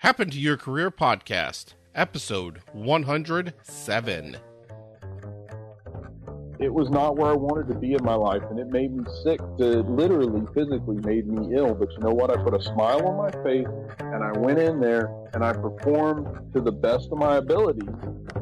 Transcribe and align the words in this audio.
Happen 0.00 0.30
to 0.30 0.40
Your 0.40 0.56
Career 0.56 0.90
podcast, 0.90 1.74
episode 1.94 2.62
107. 2.72 4.36
It 6.58 6.72
was 6.72 6.88
not 6.88 7.16
where 7.18 7.32
I 7.32 7.34
wanted 7.34 7.68
to 7.68 7.78
be 7.78 7.92
in 7.92 8.02
my 8.02 8.14
life, 8.14 8.40
and 8.48 8.58
it 8.58 8.68
made 8.68 8.96
me 8.96 9.04
sick 9.22 9.40
to 9.58 9.82
literally, 9.82 10.46
physically 10.54 10.96
made 11.04 11.26
me 11.26 11.54
ill. 11.54 11.74
But 11.74 11.92
you 11.92 11.98
know 11.98 12.14
what? 12.14 12.30
I 12.30 12.42
put 12.42 12.54
a 12.54 12.62
smile 12.62 13.06
on 13.08 13.18
my 13.18 13.30
face, 13.44 13.66
and 13.98 14.24
I 14.24 14.32
went 14.38 14.58
in 14.58 14.80
there 14.80 15.14
and 15.34 15.44
I 15.44 15.52
performed 15.52 16.54
to 16.54 16.62
the 16.62 16.72
best 16.72 17.12
of 17.12 17.18
my 17.18 17.36
ability. 17.36 17.86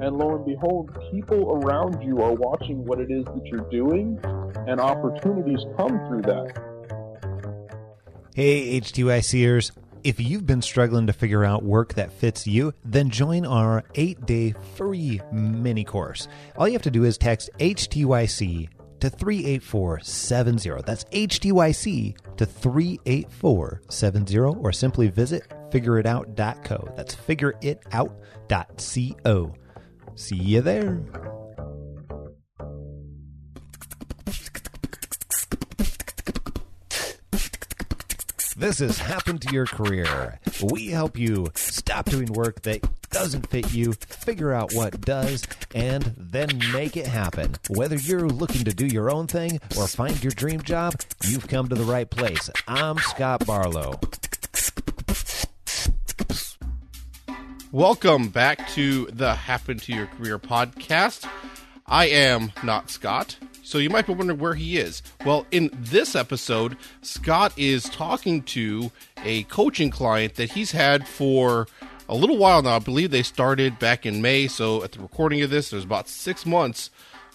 And 0.01 0.17
lo 0.17 0.37
and 0.37 0.47
behold, 0.47 0.97
people 1.11 1.61
around 1.61 2.05
you 2.05 2.23
are 2.23 2.35
watching 2.35 2.85
what 2.85 3.01
it 3.01 3.11
is 3.11 3.25
that 3.25 3.45
you're 3.47 3.69
doing, 3.69 4.21
and 4.69 4.79
opportunities 4.79 5.65
come 5.77 5.99
through 6.07 6.23
that. 6.23 6.57
Hey, 8.37 8.81
HTYCers. 8.81 9.73
If 10.05 10.21
you've 10.21 10.47
been 10.47 10.63
struggling 10.63 11.09
to 11.09 11.13
figure 11.13 11.45
out 11.45 11.65
work 11.65 11.95
that 11.95 12.13
fits 12.13 12.47
you, 12.47 12.73
then 12.85 13.11
join 13.11 13.45
our 13.45 13.83
eight 13.97 14.25
day 14.27 14.55
free 14.77 15.21
mini 15.33 15.83
course. 15.85 16.29
All 16.57 16.69
you 16.69 16.75
have 16.75 16.83
to 16.83 16.91
do 16.91 17.03
is 17.05 17.19
text 17.19 17.51
HTYC 17.59 18.69
to 19.01 19.11
38470. 19.11 20.83
That's 20.85 21.05
HTYC 21.05 22.17
to 22.37 22.47
38470, 22.47 24.39
or 24.39 24.73
simply 24.73 25.09
visit 25.09 25.45
figureitout.co. 25.71 26.93
That's 26.97 27.15
figureitout.co. 27.15 29.55
See 30.15 30.37
you 30.37 30.63
there. 30.63 31.01
This 38.59 38.81
has 38.81 38.99
happened 38.99 39.41
to 39.43 39.55
your 39.55 39.67
career. 39.67 40.41
We 40.61 40.89
help 40.89 41.17
you 41.17 41.47
stop 41.55 42.07
doing 42.07 42.33
work 42.33 42.63
that 42.63 42.81
doesn't 43.11 43.49
fit 43.51 43.73
you, 43.73 43.93
figure 43.93 44.53
out 44.53 44.75
what 44.75 45.01
does, 45.01 45.47
and 45.77 46.13
then 46.17 46.61
make 46.73 46.97
it 46.97 47.07
happen. 47.07 47.55
Whether 47.71 47.95
you're 47.95 48.29
looking 48.29 48.65
to 48.65 48.75
do 48.75 48.85
your 48.85 49.13
own 49.13 49.29
thing 49.29 49.61
or 49.79 49.87
find 49.87 50.21
your 50.25 50.33
dream 50.33 50.61
job, 50.63 50.97
you've 51.23 51.47
come 51.47 51.69
to 51.69 51.77
the 51.77 51.85
right 51.85 52.11
place. 52.11 52.51
I'm 52.67 52.99
Scott 52.99 53.47
Barlow. 53.47 54.01
Welcome 57.71 58.31
back 58.31 58.69
to 58.71 59.07
the 59.13 59.37
Happen 59.37 59.79
to 59.79 59.93
Your 59.93 60.07
Career 60.07 60.41
podcast. 60.41 61.31
I 61.87 62.07
am 62.07 62.51
not 62.65 62.91
Scott, 62.91 63.37
so 63.69 63.77
you 63.77 63.91
might 63.91 64.07
be 64.07 64.15
wondering 64.15 64.39
where 64.39 64.55
he 64.55 64.79
is. 64.79 65.03
Well, 65.27 65.47
in 65.51 65.69
this 65.75 66.17
episode, 66.17 66.79
Scott 67.03 67.53
is 67.59 67.85
talking 67.85 68.43
to 68.45 68.91
a 69.23 69.43
coaching 69.43 69.91
client 69.91 70.37
that 70.37 70.53
he's 70.53 70.71
had 70.71 71.07
for 71.07 71.67
a 72.09 72.15
little 72.15 72.39
while 72.39 72.63
now. 72.63 72.77
I 72.77 72.79
believe 72.79 73.11
they 73.11 73.23
started 73.23 73.79
back 73.79 74.07
in 74.07 74.23
May, 74.23 74.49
so 74.49 74.83
at 74.83 74.93
the 74.93 75.01
recording 75.01 75.43
of 75.43 75.51
this, 75.51 75.69
there's 75.69 75.85
about 75.85 76.09
six 76.09 76.47
months 76.47 76.89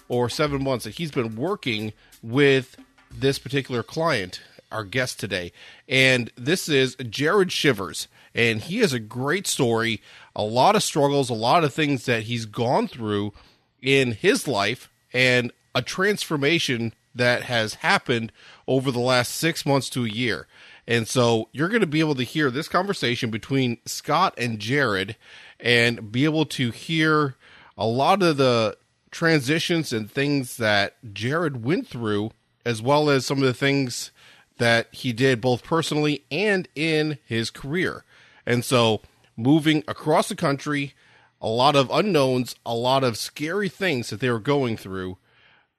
or 0.08 0.28
seven 0.28 0.64
months 0.64 0.84
that 0.86 0.96
he's 0.96 1.12
been 1.12 1.36
working 1.36 1.92
with 2.20 2.78
this 3.12 3.38
particular 3.38 3.84
client, 3.84 4.42
our 4.72 4.82
guest 4.82 5.20
today. 5.20 5.52
And 5.88 6.32
this 6.34 6.68
is 6.68 6.96
Jared 6.96 7.52
Shivers. 7.52 8.08
And 8.34 8.60
he 8.60 8.78
has 8.78 8.92
a 8.92 8.98
great 8.98 9.46
story, 9.46 10.02
a 10.34 10.42
lot 10.42 10.74
of 10.74 10.82
struggles, 10.82 11.30
a 11.30 11.34
lot 11.34 11.62
of 11.62 11.72
things 11.72 12.06
that 12.06 12.24
he's 12.24 12.44
gone 12.44 12.88
through 12.88 13.32
in 13.80 14.10
his 14.10 14.48
life, 14.48 14.90
and 15.12 15.52
a 15.74 15.82
transformation 15.82 16.94
that 17.14 17.44
has 17.44 17.74
happened 17.74 18.32
over 18.66 18.90
the 18.90 19.00
last 19.00 19.34
six 19.34 19.64
months 19.64 19.88
to 19.90 20.04
a 20.04 20.08
year. 20.08 20.46
And 20.86 21.08
so 21.08 21.48
you're 21.52 21.68
going 21.68 21.80
to 21.80 21.86
be 21.86 22.00
able 22.00 22.14
to 22.16 22.24
hear 22.24 22.50
this 22.50 22.68
conversation 22.68 23.30
between 23.30 23.78
Scott 23.86 24.34
and 24.36 24.58
Jared 24.58 25.16
and 25.58 26.12
be 26.12 26.24
able 26.24 26.44
to 26.46 26.70
hear 26.70 27.36
a 27.78 27.86
lot 27.86 28.22
of 28.22 28.36
the 28.36 28.76
transitions 29.10 29.92
and 29.92 30.10
things 30.10 30.56
that 30.56 30.96
Jared 31.14 31.64
went 31.64 31.86
through, 31.86 32.32
as 32.66 32.82
well 32.82 33.08
as 33.08 33.24
some 33.24 33.38
of 33.38 33.44
the 33.44 33.54
things 33.54 34.10
that 34.58 34.88
he 34.92 35.12
did 35.12 35.40
both 35.40 35.64
personally 35.64 36.24
and 36.30 36.68
in 36.74 37.18
his 37.24 37.50
career. 37.50 38.04
And 38.44 38.64
so 38.64 39.00
moving 39.36 39.82
across 39.88 40.28
the 40.28 40.36
country, 40.36 40.94
a 41.40 41.48
lot 41.48 41.76
of 41.76 41.90
unknowns, 41.90 42.54
a 42.64 42.74
lot 42.74 43.04
of 43.04 43.16
scary 43.16 43.68
things 43.68 44.10
that 44.10 44.20
they 44.20 44.30
were 44.30 44.38
going 44.38 44.76
through, 44.76 45.16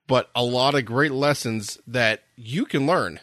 but 0.08 0.30
a 0.36 0.44
lot 0.44 0.76
of 0.76 0.86
great 0.86 1.12
lessons 1.12 1.80
that 1.88 2.24
you 2.36 2.66
can 2.66 2.86
learn. 2.86 3.20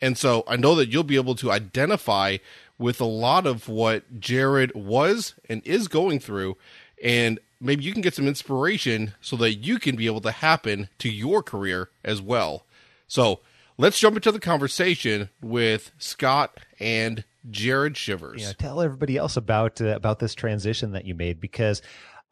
And 0.00 0.18
so 0.18 0.44
I 0.46 0.56
know 0.56 0.74
that 0.74 0.88
you'll 0.88 1.04
be 1.04 1.16
able 1.16 1.34
to 1.36 1.50
identify 1.50 2.38
with 2.78 3.00
a 3.00 3.06
lot 3.06 3.46
of 3.46 3.68
what 3.68 4.20
Jared 4.20 4.74
was 4.74 5.34
and 5.48 5.66
is 5.66 5.88
going 5.88 6.20
through. 6.20 6.56
And 7.02 7.40
maybe 7.60 7.84
you 7.84 7.92
can 7.92 8.02
get 8.02 8.14
some 8.14 8.28
inspiration 8.28 9.14
so 9.20 9.36
that 9.36 9.54
you 9.54 9.78
can 9.78 9.96
be 9.96 10.06
able 10.06 10.20
to 10.22 10.30
happen 10.30 10.88
to 10.98 11.08
your 11.08 11.42
career 11.42 11.90
as 12.04 12.20
well. 12.20 12.66
So 13.08 13.40
let's 13.78 13.98
jump 13.98 14.16
into 14.16 14.32
the 14.32 14.40
conversation 14.40 15.30
with 15.40 15.92
Scott 15.98 16.58
and 16.78 17.24
Jared 17.50 17.96
Shivers. 17.96 18.42
Yeah, 18.42 18.52
tell 18.52 18.80
everybody 18.80 19.16
else 19.16 19.36
about 19.36 19.80
uh, 19.80 19.86
about 19.88 20.18
this 20.18 20.34
transition 20.34 20.92
that 20.92 21.04
you 21.04 21.14
made 21.14 21.40
because 21.40 21.80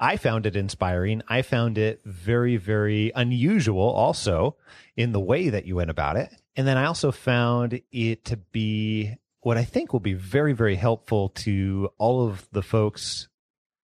I 0.00 0.16
found 0.16 0.46
it 0.46 0.56
inspiring. 0.56 1.22
I 1.28 1.42
found 1.42 1.78
it 1.78 2.00
very, 2.04 2.56
very 2.56 3.12
unusual 3.14 3.88
also 3.88 4.56
in 4.96 5.12
the 5.12 5.20
way 5.20 5.50
that 5.50 5.66
you 5.66 5.76
went 5.76 5.90
about 5.90 6.16
it. 6.16 6.30
And 6.56 6.66
then 6.66 6.76
I 6.76 6.86
also 6.86 7.10
found 7.12 7.80
it 7.92 8.24
to 8.26 8.36
be 8.36 9.16
what 9.40 9.56
I 9.56 9.64
think 9.64 9.92
will 9.92 10.00
be 10.00 10.14
very, 10.14 10.52
very 10.52 10.76
helpful 10.76 11.30
to 11.30 11.90
all 11.98 12.26
of 12.26 12.48
the 12.52 12.62
folks 12.62 13.28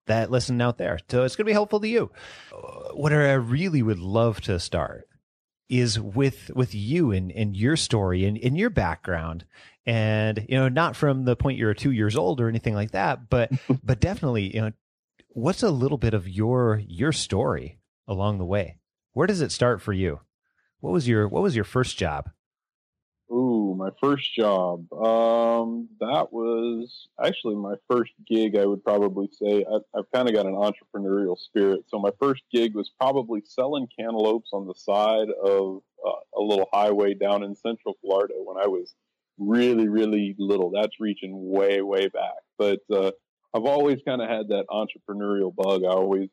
that 0.07 0.31
listen 0.31 0.61
out 0.61 0.79
there. 0.79 0.99
So 1.09 1.25
it's 1.25 1.37
going 1.37 1.45
to 1.45 1.51
be 1.51 1.53
helpful 1.53 1.81
to 1.81 1.89
you. 1.89 2.11
What 2.95 3.13
I 3.13 3.35
really 3.35 3.83
would 3.83 3.99
love 3.99 4.41
to 4.43 4.59
start 4.59 5.07
is 5.69 6.01
with 6.01 6.51
with 6.55 6.75
you 6.75 7.13
and, 7.13 7.31
and 7.31 7.57
your 7.57 7.77
story 7.77 8.25
and, 8.25 8.37
and 8.39 8.59
your 8.59 8.71
background 8.71 9.45
and 9.87 10.45
you 10.49 10.59
know 10.59 10.69
not 10.69 10.97
from 10.97 11.25
the 11.25 11.37
point 11.37 11.59
you're 11.59 11.73
two 11.75 11.93
years 11.93 12.17
old 12.17 12.41
or 12.41 12.49
anything 12.49 12.75
like 12.75 12.91
that 12.91 13.31
but 13.31 13.53
but 13.85 14.01
definitely 14.01 14.53
you 14.53 14.61
know 14.61 14.73
what's 15.33 15.63
a 15.63 15.71
little 15.71 15.99
bit 15.99 16.15
of 16.15 16.29
your 16.29 16.83
your 16.87 17.13
story 17.13 17.79
along 18.07 18.39
the 18.39 18.45
way 18.45 18.79
where 19.13 19.27
does 19.27 19.41
it 19.41 19.53
start 19.53 19.81
for 19.81 19.93
you 19.93 20.21
what 20.81 20.93
was 20.93 21.07
your 21.07 21.29
what 21.29 21.43
was 21.43 21.55
your 21.55 21.65
first 21.65 21.97
job 21.97 22.31
Ooh, 23.33 23.77
my 23.79 23.91
first 24.01 24.35
job. 24.35 24.93
Um, 24.93 25.89
that 26.01 26.33
was 26.33 27.07
actually 27.25 27.55
my 27.55 27.75
first 27.89 28.11
gig. 28.29 28.57
I 28.57 28.67
would 28.67 28.83
probably 28.83 29.29
say 29.31 29.65
I, 29.73 29.77
I've 29.97 30.11
kind 30.13 30.29
of 30.29 30.35
got 30.35 30.47
an 30.47 30.55
entrepreneurial 30.55 31.39
spirit. 31.39 31.85
So 31.87 32.01
my 32.01 32.11
first 32.19 32.43
gig 32.53 32.75
was 32.75 32.91
probably 32.99 33.43
selling 33.45 33.87
cantaloupes 33.97 34.51
on 34.53 34.67
the 34.67 34.75
side 34.75 35.29
of 35.45 35.81
uh, 36.05 36.11
a 36.37 36.43
little 36.43 36.69
highway 36.73 37.15
down 37.15 37.45
in 37.45 37.55
Central 37.55 37.97
Florida 38.01 38.35
when 38.37 38.57
I 38.57 38.67
was 38.67 38.95
really, 39.39 39.87
really 39.87 40.35
little. 40.37 40.73
That's 40.73 40.99
reaching 40.99 41.31
way, 41.53 41.83
way 41.83 42.09
back. 42.09 42.43
But 42.59 42.81
uh, 42.93 43.13
I've 43.53 43.65
always 43.65 43.99
kind 44.07 44.23
of 44.23 44.29
had 44.29 44.49
that 44.49 44.67
entrepreneurial 44.71 45.55
bug. 45.55 45.83
I 45.85 45.89
always 45.89 46.29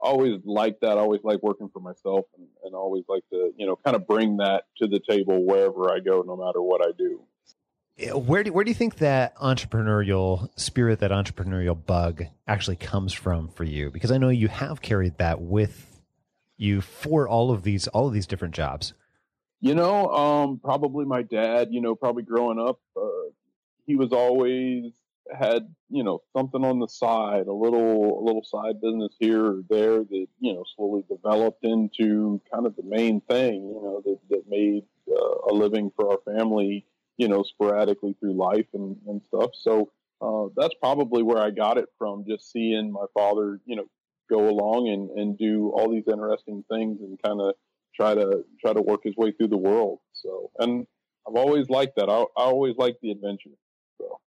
always 0.00 0.40
like 0.44 0.80
that. 0.80 0.96
I 0.96 1.00
always 1.00 1.20
like 1.24 1.42
working 1.42 1.68
for 1.72 1.80
myself 1.80 2.26
and, 2.36 2.46
and 2.64 2.74
always 2.74 3.04
like 3.08 3.24
to, 3.30 3.52
you 3.56 3.66
know, 3.66 3.76
kind 3.84 3.96
of 3.96 4.06
bring 4.06 4.38
that 4.38 4.64
to 4.78 4.86
the 4.86 5.00
table 5.08 5.44
wherever 5.44 5.92
I 5.92 6.00
go, 6.00 6.22
no 6.26 6.36
matter 6.36 6.62
what 6.62 6.84
I 6.84 6.92
do. 6.96 7.22
Where 8.16 8.44
do, 8.44 8.52
where 8.52 8.64
do 8.64 8.70
you 8.70 8.76
think 8.76 8.98
that 8.98 9.36
entrepreneurial 9.38 10.48
spirit, 10.56 11.00
that 11.00 11.10
entrepreneurial 11.10 11.76
bug 11.84 12.24
actually 12.46 12.76
comes 12.76 13.12
from 13.12 13.48
for 13.48 13.64
you? 13.64 13.90
Because 13.90 14.12
I 14.12 14.18
know 14.18 14.28
you 14.28 14.46
have 14.46 14.80
carried 14.80 15.18
that 15.18 15.40
with 15.40 16.00
you 16.56 16.80
for 16.80 17.28
all 17.28 17.50
of 17.50 17.64
these, 17.64 17.88
all 17.88 18.06
of 18.06 18.14
these 18.14 18.28
different 18.28 18.54
jobs. 18.54 18.94
You 19.60 19.74
know, 19.74 20.06
um, 20.14 20.60
probably 20.62 21.06
my 21.06 21.22
dad, 21.22 21.68
you 21.72 21.80
know, 21.80 21.96
probably 21.96 22.22
growing 22.22 22.60
up, 22.60 22.78
uh, 22.96 23.30
he 23.84 23.96
was 23.96 24.12
always 24.12 24.92
had 25.36 25.74
you 25.90 26.02
know 26.02 26.20
something 26.36 26.64
on 26.64 26.78
the 26.78 26.88
side, 26.88 27.46
a 27.46 27.52
little 27.52 28.20
a 28.20 28.22
little 28.22 28.44
side 28.44 28.80
business 28.80 29.14
here 29.18 29.44
or 29.44 29.62
there 29.68 29.98
that 29.98 30.26
you 30.40 30.54
know 30.54 30.64
slowly 30.76 31.04
developed 31.08 31.64
into 31.64 32.40
kind 32.52 32.66
of 32.66 32.76
the 32.76 32.82
main 32.82 33.20
thing, 33.22 33.54
you 33.54 33.80
know 33.82 34.02
that 34.04 34.18
that 34.30 34.48
made 34.48 34.84
uh, 35.10 35.50
a 35.50 35.52
living 35.52 35.90
for 35.96 36.12
our 36.12 36.36
family, 36.36 36.86
you 37.16 37.28
know, 37.28 37.42
sporadically 37.42 38.14
through 38.20 38.34
life 38.34 38.66
and 38.74 38.96
and 39.06 39.22
stuff. 39.28 39.50
So 39.54 39.90
uh, 40.20 40.48
that's 40.56 40.74
probably 40.80 41.22
where 41.22 41.38
I 41.38 41.50
got 41.50 41.78
it 41.78 41.88
from, 41.98 42.24
just 42.26 42.50
seeing 42.50 42.92
my 42.92 43.06
father, 43.14 43.60
you 43.66 43.76
know, 43.76 43.86
go 44.28 44.48
along 44.48 44.88
and 44.88 45.10
and 45.10 45.38
do 45.38 45.70
all 45.70 45.90
these 45.90 46.04
interesting 46.10 46.64
things 46.70 47.00
and 47.00 47.20
kind 47.22 47.40
of 47.40 47.54
try 47.94 48.14
to 48.14 48.44
try 48.60 48.72
to 48.72 48.82
work 48.82 49.00
his 49.04 49.16
way 49.16 49.32
through 49.32 49.48
the 49.48 49.56
world. 49.56 49.98
So 50.12 50.50
and 50.58 50.86
I've 51.26 51.36
always 51.36 51.68
liked 51.68 51.96
that. 51.96 52.08
I, 52.08 52.22
I 52.22 52.44
always 52.44 52.76
liked 52.76 53.00
the 53.02 53.10
adventure. 53.10 53.50
So 53.98 54.20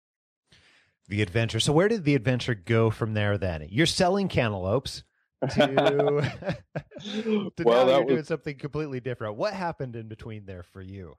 the 1.07 1.21
adventure. 1.21 1.59
So 1.59 1.73
where 1.73 1.87
did 1.87 2.03
the 2.03 2.15
adventure 2.15 2.55
go 2.55 2.89
from 2.89 3.13
there? 3.13 3.37
Then 3.37 3.67
you're 3.69 3.85
selling 3.85 4.27
cantaloupes 4.27 5.03
to, 5.41 5.49
to 7.57 7.63
well, 7.63 7.85
now 7.85 7.91
you're 7.93 8.05
was, 8.05 8.13
doing 8.13 8.23
something 8.23 8.57
completely 8.57 8.99
different. 8.99 9.35
What 9.35 9.53
happened 9.53 9.95
in 9.95 10.07
between 10.07 10.45
there 10.45 10.63
for 10.63 10.81
you? 10.81 11.15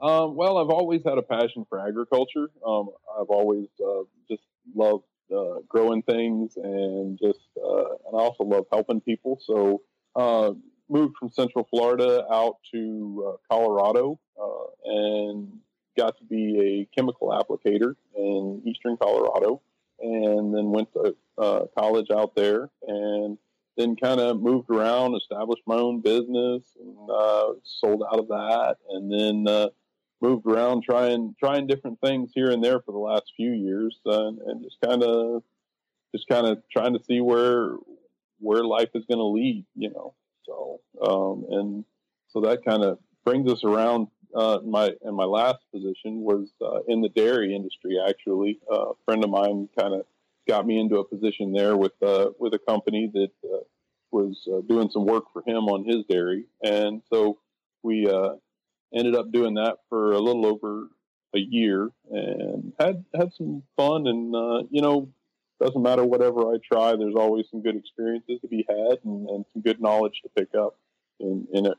Um, 0.00 0.34
well, 0.34 0.58
I've 0.58 0.70
always 0.70 1.02
had 1.04 1.18
a 1.18 1.22
passion 1.22 1.64
for 1.68 1.78
agriculture. 1.78 2.48
Um, 2.66 2.88
I've 3.18 3.28
always 3.28 3.68
uh, 3.80 4.02
just 4.28 4.42
loved 4.74 5.04
uh, 5.34 5.60
growing 5.68 6.02
things 6.02 6.56
and 6.56 7.18
just 7.18 7.40
uh, 7.56 7.94
and 8.06 8.14
I 8.14 8.18
also 8.18 8.44
love 8.44 8.66
helping 8.72 9.00
people. 9.00 9.38
So 9.44 9.82
uh, 10.16 10.52
moved 10.88 11.16
from 11.18 11.30
Central 11.30 11.66
Florida 11.70 12.26
out 12.30 12.56
to 12.72 13.32
uh, 13.32 13.36
Colorado 13.50 14.18
uh, 14.40 14.66
and 14.84 15.60
got 15.96 16.16
to 16.18 16.24
be 16.24 16.88
a 16.90 16.96
chemical 16.96 17.28
applicator 17.28 17.94
in 18.16 18.62
Eastern 18.64 18.96
Colorado, 18.96 19.60
and 20.00 20.54
then 20.54 20.70
went 20.70 20.92
to 20.92 21.16
uh, 21.38 21.64
college 21.76 22.10
out 22.10 22.34
there 22.34 22.68
and 22.86 23.38
then 23.76 23.96
kind 23.96 24.20
of 24.20 24.40
moved 24.40 24.68
around, 24.70 25.14
established 25.14 25.62
my 25.66 25.76
own 25.76 26.00
business, 26.00 26.62
and 26.80 27.10
uh, 27.10 27.52
sold 27.64 28.02
out 28.12 28.18
of 28.18 28.28
that, 28.28 28.76
and 28.90 29.10
then 29.10 29.52
uh, 29.52 29.68
moved 30.20 30.46
around 30.46 30.84
trying 30.84 31.34
trying 31.38 31.66
different 31.66 32.00
things 32.00 32.30
here 32.34 32.50
and 32.50 32.62
there 32.62 32.80
for 32.80 32.92
the 32.92 32.98
last 32.98 33.32
few 33.36 33.52
years, 33.52 33.98
uh, 34.06 34.28
and 34.28 34.62
just 34.62 34.76
kind 34.84 35.02
of 35.02 35.42
just 36.14 36.28
kind 36.28 36.46
of 36.46 36.62
trying 36.70 36.92
to 36.92 37.02
see 37.04 37.20
where 37.20 37.76
where 38.40 38.64
life 38.64 38.90
is 38.94 39.04
going 39.06 39.18
to 39.18 39.24
lead, 39.24 39.64
you 39.74 39.90
know. 39.90 40.14
So 40.44 40.80
um, 41.00 41.46
and 41.50 41.84
so 42.28 42.40
that 42.42 42.64
kind 42.64 42.82
of 42.82 42.98
brings 43.24 43.50
us 43.50 43.64
around. 43.64 44.08
Uh, 44.34 44.58
my 44.64 44.90
and 45.02 45.14
my 45.16 45.24
last 45.24 45.58
position 45.72 46.20
was 46.20 46.48
uh, 46.60 46.80
in 46.88 47.00
the 47.00 47.08
dairy 47.10 47.54
industry. 47.54 47.98
Actually, 48.06 48.58
uh, 48.70 48.90
a 48.90 48.94
friend 49.04 49.22
of 49.24 49.30
mine 49.30 49.68
kind 49.78 49.94
of 49.94 50.02
got 50.48 50.66
me 50.66 50.78
into 50.78 50.96
a 50.96 51.04
position 51.04 51.52
there 51.52 51.76
with 51.76 51.92
uh, 52.02 52.30
with 52.38 52.54
a 52.54 52.58
company 52.58 53.10
that 53.12 53.30
was 54.10 54.46
doing 54.68 54.90
some 54.90 55.06
work 55.06 55.24
for 55.32 55.42
him 55.46 55.68
on 55.68 55.84
his 55.84 56.04
dairy, 56.08 56.44
and 56.62 57.02
so 57.10 57.38
we 57.82 58.06
ended 58.94 59.16
up 59.16 59.32
doing 59.32 59.54
that 59.54 59.78
for 59.88 60.12
a 60.12 60.18
little 60.18 60.46
over 60.46 60.88
a 61.34 61.38
year 61.38 61.88
and 62.10 62.72
had 62.78 63.04
had 63.14 63.32
some 63.34 63.62
fun. 63.76 64.06
And 64.06 64.68
you 64.70 64.82
know, 64.82 65.08
doesn't 65.62 65.82
matter 65.82 66.04
whatever 66.04 66.52
I 66.52 66.56
try, 66.66 66.96
there's 66.96 67.14
always 67.14 67.46
some 67.50 67.62
good 67.62 67.76
experiences 67.76 68.40
to 68.40 68.48
be 68.48 68.64
had 68.68 68.98
and, 69.04 69.28
and 69.28 69.44
some 69.52 69.62
good 69.62 69.80
knowledge 69.80 70.20
to 70.22 70.28
pick 70.36 70.54
up. 70.54 70.76
And, 71.20 71.46
and 71.54 71.66
it 71.68 71.78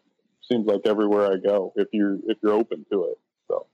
seems 0.50 0.68
like 0.68 0.82
everywhere 0.86 1.32
I 1.32 1.38
go, 1.38 1.74
if 1.76 1.88
you're 1.92 2.18
if 2.28 2.38
you're 2.42 2.54
open 2.54 2.86
to 2.92 3.06
it. 3.06 3.20
So, 3.48 3.68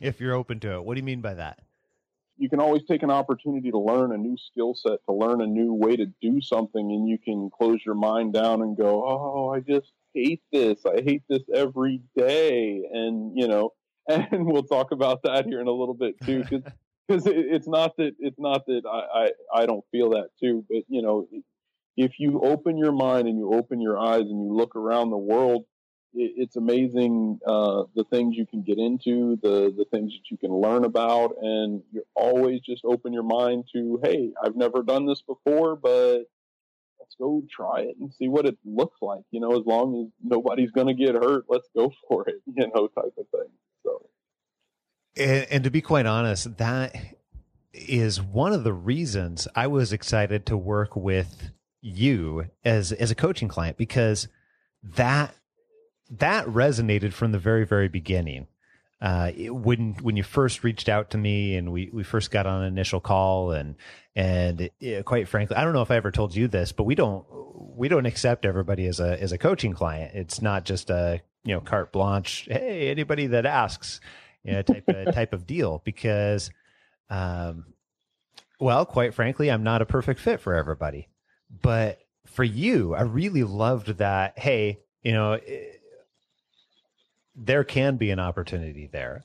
if 0.00 0.20
you're 0.20 0.34
open 0.34 0.60
to 0.60 0.74
it, 0.74 0.84
what 0.84 0.94
do 0.94 1.00
you 1.00 1.04
mean 1.04 1.20
by 1.20 1.34
that? 1.34 1.60
you 2.38 2.48
can 2.48 2.60
always 2.60 2.82
take 2.84 3.02
an 3.02 3.10
opportunity 3.10 3.70
to 3.70 3.78
learn 3.78 4.12
a 4.12 4.18
new 4.18 4.36
skill 4.36 4.74
set, 4.74 4.98
to 5.08 5.14
learn 5.14 5.40
a 5.40 5.46
new 5.46 5.72
way 5.72 5.96
to 5.96 6.06
do 6.20 6.40
something, 6.40 6.92
and 6.92 7.08
you 7.08 7.18
can 7.18 7.50
close 7.50 7.78
your 7.84 7.94
mind 7.94 8.34
down 8.34 8.62
and 8.62 8.76
go, 8.76 9.04
"Oh, 9.06 9.52
I 9.54 9.60
just 9.60 9.92
hate 10.14 10.42
this. 10.52 10.84
I 10.86 11.02
hate 11.02 11.22
this 11.28 11.42
every 11.52 12.02
day." 12.16 12.82
And 12.92 13.32
you 13.34 13.48
know, 13.48 13.72
and 14.08 14.46
we'll 14.46 14.64
talk 14.64 14.92
about 14.92 15.22
that 15.22 15.46
here 15.46 15.60
in 15.60 15.66
a 15.66 15.72
little 15.72 15.94
bit 15.94 16.16
too, 16.24 16.44
because 16.48 16.64
it, 17.26 17.36
it's 17.36 17.68
not 17.68 17.96
that 17.96 18.14
it's 18.18 18.38
not 18.38 18.66
that 18.66 18.82
I, 18.86 19.24
I 19.24 19.62
I 19.62 19.66
don't 19.66 19.84
feel 19.90 20.10
that 20.10 20.28
too, 20.38 20.64
but 20.68 20.82
you 20.88 21.02
know, 21.02 21.26
if 21.96 22.18
you 22.18 22.40
open 22.42 22.76
your 22.76 22.92
mind 22.92 23.28
and 23.28 23.38
you 23.38 23.54
open 23.54 23.80
your 23.80 23.98
eyes 23.98 24.22
and 24.22 24.44
you 24.44 24.54
look 24.54 24.76
around 24.76 25.10
the 25.10 25.16
world 25.16 25.64
it's 26.16 26.56
amazing 26.56 27.38
uh, 27.46 27.84
the 27.94 28.04
things 28.04 28.36
you 28.36 28.46
can 28.46 28.62
get 28.62 28.78
into, 28.78 29.38
the 29.42 29.72
the 29.76 29.84
things 29.90 30.12
that 30.12 30.30
you 30.30 30.36
can 30.36 30.52
learn 30.52 30.84
about, 30.84 31.36
and 31.40 31.82
you 31.92 32.02
always 32.14 32.60
just 32.60 32.84
open 32.84 33.12
your 33.12 33.22
mind 33.22 33.64
to, 33.74 34.00
hey, 34.02 34.30
I've 34.42 34.56
never 34.56 34.82
done 34.82 35.06
this 35.06 35.22
before, 35.22 35.76
but 35.76 36.24
let's 36.98 37.14
go 37.18 37.42
try 37.50 37.80
it 37.80 37.96
and 38.00 38.12
see 38.14 38.28
what 38.28 38.46
it 38.46 38.56
looks 38.64 38.96
like. 39.02 39.22
You 39.30 39.40
know, 39.40 39.58
as 39.58 39.66
long 39.66 40.04
as 40.06 40.12
nobody's 40.22 40.70
going 40.70 40.88
to 40.88 40.94
get 40.94 41.14
hurt, 41.14 41.44
let's 41.48 41.68
go 41.76 41.92
for 42.08 42.28
it. 42.28 42.36
You 42.46 42.66
know, 42.74 42.88
type 42.88 43.14
of 43.18 43.28
thing. 43.28 43.50
So, 43.84 44.08
and, 45.16 45.46
and 45.50 45.64
to 45.64 45.70
be 45.70 45.82
quite 45.82 46.06
honest, 46.06 46.56
that 46.56 46.96
is 47.72 48.22
one 48.22 48.52
of 48.52 48.64
the 48.64 48.72
reasons 48.72 49.46
I 49.54 49.66
was 49.66 49.92
excited 49.92 50.46
to 50.46 50.56
work 50.56 50.96
with 50.96 51.50
you 51.82 52.46
as 52.64 52.90
as 52.92 53.10
a 53.10 53.14
coaching 53.14 53.48
client 53.48 53.76
because 53.76 54.28
that 54.82 55.34
that 56.10 56.46
resonated 56.46 57.12
from 57.12 57.32
the 57.32 57.38
very 57.38 57.66
very 57.66 57.88
beginning. 57.88 58.46
Uh, 59.00 59.30
when 59.48 59.92
when 60.00 60.16
you 60.16 60.22
first 60.22 60.64
reached 60.64 60.88
out 60.88 61.10
to 61.10 61.18
me 61.18 61.54
and 61.54 61.70
we, 61.70 61.90
we 61.92 62.02
first 62.02 62.30
got 62.30 62.46
on 62.46 62.62
an 62.62 62.68
initial 62.68 62.98
call 62.98 63.52
and 63.52 63.76
and 64.14 64.70
it, 64.80 65.04
quite 65.04 65.28
frankly, 65.28 65.54
I 65.54 65.64
don't 65.64 65.74
know 65.74 65.82
if 65.82 65.90
I 65.90 65.96
ever 65.96 66.10
told 66.10 66.34
you 66.34 66.48
this, 66.48 66.72
but 66.72 66.84
we 66.84 66.94
don't 66.94 67.26
we 67.76 67.88
don't 67.88 68.06
accept 68.06 68.46
everybody 68.46 68.86
as 68.86 68.98
a 69.00 69.20
as 69.20 69.32
a 69.32 69.38
coaching 69.38 69.74
client. 69.74 70.14
It's 70.14 70.40
not 70.40 70.64
just 70.64 70.88
a 70.88 71.20
you 71.44 71.54
know 71.54 71.60
carte 71.60 71.92
blanche. 71.92 72.48
Hey, 72.50 72.88
anybody 72.88 73.26
that 73.28 73.44
asks, 73.44 74.00
you 74.42 74.52
know, 74.52 74.62
type 74.62 74.88
of 74.88 75.14
type 75.14 75.34
of 75.34 75.46
deal 75.46 75.82
because, 75.84 76.50
um, 77.10 77.66
well, 78.58 78.86
quite 78.86 79.12
frankly, 79.12 79.50
I'm 79.50 79.62
not 79.62 79.82
a 79.82 79.86
perfect 79.86 80.20
fit 80.20 80.40
for 80.40 80.54
everybody, 80.54 81.08
but 81.50 81.98
for 82.24 82.44
you, 82.44 82.94
I 82.94 83.02
really 83.02 83.44
loved 83.44 83.98
that. 83.98 84.38
Hey, 84.38 84.80
you 85.02 85.12
know. 85.12 85.38
There 87.36 87.64
can 87.64 87.96
be 87.96 88.10
an 88.10 88.18
opportunity 88.18 88.88
there. 88.90 89.24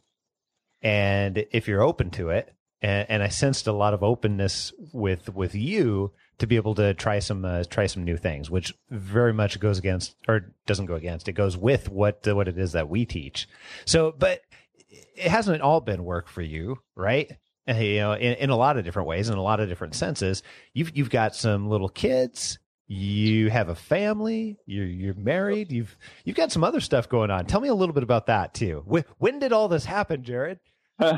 And 0.81 1.45
if 1.51 1.67
you're 1.67 1.81
open 1.81 2.09
to 2.11 2.29
it, 2.29 2.53
and, 2.81 3.09
and 3.09 3.23
I 3.23 3.29
sensed 3.29 3.67
a 3.67 3.71
lot 3.71 3.93
of 3.93 4.03
openness 4.03 4.73
with 4.91 5.33
with 5.33 5.55
you 5.55 6.11
to 6.39 6.47
be 6.47 6.55
able 6.55 6.73
to 6.75 6.93
try 6.95 7.19
some 7.19 7.45
uh, 7.45 7.63
try 7.69 7.85
some 7.85 8.03
new 8.03 8.17
things, 8.17 8.49
which 8.49 8.73
very 8.89 9.33
much 9.33 9.59
goes 9.59 9.77
against 9.77 10.15
or 10.27 10.53
doesn't 10.65 10.87
go 10.87 10.95
against. 10.95 11.27
It 11.27 11.33
goes 11.33 11.55
with 11.55 11.89
what 11.89 12.27
uh, 12.27 12.35
what 12.35 12.47
it 12.47 12.57
is 12.57 12.71
that 12.71 12.89
we 12.89 13.05
teach. 13.05 13.47
So, 13.85 14.13
but 14.17 14.41
it 14.89 15.29
hasn't 15.29 15.61
all 15.61 15.81
been 15.81 16.03
work 16.03 16.27
for 16.27 16.41
you, 16.41 16.79
right? 16.95 17.31
you 17.67 17.97
know, 17.97 18.13
in, 18.13 18.33
in 18.33 18.49
a 18.49 18.57
lot 18.57 18.77
of 18.77 18.83
different 18.83 19.07
ways, 19.07 19.29
in 19.29 19.37
a 19.37 19.43
lot 19.43 19.59
of 19.59 19.69
different 19.69 19.95
senses. 19.95 20.41
You've 20.73 20.97
you've 20.97 21.11
got 21.11 21.35
some 21.35 21.69
little 21.69 21.89
kids 21.89 22.57
you 22.91 23.49
have 23.49 23.69
a 23.69 23.75
family. 23.75 24.57
You're 24.65 24.85
you're 24.85 25.13
married. 25.13 25.71
You've 25.71 25.97
you've 26.25 26.35
got 26.35 26.51
some 26.51 26.63
other 26.63 26.81
stuff 26.81 27.07
going 27.07 27.31
on. 27.31 27.45
Tell 27.45 27.61
me 27.61 27.69
a 27.69 27.73
little 27.73 27.93
bit 27.93 28.03
about 28.03 28.25
that 28.25 28.53
too. 28.53 28.83
When, 28.85 29.05
when 29.17 29.39
did 29.39 29.53
all 29.53 29.69
this 29.69 29.85
happen 29.85 30.23
jared? 30.23 30.59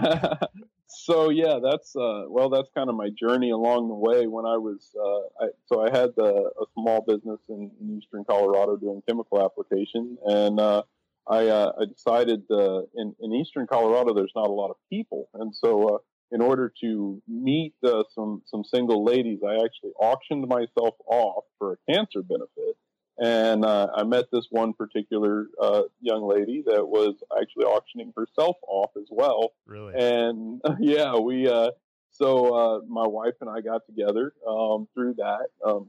So 0.96 1.32
yeah 1.32 1.58
that's 1.62 1.96
uh, 1.96 2.26
well 2.30 2.50
that's 2.50 2.70
kind 2.76 2.88
of 2.88 2.96
my 2.96 3.10
journey 3.10 3.50
along 3.50 3.88
the 3.88 3.96
way. 3.96 4.28
When 4.28 4.46
i 4.46 4.58
was 4.58 4.96
uh, 4.96 5.44
I, 5.44 5.48
so 5.66 5.82
i 5.82 5.90
had 5.90 6.12
the, 6.16 6.52
a 6.62 6.66
small 6.76 7.02
business 7.02 7.40
in, 7.50 7.72
in, 7.82 7.98
eastern 7.98 8.24
colorado 8.26 8.78
doing 8.78 9.02
chemical 9.08 9.44
application. 9.44 10.20
And 10.24 10.60
uh, 10.60 10.84
I, 11.28 11.48
uh, 11.48 11.72
I 11.82 11.86
decided 11.86 12.44
uh, 12.52 12.82
in, 12.96 13.16
in 13.20 13.34
eastern 13.34 13.66
colorado 13.66 14.14
there's 14.14 14.32
not 14.36 14.48
a 14.48 14.54
lot 14.54 14.70
of 14.70 14.76
people. 14.88 15.30
And 15.34 15.54
so 15.56 15.96
uh, 15.96 15.98
in 16.34 16.42
order 16.42 16.74
to 16.82 17.22
meet 17.28 17.76
uh, 17.86 18.04
some 18.14 18.42
some 18.46 18.64
single 18.64 19.06
ladies, 19.06 19.40
I 19.48 19.54
actually 19.64 19.92
auctioned 20.00 20.48
myself 20.48 20.96
off 21.08 21.46
for 21.60 21.74
a 21.74 21.94
cancer 21.94 22.24
benefit, 22.24 22.76
and 23.20 23.64
uh, 23.64 23.88
I 23.96 24.04
met 24.04 24.26
this 24.32 24.48
one 24.50 24.74
particular 24.74 25.48
uh, 25.62 25.84
young 26.02 26.28
lady 26.28 26.64
that 26.66 26.86
was 26.86 27.14
actually 27.40 27.66
auctioning 27.66 28.14
herself 28.18 28.58
off 28.68 28.92
as 28.98 29.08
well. 29.12 29.52
Really? 29.68 29.94
And 29.96 30.62
yeah, 30.80 31.16
we. 31.18 31.48
Uh, 31.48 31.72
so 32.16 32.54
uh, 32.54 32.80
my 32.88 33.08
wife 33.08 33.34
and 33.42 33.50
I 33.50 33.62
got 33.62 33.88
together 33.88 34.34
um, 34.48 34.88
through 34.94 35.16
that, 35.16 35.48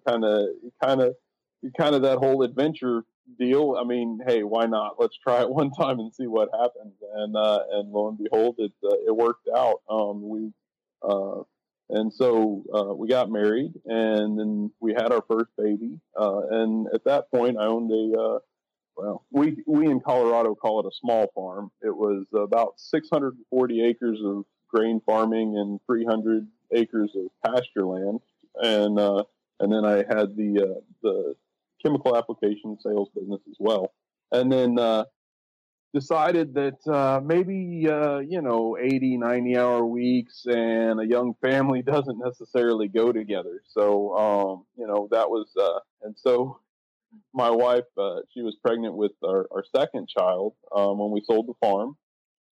kind 0.09 0.25
of, 0.25 0.47
kind 0.83 1.03
of, 1.03 1.15
kind 1.79 1.95
of 1.95 2.01
that 2.01 2.17
whole 2.17 2.43
adventure 2.43 3.03
deal. 3.39 3.77
I 3.79 3.85
mean, 3.85 4.21
hey, 4.27 4.43
why 4.43 4.67
not? 4.67 4.97
Let's 4.99 5.17
try 5.17 5.43
it 5.43 5.51
one 5.61 5.71
time 5.73 5.99
and 6.01 6.15
see 6.15 6.27
what 6.27 6.49
happens. 6.53 6.95
And 7.15 7.37
uh, 7.37 7.61
and 7.73 7.93
lo 7.93 8.09
and 8.09 8.19
behold, 8.19 8.57
it 8.59 8.73
uh, 8.85 8.97
it 9.07 9.15
worked 9.15 9.49
out. 9.55 9.83
Um, 9.89 10.29
we 10.29 10.53
uh, 11.03 11.43
and 11.91 12.13
so 12.13 12.63
uh, 12.75 12.95
we 12.95 13.09
got 13.09 13.31
married, 13.31 13.73
and 13.85 14.39
then 14.39 14.71
we 14.81 14.95
had 14.95 15.13
our 15.13 15.23
first 15.29 15.51
baby. 15.59 16.01
Uh, 16.19 16.41
and 16.51 16.89
at 16.95 17.05
that 17.05 17.31
point, 17.31 17.59
I 17.59 17.67
owned 17.67 17.91
a 17.93 18.19
uh, 18.19 18.39
well, 18.97 19.25
we 19.31 19.57
we 19.67 19.87
in 19.87 20.01
Colorado 20.01 20.55
call 20.55 20.81
it 20.81 20.87
a 20.87 20.97
small 21.01 21.31
farm. 21.35 21.71
It 21.83 21.95
was 21.95 22.25
about 22.35 22.75
640 22.79 23.85
acres 23.85 24.21
of 24.25 24.45
grain 24.69 25.01
farming 25.05 25.57
and 25.59 25.81
300 25.87 26.47
acres 26.73 27.11
of 27.15 27.27
pasture 27.45 27.85
land, 27.85 28.21
and 28.57 28.99
uh, 28.99 29.25
and 29.61 29.73
then 29.73 29.85
I 29.85 29.97
had 29.97 30.37
the 30.37 30.77
uh, 30.77 30.81
the 31.03 31.37
chemical 31.85 32.17
application 32.17 32.77
sales 32.81 33.09
business 33.15 33.41
as 33.49 33.57
well. 33.59 33.93
And 34.33 34.51
then 34.51 34.79
uh, 34.79 35.05
decided 35.93 36.55
that 36.55 36.87
uh, 36.93 37.21
maybe, 37.25 37.89
uh, 37.89 38.19
you 38.19 38.43
know, 38.43 38.77
80, 38.81 39.19
90 39.19 39.57
hour 39.57 39.85
weeks 39.85 40.45
and 40.47 41.01
a 41.01 41.07
young 41.07 41.35
family 41.41 41.83
doesn't 41.87 42.19
necessarily 42.19 42.89
go 42.89 43.13
together. 43.13 43.63
So, 43.69 44.17
um, 44.17 44.65
you 44.77 44.87
know, 44.87 45.09
that 45.13 45.31
was, 45.31 45.49
uh, 45.59 45.81
and 46.03 46.15
so 46.19 46.59
my 47.33 47.51
wife, 47.51 47.85
uh, 47.97 48.21
she 48.33 48.43
was 48.43 48.57
pregnant 48.65 48.95
with 48.95 49.13
our, 49.25 49.47
our 49.53 49.65
second 49.75 50.09
child 50.09 50.55
um, 50.75 50.99
when 50.99 51.13
we 51.13 51.23
sold 51.25 51.47
the 51.47 51.55
farm. 51.61 51.97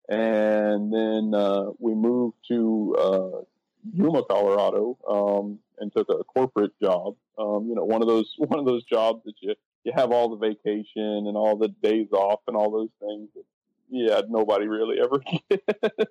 And 0.09 0.93
then 0.93 1.33
uh, 1.35 1.71
we 1.79 1.95
moved 1.95 2.37
to 2.49 3.47
Yuma, 3.93 4.23
Colorado, 4.25 4.99
um, 5.09 5.59
and 5.83 5.93
took 5.93 6.09
a 6.09 6.25
corporate 6.25 6.73
job. 6.81 7.17
Um, 7.37 7.67
you 7.69 7.75
know, 7.75 7.85
one 7.85 8.01
of 8.01 8.09
those 8.09 8.35
one 8.39 8.59
of 8.59 8.65
those 8.65 8.85
jobs 8.85 9.23
that 9.25 9.35
you 9.41 9.55
you 9.85 9.93
have 9.95 10.13
all 10.13 10.31
the 10.31 10.37
vacation 10.37 11.27
and 11.27 11.37
all 11.37 11.57
the 11.57 11.69
days 11.83 12.09
off 12.13 12.41
and 12.47 12.57
all 12.57 12.71
those 12.71 12.91
things. 13.01 13.29
That, 13.35 13.45
yeah, 13.91 14.23
nobody 14.29 14.67
really 14.67 14.97
ever 15.01 15.19
gets. 15.51 16.11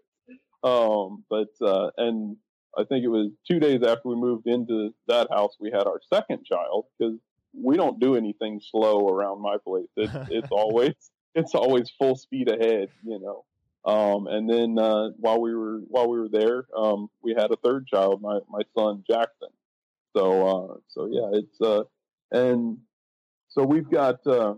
um, 0.64 1.24
but 1.30 1.50
uh, 1.62 1.90
and 1.98 2.38
I 2.78 2.84
think 2.84 3.04
it 3.04 3.10
was 3.10 3.32
two 3.48 3.60
days 3.60 3.82
after 3.82 4.08
we 4.08 4.16
moved 4.16 4.46
into 4.46 4.94
that 5.08 5.30
house, 5.32 5.56
we 5.60 5.72
had 5.72 5.88
our 5.88 6.00
second 6.14 6.46
child 6.46 6.86
because 6.98 7.18
we 7.54 7.76
don't 7.76 8.00
do 8.00 8.16
anything 8.16 8.62
slow 8.62 9.08
around 9.08 9.42
my 9.42 9.58
place. 9.58 9.88
It's, 9.98 10.14
it's 10.30 10.52
always 10.52 10.94
it's 11.34 11.56
always 11.56 11.90
full 11.98 12.16
speed 12.16 12.50
ahead, 12.50 12.90
you 13.04 13.20
know. 13.20 13.46
Um, 13.84 14.28
and 14.28 14.48
then 14.50 14.78
uh, 14.78 15.10
while 15.18 15.42
we 15.42 15.56
were 15.56 15.80
while 15.88 16.08
we 16.08 16.20
were 16.20 16.30
there, 16.30 16.66
um, 16.78 17.10
we 17.24 17.34
had 17.34 17.52
a 17.52 17.58
third 17.58 17.88
child, 17.88 18.22
my 18.22 18.40
my 18.50 18.62
son 18.78 19.04
Jackson. 19.10 19.50
So 20.16 20.48
uh, 20.48 20.78
so 20.90 21.08
yeah, 21.10 21.40
it's 21.40 21.62
uh, 21.62 21.84
and 22.32 22.78
so 23.50 23.64
we've 23.64 23.90
got 23.90 24.26
uh, 24.28 24.56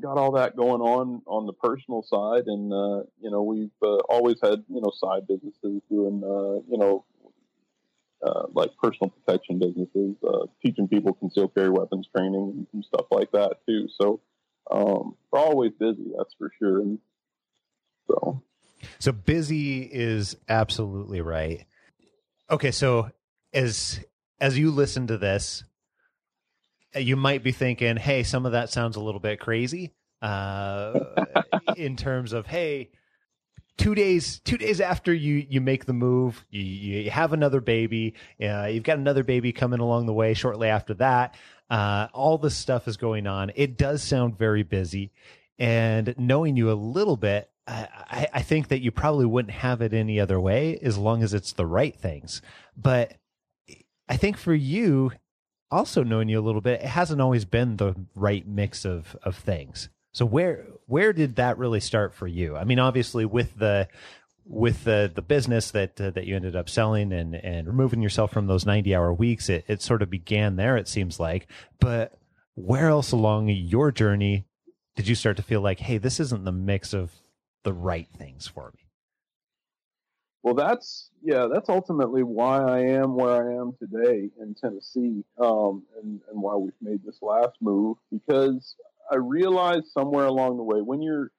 got 0.00 0.18
all 0.18 0.32
that 0.32 0.56
going 0.56 0.80
on 0.80 1.22
on 1.26 1.46
the 1.46 1.52
personal 1.52 2.02
side, 2.02 2.44
and 2.46 2.72
uh, 2.72 3.02
you 3.20 3.30
know 3.30 3.42
we've 3.42 3.70
uh, 3.82 3.96
always 4.08 4.36
had 4.42 4.64
you 4.68 4.80
know 4.80 4.92
side 4.94 5.26
businesses 5.26 5.82
doing 5.90 6.22
uh, 6.24 6.60
you 6.70 6.78
know 6.78 7.04
uh, 8.26 8.44
like 8.52 8.70
personal 8.82 9.10
protection 9.10 9.58
businesses, 9.58 10.16
uh, 10.26 10.46
teaching 10.64 10.88
people 10.88 11.14
concealed 11.14 11.54
carry 11.54 11.70
weapons 11.70 12.08
training 12.14 12.66
and 12.72 12.84
stuff 12.84 13.06
like 13.10 13.30
that 13.32 13.58
too. 13.66 13.88
So 14.00 14.20
um, 14.70 15.16
we're 15.30 15.38
always 15.38 15.72
busy, 15.78 16.12
that's 16.16 16.34
for 16.38 16.50
sure. 16.58 16.80
And 16.80 16.98
so, 18.10 18.42
so 18.98 19.12
busy 19.12 19.82
is 19.82 20.36
absolutely 20.48 21.20
right. 21.20 21.64
Okay, 22.50 22.70
so 22.70 23.10
as 23.52 24.00
as 24.40 24.58
you 24.58 24.70
listen 24.70 25.06
to 25.08 25.18
this, 25.18 25.64
you 26.94 27.16
might 27.16 27.42
be 27.42 27.52
thinking, 27.52 27.96
"Hey, 27.96 28.22
some 28.22 28.46
of 28.46 28.52
that 28.52 28.70
sounds 28.70 28.96
a 28.96 29.00
little 29.00 29.20
bit 29.20 29.40
crazy." 29.40 29.94
Uh, 30.22 30.98
in 31.76 31.96
terms 31.96 32.32
of, 32.32 32.46
"Hey, 32.46 32.90
two 33.78 33.94
days 33.94 34.40
two 34.40 34.58
days 34.58 34.80
after 34.80 35.14
you 35.14 35.46
you 35.48 35.60
make 35.60 35.86
the 35.86 35.92
move 35.92 36.44
you, 36.50 36.62
you 36.62 37.10
have 37.10 37.32
another 37.32 37.60
baby 37.60 38.14
uh, 38.42 38.66
you've 38.66 38.82
got 38.82 38.98
another 38.98 39.22
baby 39.22 39.52
coming 39.52 39.80
along 39.80 40.04
the 40.04 40.12
way 40.12 40.34
shortly 40.34 40.68
after 40.68 40.94
that 40.94 41.36
uh, 41.70 42.08
all 42.12 42.36
this 42.36 42.56
stuff 42.56 42.88
is 42.88 42.96
going 42.96 43.26
on 43.26 43.50
it 43.54 43.78
does 43.78 44.02
sound 44.02 44.36
very 44.36 44.64
busy 44.64 45.12
and 45.58 46.14
knowing 46.18 46.56
you 46.56 46.70
a 46.70 46.74
little 46.74 47.16
bit 47.16 47.50
I, 47.66 48.28
I 48.32 48.42
think 48.42 48.68
that 48.68 48.80
you 48.80 48.90
probably 48.90 49.26
wouldn't 49.26 49.54
have 49.54 49.80
it 49.80 49.92
any 49.92 50.18
other 50.18 50.40
way 50.40 50.78
as 50.82 50.98
long 50.98 51.22
as 51.22 51.32
it's 51.32 51.52
the 51.52 51.66
right 51.66 51.96
things 51.96 52.42
but 52.76 53.14
i 54.08 54.16
think 54.16 54.36
for 54.36 54.54
you 54.54 55.12
also 55.70 56.02
knowing 56.02 56.28
you 56.28 56.38
a 56.38 56.42
little 56.42 56.60
bit 56.60 56.80
it 56.80 56.86
hasn't 56.86 57.20
always 57.20 57.44
been 57.44 57.76
the 57.76 57.94
right 58.14 58.46
mix 58.46 58.84
of 58.84 59.16
of 59.22 59.36
things 59.36 59.88
so 60.12 60.24
where 60.24 60.66
where 60.86 61.12
did 61.12 61.36
that 61.36 61.58
really 61.58 61.80
start 61.80 62.14
for 62.14 62.26
you? 62.26 62.56
I 62.56 62.64
mean, 62.64 62.78
obviously 62.78 63.24
with 63.24 63.56
the 63.58 63.88
with 64.44 64.84
the 64.84 65.10
the 65.14 65.22
business 65.22 65.70
that 65.72 66.00
uh, 66.00 66.10
that 66.10 66.26
you 66.26 66.34
ended 66.34 66.56
up 66.56 66.68
selling 66.68 67.12
and 67.12 67.34
and 67.36 67.68
removing 67.68 68.02
yourself 68.02 68.32
from 68.32 68.46
those 68.46 68.66
90 68.66 68.94
hour 68.94 69.12
weeks, 69.12 69.48
it 69.48 69.64
it 69.68 69.82
sort 69.82 70.02
of 70.02 70.10
began 70.10 70.56
there 70.56 70.76
it 70.76 70.88
seems 70.88 71.20
like. 71.20 71.46
But 71.78 72.18
where 72.54 72.88
else 72.88 73.12
along 73.12 73.50
your 73.50 73.92
journey 73.92 74.44
did 74.96 75.06
you 75.06 75.14
start 75.14 75.36
to 75.36 75.42
feel 75.44 75.60
like, 75.60 75.78
"Hey, 75.78 75.98
this 75.98 76.18
isn't 76.18 76.44
the 76.44 76.52
mix 76.52 76.92
of 76.92 77.12
the 77.62 77.72
right 77.72 78.08
things 78.08 78.48
for 78.48 78.72
me?" 78.74 78.88
Well, 80.42 80.54
that's 80.54 81.07
yeah, 81.22 81.46
that's 81.52 81.68
ultimately 81.68 82.22
why 82.22 82.62
I 82.62 82.80
am 82.80 83.14
where 83.14 83.48
I 83.50 83.60
am 83.60 83.74
today 83.78 84.30
in 84.40 84.54
Tennessee, 84.54 85.24
um, 85.38 85.84
and 86.02 86.20
and 86.30 86.42
why 86.42 86.56
we've 86.56 86.72
made 86.80 87.02
this 87.04 87.18
last 87.22 87.56
move 87.60 87.96
because 88.10 88.76
I 89.10 89.16
realized 89.16 89.86
somewhere 89.88 90.26
along 90.26 90.56
the 90.56 90.62
way 90.62 90.80
when 90.80 91.02
you're 91.02 91.30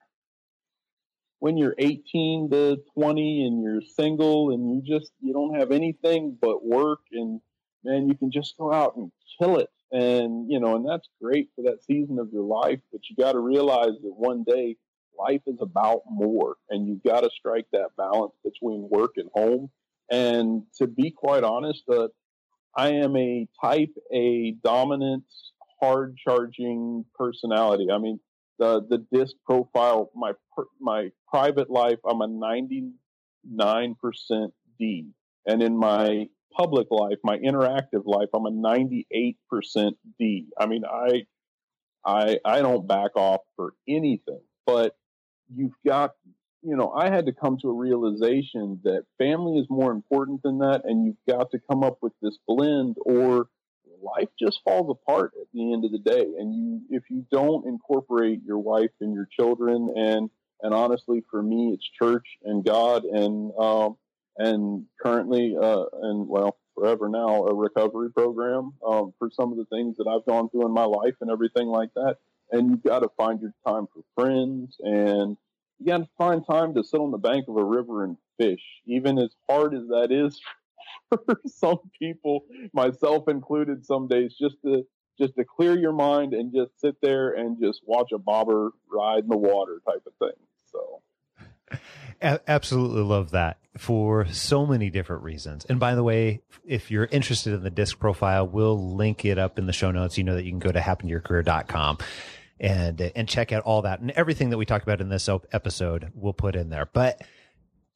when 1.39 1.57
you're 1.57 1.75
18 1.77 2.49
to 2.51 2.77
20 2.95 3.45
and 3.45 3.63
you're 3.63 3.81
single 3.81 4.51
and 4.51 4.69
you 4.69 4.97
just 4.97 5.11
you 5.21 5.33
don't 5.33 5.57
have 5.57 5.71
anything 5.71 6.37
but 6.41 6.65
work 6.65 6.99
and 7.13 7.39
man 7.83 8.07
you 8.09 8.15
can 8.15 8.31
just 8.31 8.57
go 8.57 8.73
out 8.73 8.95
and 8.97 9.11
kill 9.39 9.57
it. 9.57 9.69
And 9.91 10.51
you 10.51 10.59
know 10.59 10.75
and 10.75 10.87
that's 10.87 11.07
great 11.21 11.49
for 11.55 11.63
that 11.63 11.83
season 11.83 12.19
of 12.19 12.31
your 12.31 12.43
life 12.43 12.79
but 12.91 13.01
you 13.09 13.15
got 13.15 13.31
to 13.31 13.39
realize 13.39 13.95
that 14.03 14.13
one 14.15 14.43
day 14.43 14.75
life 15.19 15.41
is 15.47 15.57
about 15.61 16.01
more 16.09 16.55
and 16.69 16.87
you've 16.87 17.03
got 17.03 17.21
to 17.21 17.29
strike 17.29 17.65
that 17.71 17.89
balance 17.97 18.33
between 18.43 18.87
work 18.89 19.11
and 19.17 19.29
home 19.33 19.69
and 20.11 20.63
to 20.75 20.87
be 20.87 21.11
quite 21.11 21.43
honest 21.43 21.83
uh, 21.91 22.07
i 22.75 22.89
am 22.89 23.15
a 23.15 23.47
type 23.61 23.93
a 24.13 24.55
dominant 24.63 25.23
hard 25.81 26.17
charging 26.17 27.05
personality. 27.15 27.87
I 27.91 27.97
mean, 27.97 28.19
the 28.57 28.81
the 28.89 29.05
disc 29.11 29.35
profile, 29.45 30.11
my 30.15 30.33
my 30.79 31.09
private 31.29 31.69
life, 31.69 31.99
I'm 32.07 32.21
a 32.21 32.27
99% 32.27 32.91
D, 34.77 35.07
and 35.45 35.63
in 35.63 35.77
my 35.77 36.27
public 36.55 36.87
life, 36.91 37.17
my 37.23 37.37
interactive 37.37 38.05
life, 38.05 38.29
I'm 38.33 38.45
a 38.45 38.51
98% 38.51 39.35
D. 40.19 40.47
I 40.59 40.65
mean, 40.65 40.83
I 40.85 41.23
I 42.05 42.39
I 42.43 42.61
don't 42.61 42.87
back 42.87 43.15
off 43.15 43.41
for 43.55 43.73
anything, 43.87 44.41
but 44.65 44.95
you've 45.53 45.75
got 45.85 46.13
you 46.61 46.75
know, 46.75 46.91
I 46.91 47.09
had 47.09 47.25
to 47.27 47.31
come 47.31 47.57
to 47.61 47.69
a 47.69 47.73
realization 47.73 48.81
that 48.83 49.05
family 49.17 49.59
is 49.59 49.67
more 49.69 49.91
important 49.91 50.43
than 50.43 50.59
that, 50.59 50.81
and 50.83 51.05
you've 51.05 51.37
got 51.37 51.51
to 51.51 51.59
come 51.69 51.83
up 51.83 51.99
with 52.01 52.13
this 52.21 52.37
blend, 52.47 52.97
or 53.05 53.47
life 54.01 54.29
just 54.37 54.59
falls 54.63 54.89
apart 54.89 55.31
at 55.39 55.47
the 55.53 55.73
end 55.73 55.85
of 55.85 55.91
the 55.91 55.99
day. 55.99 56.25
And 56.37 56.53
you, 56.53 56.81
if 56.89 57.03
you 57.09 57.25
don't 57.31 57.67
incorporate 57.67 58.41
your 58.45 58.59
wife 58.59 58.91
and 58.99 59.13
your 59.13 59.27
children, 59.31 59.93
and 59.95 60.29
and 60.61 60.73
honestly, 60.73 61.23
for 61.31 61.41
me, 61.41 61.71
it's 61.73 61.89
church 62.01 62.27
and 62.43 62.65
God, 62.65 63.05
and 63.05 63.51
um, 63.57 63.97
and 64.37 64.85
currently, 65.01 65.55
uh, 65.59 65.85
and 66.01 66.27
well, 66.27 66.57
forever 66.75 67.07
now, 67.07 67.45
a 67.45 67.53
recovery 67.53 68.11
program 68.11 68.73
um, 68.85 69.13
for 69.17 69.29
some 69.31 69.51
of 69.51 69.57
the 69.57 69.65
things 69.65 69.97
that 69.97 70.07
I've 70.07 70.25
gone 70.25 70.49
through 70.49 70.65
in 70.65 70.73
my 70.73 70.85
life 70.85 71.15
and 71.21 71.31
everything 71.31 71.67
like 71.67 71.93
that. 71.95 72.17
And 72.51 72.69
you've 72.69 72.83
got 72.83 72.99
to 72.99 73.09
find 73.17 73.41
your 73.41 73.53
time 73.65 73.87
for 73.93 74.01
friends, 74.15 74.75
and 74.79 75.37
you 75.79 75.85
got 75.85 75.99
to 75.99 76.09
find 76.17 76.45
time 76.45 76.73
to 76.75 76.83
sit 76.83 76.99
on 76.99 77.11
the 77.11 77.17
bank 77.17 77.45
of 77.47 77.57
a 77.57 77.63
river 77.63 78.03
and 78.03 78.17
fish, 78.37 78.61
even 78.85 79.19
as 79.19 79.29
hard 79.47 79.73
as 79.73 79.87
that 79.87 80.11
is 80.11 80.39
for 81.09 81.39
some 81.45 81.79
people, 81.99 82.45
myself 82.73 83.27
included, 83.27 83.85
some 83.85 84.07
days 84.07 84.35
just 84.39 84.55
to 84.63 84.85
just 85.19 85.35
to 85.35 85.43
clear 85.43 85.77
your 85.77 85.91
mind 85.91 86.33
and 86.33 86.53
just 86.53 86.79
sit 86.79 86.95
there 87.01 87.31
and 87.33 87.59
just 87.61 87.81
watch 87.85 88.11
a 88.13 88.17
bobber 88.17 88.71
ride 88.89 89.23
in 89.23 89.27
the 89.27 89.37
water 89.37 89.81
type 89.85 90.01
of 90.07 90.13
thing. 90.17 90.31
So 90.71 91.79
absolutely 92.47 93.01
love 93.01 93.31
that 93.31 93.57
for 93.77 94.27
so 94.27 94.65
many 94.65 94.89
different 94.89 95.23
reasons. 95.23 95.65
And 95.65 95.77
by 95.77 95.95
the 95.95 96.03
way, 96.03 96.41
if 96.65 96.89
you're 96.89 97.09
interested 97.11 97.53
in 97.53 97.63
the 97.63 97.69
disc 97.69 97.99
profile, 97.99 98.47
we'll 98.47 98.95
link 98.95 99.25
it 99.25 99.37
up 99.37 99.59
in 99.59 99.65
the 99.65 99.73
show 99.73 99.91
notes. 99.91 100.17
You 100.17 100.23
know 100.23 100.35
that 100.35 100.45
you 100.45 100.51
can 100.51 100.59
go 100.59 100.71
to 100.71 100.79
happentoyourcareer.com 100.79 101.97
and 102.59 102.99
and 103.15 103.27
check 103.27 103.51
out 103.51 103.63
all 103.63 103.83
that 103.83 103.99
and 103.99 104.11
everything 104.11 104.49
that 104.49 104.57
we 104.57 104.65
talked 104.65 104.83
about 104.83 105.01
in 105.01 105.09
this 105.09 105.29
episode 105.51 106.11
we'll 106.13 106.33
put 106.33 106.55
in 106.55 106.69
there. 106.69 106.89
But 106.91 107.21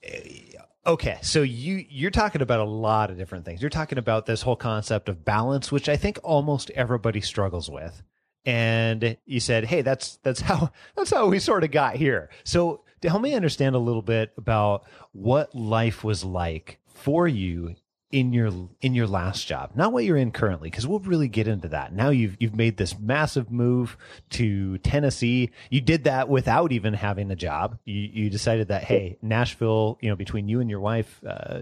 eh, 0.03 0.53
Okay, 0.85 1.17
so 1.21 1.43
you 1.43 1.85
you're 1.89 2.11
talking 2.11 2.41
about 2.41 2.59
a 2.59 2.65
lot 2.65 3.09
of 3.09 3.17
different 3.17 3.45
things. 3.45 3.61
You're 3.61 3.69
talking 3.69 3.97
about 3.97 4.25
this 4.25 4.41
whole 4.41 4.57
concept 4.57 5.07
of 5.07 5.23
balance, 5.23 5.71
which 5.71 5.87
I 5.87 5.95
think 5.95 6.19
almost 6.23 6.71
everybody 6.71 7.21
struggles 7.21 7.69
with. 7.69 8.03
And 8.45 9.15
you 9.25 9.39
said, 9.39 9.63
"Hey, 9.63 9.81
that's 9.81 10.17
that's 10.23 10.41
how 10.41 10.71
that's 10.95 11.11
how 11.11 11.27
we 11.27 11.39
sort 11.39 11.63
of 11.63 11.71
got 11.71 11.95
here." 11.95 12.29
So, 12.43 12.83
to 13.01 13.09
help 13.09 13.21
me 13.21 13.33
understand 13.33 13.75
a 13.75 13.79
little 13.79 14.01
bit 14.01 14.33
about 14.37 14.83
what 15.13 15.55
life 15.55 16.03
was 16.03 16.25
like 16.25 16.79
for 16.85 17.29
you 17.29 17.75
in 18.13 18.31
your 18.31 18.51
in 18.79 18.93
your 18.93 19.07
last 19.07 19.47
job 19.47 19.71
not 19.73 19.91
what 19.91 20.03
you're 20.05 20.15
in 20.15 20.31
currently 20.31 20.69
because 20.69 20.85
we'll 20.85 20.99
really 20.99 21.27
get 21.27 21.47
into 21.47 21.67
that. 21.69 21.91
Now 21.91 22.11
you've 22.11 22.37
you've 22.39 22.55
made 22.55 22.77
this 22.77 22.97
massive 22.99 23.51
move 23.51 23.97
to 24.29 24.77
tennessee. 24.77 25.49
You 25.71 25.81
did 25.81 26.03
that 26.03 26.29
without 26.29 26.71
even 26.71 26.93
having 26.93 27.31
a 27.31 27.35
job. 27.35 27.79
You 27.85 27.99
you 27.99 28.29
decided 28.29 28.67
that 28.67 28.83
hey 28.83 29.17
nashville 29.23 29.97
you 29.99 30.09
know 30.09 30.15
between 30.15 30.47
you 30.47 30.59
and 30.61 30.69
your 30.69 30.79
wife 30.79 31.21
uh, 31.27 31.61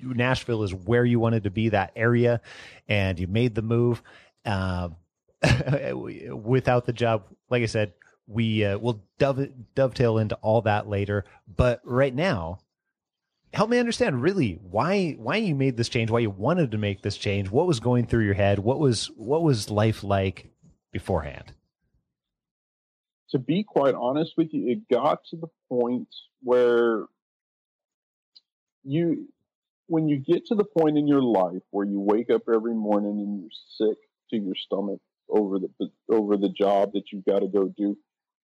nashville 0.00 0.62
is 0.62 0.72
where 0.72 1.04
you 1.04 1.18
wanted 1.18 1.42
to 1.42 1.50
be 1.50 1.70
that 1.70 1.90
area 1.96 2.40
and 2.88 3.18
you 3.18 3.26
made 3.26 3.56
the 3.56 3.62
move. 3.62 4.02
Uh, 4.44 4.90
without 6.32 6.86
the 6.86 6.92
job 6.94 7.24
like 7.50 7.62
i 7.62 7.66
said 7.66 7.92
we 8.26 8.64
uh, 8.64 8.78
will 8.78 9.02
dove, 9.18 9.48
dovetail 9.74 10.18
into 10.18 10.34
all 10.36 10.62
that 10.62 10.88
later. 10.88 11.24
But 11.46 11.80
right 11.84 12.14
now 12.14 12.58
help 13.52 13.70
me 13.70 13.78
understand 13.78 14.22
really 14.22 14.58
why 14.62 15.12
why 15.12 15.36
you 15.36 15.54
made 15.54 15.76
this 15.76 15.88
change, 15.88 16.10
why 16.10 16.20
you 16.20 16.30
wanted 16.30 16.72
to 16.72 16.78
make 16.78 17.02
this 17.02 17.16
change, 17.16 17.50
what 17.50 17.66
was 17.66 17.80
going 17.80 18.06
through 18.06 18.24
your 18.24 18.34
head, 18.34 18.58
what 18.58 18.78
was 18.78 19.10
what 19.16 19.42
was 19.42 19.70
life 19.70 20.04
like 20.04 20.50
beforehand? 20.92 21.52
To 23.30 23.38
be 23.38 23.64
quite 23.64 23.94
honest 23.94 24.34
with 24.36 24.48
you, 24.52 24.70
it 24.70 24.88
got 24.88 25.24
to 25.30 25.36
the 25.36 25.48
point 25.68 26.08
where 26.42 27.06
you 28.84 29.28
when 29.88 30.08
you 30.08 30.18
get 30.18 30.46
to 30.46 30.54
the 30.54 30.64
point 30.64 30.98
in 30.98 31.06
your 31.06 31.22
life 31.22 31.62
where 31.70 31.86
you 31.86 32.00
wake 32.00 32.30
up 32.30 32.42
every 32.52 32.74
morning 32.74 33.18
and 33.18 33.40
you're 33.40 33.88
sick 33.88 33.98
to 34.30 34.36
your 34.36 34.54
stomach 34.54 35.00
over 35.28 35.58
the 35.58 35.70
over 36.08 36.36
the 36.36 36.48
job 36.48 36.92
that 36.92 37.04
you've 37.12 37.24
got 37.24 37.40
to 37.40 37.48
go 37.48 37.72
do. 37.76 37.96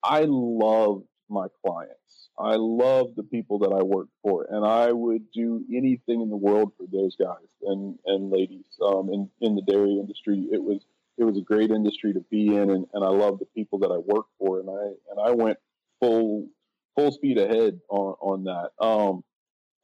I 0.03 0.25
loved 0.27 1.05
my 1.29 1.47
clients. 1.65 2.31
I 2.39 2.57
love 2.57 3.15
the 3.17 3.23
people 3.23 3.59
that 3.61 3.73
I 3.73 3.83
work 3.83 4.09
for, 4.23 4.47
and 4.51 4.65
I 4.65 4.93
would 4.93 5.31
do 5.33 5.65
anything 5.75 6.21
in 6.21 6.31
the 6.31 6.37
world 6.37 6.73
for 6.77 6.87
those 6.91 7.17
guys 7.17 7.49
and 7.63 7.99
and 8.07 8.31
ladies 8.31 8.67
um, 8.85 9.11
in 9.13 9.29
in 9.41 9.55
the 9.55 9.63
dairy 9.63 9.99
industry. 9.99 10.49
It 10.51 10.63
was 10.63 10.85
it 11.19 11.25
was 11.25 11.37
a 11.37 11.43
great 11.43 11.71
industry 11.71 12.13
to 12.15 12.21
be 12.31 12.57
in, 12.57 12.71
and, 12.71 12.87
and 12.93 13.05
I 13.05 13.09
love 13.09 13.39
the 13.39 13.47
people 13.47 13.79
that 13.81 13.91
I 13.91 13.99
work 13.99 14.27
for, 14.39 14.61
and 14.61 14.71
I 14.71 14.85
and 15.11 15.21
I 15.21 15.31
went 15.33 15.59
full 16.01 16.49
full 16.95 17.13
speed 17.13 17.39
ahead 17.39 17.81
on 17.89 18.15
on 18.21 18.45
that. 18.45 18.71
Um, 18.85 19.25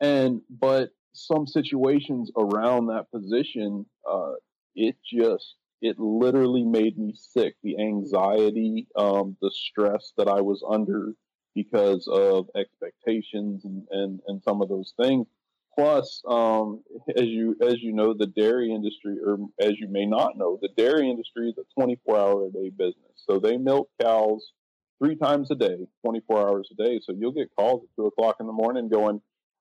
and 0.00 0.40
but 0.48 0.90
some 1.12 1.46
situations 1.46 2.30
around 2.36 2.86
that 2.86 3.10
position, 3.10 3.86
uh, 4.10 4.32
it 4.74 4.96
just 5.04 5.56
it 5.80 5.98
literally 5.98 6.64
made 6.64 6.98
me 6.98 7.14
sick. 7.14 7.54
The 7.62 7.78
anxiety, 7.78 8.86
um, 8.96 9.36
the 9.40 9.50
stress 9.50 10.12
that 10.16 10.28
I 10.28 10.40
was 10.40 10.64
under 10.68 11.12
because 11.62 12.06
of 12.08 12.48
expectations 12.56 13.64
and, 13.64 13.82
and, 13.90 14.20
and 14.26 14.42
some 14.42 14.62
of 14.62 14.68
those 14.68 14.94
things. 15.00 15.26
Plus, 15.76 16.22
um, 16.28 16.82
as 17.16 17.26
you 17.26 17.54
as 17.60 17.80
you 17.80 17.92
know, 17.92 18.12
the 18.12 18.26
dairy 18.26 18.72
industry, 18.72 19.16
or 19.24 19.38
as 19.60 19.78
you 19.78 19.86
may 19.88 20.06
not 20.06 20.36
know, 20.36 20.58
the 20.60 20.70
dairy 20.76 21.08
industry 21.08 21.48
is 21.50 21.56
a 21.56 21.80
24 21.80 22.18
hour 22.18 22.46
a 22.46 22.50
day 22.50 22.70
business. 22.70 23.12
So 23.14 23.38
they 23.38 23.56
milk 23.56 23.88
cows 24.00 24.52
three 24.98 25.16
times 25.16 25.50
a 25.50 25.54
day, 25.54 25.86
24 26.04 26.48
hours 26.48 26.68
a 26.72 26.82
day. 26.82 27.00
So 27.02 27.12
you'll 27.12 27.32
get 27.32 27.54
calls 27.56 27.84
at 27.84 27.94
two 27.96 28.06
o'clock 28.06 28.36
in 28.40 28.46
the 28.46 28.52
morning 28.52 28.88
going, 28.88 29.20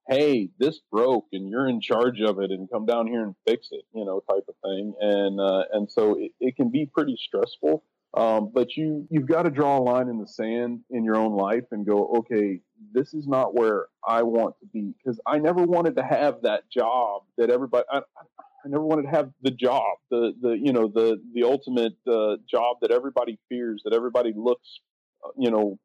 hey, 0.10 0.50
this 0.58 0.80
broke 0.92 1.28
and 1.34 1.50
you're 1.50 1.68
in 1.68 1.82
charge 1.82 2.22
of 2.22 2.40
it 2.40 2.52
and 2.52 2.70
come 2.72 2.86
down 2.86 3.08
here 3.08 3.24
and 3.24 3.36
fix 3.46 3.68
it, 3.72 3.84
you 3.94 4.06
know, 4.06 4.22
type 4.30 4.46
of 4.48 4.56
thing. 4.64 4.94
And, 5.00 5.40
uh, 5.40 5.66
and 5.72 5.92
so 5.92 6.18
it, 6.18 6.32
it, 6.40 6.56
can 6.56 6.72
be 6.72 6.86
pretty 6.86 7.18
stressful. 7.18 7.84
Um, 8.14 8.52
but 8.54 8.76
you, 8.76 9.06
you've 9.10 9.28
got 9.28 9.44
to 9.44 9.52
draw 9.52 9.78
a 9.78 9.82
line 9.82 10.08
in 10.08 10.18
the 10.18 10.28
sand 10.28 10.82
in 10.90 11.04
your 11.04 11.18
own 11.18 11.36
life 11.36 11.66
and 11.72 11.86
go, 11.86 12.08
okay, 12.20 12.62
this 12.94 13.14
is 13.14 13.28
not 13.28 13.54
where 13.54 13.88
I 14.08 14.24
want 14.24 14.56
to 14.62 14.66
be. 14.68 14.94
Cause 15.06 15.20
I 15.26 15.38
never 15.38 15.64
wanted 15.64 15.96
to 15.98 16.04
have 16.04 16.42
that 16.44 16.70
job 16.72 17.24
that 17.38 17.50
everybody, 17.50 17.84
I, 17.92 17.98
I 17.98 18.68
never 18.68 18.84
wanted 18.84 19.04
to 19.04 19.10
have 19.10 19.32
the 19.42 19.52
job, 19.52 19.98
the, 20.10 20.34
the, 20.42 20.52
you 20.52 20.74
know, 20.74 20.88
the, 20.88 21.22
the 21.34 21.44
ultimate, 21.44 21.94
uh, 22.08 22.38
job 22.50 22.78
that 22.82 22.92
everybody 22.92 23.38
fears, 23.50 23.82
that 23.84 23.94
everybody 23.94 24.34
looks, 24.36 24.80
uh, 25.24 25.30
you 25.38 25.52
know, 25.52 25.78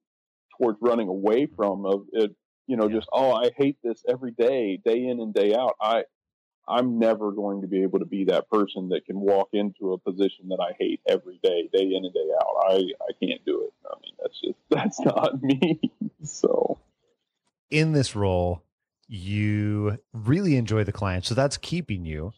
towards 0.59 0.79
running 0.81 1.09
away 1.09 1.49
from 1.57 1.85
of 1.85 2.07
it 2.13 2.35
you 2.67 2.77
know, 2.77 2.89
yeah. 2.89 2.97
just 2.97 3.09
oh, 3.13 3.33
I 3.33 3.51
hate 3.57 3.77
this 3.83 4.03
every 4.09 4.33
day, 4.33 4.81
day 4.85 5.07
in 5.07 5.21
and 5.21 5.35
day 5.35 5.55
out. 5.55 5.75
I 5.81 6.05
I'm 6.69 6.99
never 6.99 7.33
going 7.33 7.63
to 7.63 7.67
be 7.67 7.83
able 7.83 7.99
to 7.99 8.05
be 8.05 8.25
that 8.25 8.49
person 8.49 8.91
that 8.91 9.05
can 9.05 9.19
walk 9.21 9.49
into 9.53 9.93
a 9.93 9.99
position 9.99 10.49
that 10.49 10.61
I 10.61 10.75
hate 10.79 11.01
every 11.09 11.41
day, 11.43 11.69
day 11.73 11.85
in 11.95 12.05
and 12.05 12.15
day 12.15 12.29
out. 12.41 12.65
I 12.69 12.75
I 12.75 13.13
can't 13.25 13.45
do 13.45 13.65
it. 13.65 13.73
I 13.87 13.95
mean, 14.03 14.13
that's 14.21 14.41
just 14.41 14.59
that's 14.71 15.01
not 15.01 15.43
me. 15.43 15.81
so 16.23 16.79
in 17.71 17.93
this 17.93 18.15
role, 18.15 18.63
you 19.09 19.99
really 20.13 20.57
enjoy 20.57 20.85
the 20.85 20.93
client, 20.93 21.25
so 21.25 21.35
that's 21.35 21.57
keeping 21.57 22.05
you 22.05 22.33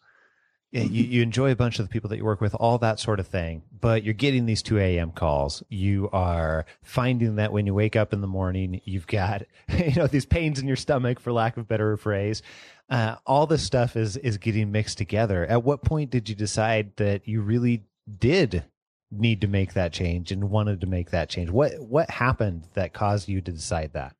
you, 0.83 1.03
you 1.03 1.21
enjoy 1.21 1.51
a 1.51 1.55
bunch 1.55 1.79
of 1.79 1.85
the 1.85 1.91
people 1.91 2.09
that 2.09 2.17
you 2.17 2.25
work 2.25 2.41
with, 2.41 2.53
all 2.55 2.77
that 2.79 2.99
sort 2.99 3.19
of 3.19 3.27
thing, 3.27 3.63
but 3.79 4.03
you're 4.03 4.13
getting 4.13 4.45
these 4.45 4.61
2 4.61 4.77
a.m. 4.77 5.11
calls. 5.11 5.63
You 5.69 6.09
are 6.11 6.65
finding 6.83 7.37
that 7.37 7.53
when 7.53 7.65
you 7.65 7.73
wake 7.73 7.95
up 7.95 8.11
in 8.13 8.21
the 8.21 8.27
morning, 8.27 8.81
you've 8.83 9.07
got, 9.07 9.43
you 9.69 9.95
know, 9.95 10.07
these 10.07 10.25
pains 10.25 10.59
in 10.59 10.67
your 10.67 10.75
stomach, 10.75 11.19
for 11.19 11.31
lack 11.31 11.57
of 11.57 11.67
better 11.67 11.95
phrase. 11.97 12.41
Uh, 12.89 13.15
all 13.25 13.47
this 13.47 13.63
stuff 13.63 13.95
is, 13.95 14.17
is 14.17 14.37
getting 14.37 14.71
mixed 14.71 14.97
together. 14.97 15.45
At 15.45 15.63
what 15.63 15.81
point 15.81 16.11
did 16.11 16.29
you 16.29 16.35
decide 16.35 16.95
that 16.97 17.27
you 17.27 17.41
really 17.41 17.85
did 18.19 18.65
need 19.11 19.41
to 19.41 19.47
make 19.47 19.73
that 19.73 19.93
change 19.93 20.31
and 20.31 20.49
wanted 20.49 20.81
to 20.81 20.87
make 20.87 21.11
that 21.11 21.29
change? 21.29 21.49
What, 21.49 21.79
what 21.79 22.09
happened 22.09 22.67
that 22.73 22.93
caused 22.93 23.29
you 23.29 23.41
to 23.41 23.51
decide 23.51 23.93
that? 23.93 24.15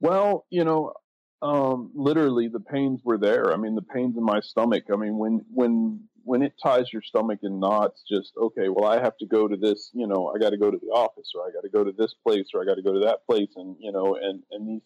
Well, 0.00 0.46
you 0.50 0.64
know, 0.64 0.92
um, 1.42 1.90
literally 1.94 2.48
the 2.48 2.60
pains 2.60 3.00
were 3.04 3.18
there. 3.18 3.52
I 3.52 3.56
mean, 3.56 3.74
the 3.74 3.82
pains 3.82 4.16
in 4.16 4.22
my 4.22 4.40
stomach. 4.40 4.84
I 4.92 4.96
mean, 4.96 5.18
when 5.18 5.44
when 5.52 6.00
when 6.24 6.42
it 6.42 6.54
ties 6.62 6.92
your 6.92 7.02
stomach 7.02 7.40
in 7.42 7.58
knots, 7.58 8.04
just 8.08 8.32
okay. 8.40 8.68
Well, 8.68 8.88
I 8.88 9.02
have 9.02 9.16
to 9.18 9.26
go 9.26 9.48
to 9.48 9.56
this. 9.56 9.90
You 9.92 10.06
know, 10.06 10.32
I 10.34 10.38
got 10.38 10.50
to 10.50 10.56
go 10.56 10.70
to 10.70 10.78
the 10.78 10.92
office, 10.92 11.32
or 11.34 11.42
I 11.42 11.50
got 11.52 11.62
to 11.62 11.68
go 11.68 11.82
to 11.82 11.92
this 11.92 12.14
place, 12.24 12.46
or 12.54 12.62
I 12.62 12.64
got 12.64 12.76
to 12.76 12.82
go 12.82 12.92
to 12.92 13.00
that 13.00 13.26
place, 13.26 13.50
and 13.56 13.76
you 13.80 13.90
know, 13.90 14.14
and 14.14 14.42
and 14.52 14.68
these, 14.68 14.82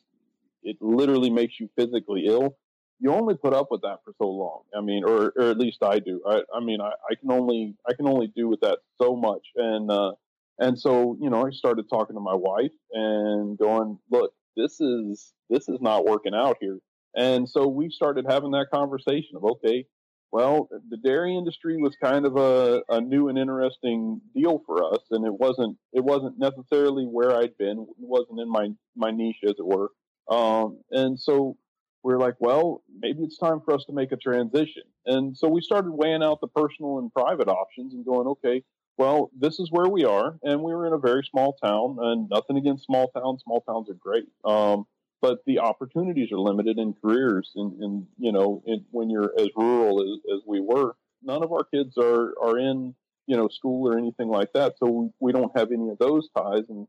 it 0.62 0.76
literally 0.80 1.30
makes 1.30 1.60
you 1.60 1.68
physically 1.76 2.24
ill. 2.26 2.56
You 2.98 3.12
only 3.12 3.34
put 3.36 3.52
up 3.52 3.68
with 3.70 3.82
that 3.82 3.98
for 4.04 4.14
so 4.16 4.26
long. 4.26 4.62
I 4.74 4.80
mean, 4.80 5.04
or 5.04 5.34
or 5.36 5.50
at 5.50 5.58
least 5.58 5.82
I 5.82 5.98
do. 5.98 6.22
I 6.26 6.40
I 6.54 6.60
mean, 6.60 6.80
I, 6.80 6.92
I 7.10 7.14
can 7.20 7.30
only 7.30 7.74
I 7.86 7.92
can 7.92 8.06
only 8.08 8.28
do 8.34 8.48
with 8.48 8.60
that 8.60 8.78
so 9.00 9.14
much, 9.14 9.46
and 9.56 9.90
uh, 9.90 10.12
and 10.58 10.78
so 10.78 11.18
you 11.20 11.28
know, 11.28 11.46
I 11.46 11.50
started 11.50 11.90
talking 11.90 12.16
to 12.16 12.20
my 12.20 12.34
wife 12.34 12.72
and 12.92 13.58
going, 13.58 13.98
look, 14.10 14.32
this 14.56 14.80
is 14.80 15.32
this 15.50 15.68
is 15.68 15.80
not 15.80 16.04
working 16.04 16.34
out 16.34 16.56
here. 16.60 16.78
And 17.14 17.48
so 17.48 17.66
we 17.66 17.90
started 17.90 18.26
having 18.28 18.50
that 18.52 18.66
conversation 18.72 19.36
of 19.36 19.44
okay, 19.44 19.86
well, 20.32 20.68
the 20.90 20.96
dairy 20.98 21.36
industry 21.36 21.76
was 21.76 21.96
kind 22.02 22.26
of 22.26 22.36
a, 22.36 22.82
a 22.88 23.00
new 23.00 23.28
and 23.28 23.38
interesting 23.38 24.20
deal 24.34 24.62
for 24.66 24.92
us, 24.92 25.00
and 25.10 25.24
it 25.24 25.32
wasn't 25.32 25.78
it 25.92 26.04
wasn't 26.04 26.38
necessarily 26.38 27.04
where 27.04 27.36
I'd 27.36 27.56
been. 27.56 27.86
It 27.88 27.96
wasn't 27.98 28.40
in 28.40 28.50
my 28.50 28.68
my 28.94 29.10
niche, 29.10 29.38
as 29.44 29.54
it 29.58 29.66
were. 29.66 29.90
Um, 30.28 30.80
and 30.90 31.18
so 31.18 31.56
we're 32.02 32.18
like, 32.18 32.34
well, 32.38 32.82
maybe 33.00 33.22
it's 33.22 33.38
time 33.38 33.60
for 33.64 33.74
us 33.74 33.84
to 33.86 33.92
make 33.92 34.12
a 34.12 34.16
transition. 34.16 34.82
And 35.06 35.36
so 35.36 35.48
we 35.48 35.60
started 35.60 35.90
weighing 35.90 36.22
out 36.22 36.40
the 36.40 36.48
personal 36.48 36.98
and 36.98 37.12
private 37.12 37.48
options 37.48 37.94
and 37.94 38.04
going, 38.04 38.26
okay, 38.28 38.62
well, 38.98 39.30
this 39.38 39.58
is 39.58 39.70
where 39.70 39.88
we 39.88 40.04
are, 40.04 40.38
and 40.42 40.62
we 40.62 40.74
were 40.74 40.86
in 40.86 40.92
a 40.94 40.98
very 40.98 41.22
small 41.30 41.54
town, 41.62 41.98
and 42.00 42.28
nothing 42.30 42.56
against 42.56 42.86
small 42.86 43.08
towns. 43.08 43.42
Small 43.44 43.60
towns 43.60 43.90
are 43.90 43.94
great, 43.94 44.28
um, 44.44 44.86
but 45.20 45.38
the 45.46 45.58
opportunities 45.58 46.32
are 46.32 46.38
limited 46.38 46.78
in 46.78 46.94
careers. 46.94 47.52
And, 47.56 47.82
and 47.82 48.06
you 48.18 48.32
know, 48.32 48.62
in, 48.66 48.84
when 48.90 49.10
you're 49.10 49.32
as 49.38 49.48
rural 49.54 50.02
as, 50.02 50.36
as 50.36 50.42
we 50.46 50.60
were, 50.60 50.96
none 51.22 51.42
of 51.42 51.52
our 51.52 51.64
kids 51.64 51.98
are 51.98 52.34
are 52.42 52.58
in 52.58 52.94
you 53.26 53.36
know 53.36 53.48
school 53.48 53.86
or 53.86 53.98
anything 53.98 54.28
like 54.28 54.52
that, 54.54 54.76
so 54.78 54.86
we, 54.88 55.10
we 55.20 55.32
don't 55.32 55.56
have 55.56 55.72
any 55.72 55.90
of 55.90 55.98
those 55.98 56.28
ties. 56.36 56.64
And 56.70 56.86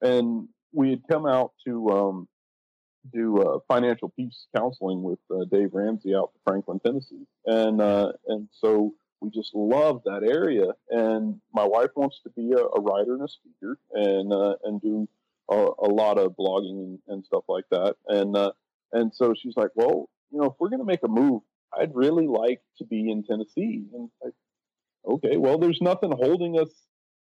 and 0.00 0.48
we 0.72 0.90
had 0.90 1.02
come 1.08 1.26
out 1.26 1.52
to 1.66 1.88
um, 1.90 2.28
do 3.12 3.42
uh, 3.42 3.58
financial 3.68 4.08
peace 4.08 4.46
counseling 4.56 5.02
with 5.02 5.18
uh, 5.30 5.44
Dave 5.50 5.70
Ramsey 5.74 6.14
out 6.14 6.30
in 6.34 6.40
Franklin, 6.46 6.80
Tennessee, 6.80 7.26
and 7.44 7.80
uh, 7.80 8.12
and 8.26 8.48
so 8.52 8.94
we 9.22 9.30
just 9.30 9.54
love 9.54 10.02
that 10.04 10.22
area. 10.24 10.66
And 10.90 11.40
my 11.54 11.64
wife 11.64 11.90
wants 11.94 12.20
to 12.24 12.30
be 12.30 12.52
a, 12.52 12.58
a 12.58 12.80
writer 12.80 13.14
and 13.14 13.22
a 13.22 13.28
speaker 13.28 13.78
and 13.92 14.32
uh, 14.32 14.56
and 14.64 14.80
do 14.82 15.08
a, 15.48 15.54
a, 15.54 15.88
lot 15.88 16.18
of 16.18 16.32
blogging 16.36 16.78
and, 16.82 16.98
and, 17.08 17.24
stuff 17.24 17.44
like 17.48 17.64
that. 17.70 17.94
And 18.08 18.36
uh, 18.36 18.52
and 18.92 19.14
so 19.14 19.34
she's 19.40 19.56
like, 19.56 19.70
well, 19.74 20.08
you 20.30 20.40
know, 20.40 20.46
if 20.46 20.54
we're 20.58 20.70
to 20.70 20.84
make 20.84 21.04
a 21.04 21.08
move, 21.08 21.42
I'd 21.78 21.94
really 21.94 22.26
like 22.26 22.60
to 22.78 22.84
be 22.84 23.10
in 23.10 23.22
Tennessee. 23.22 23.84
And 23.94 24.10
like, 24.22 24.34
okay, 25.06 25.36
well, 25.36 25.58
there's 25.58 25.80
nothing 25.80 26.10
holding 26.10 26.58
us 26.58 26.70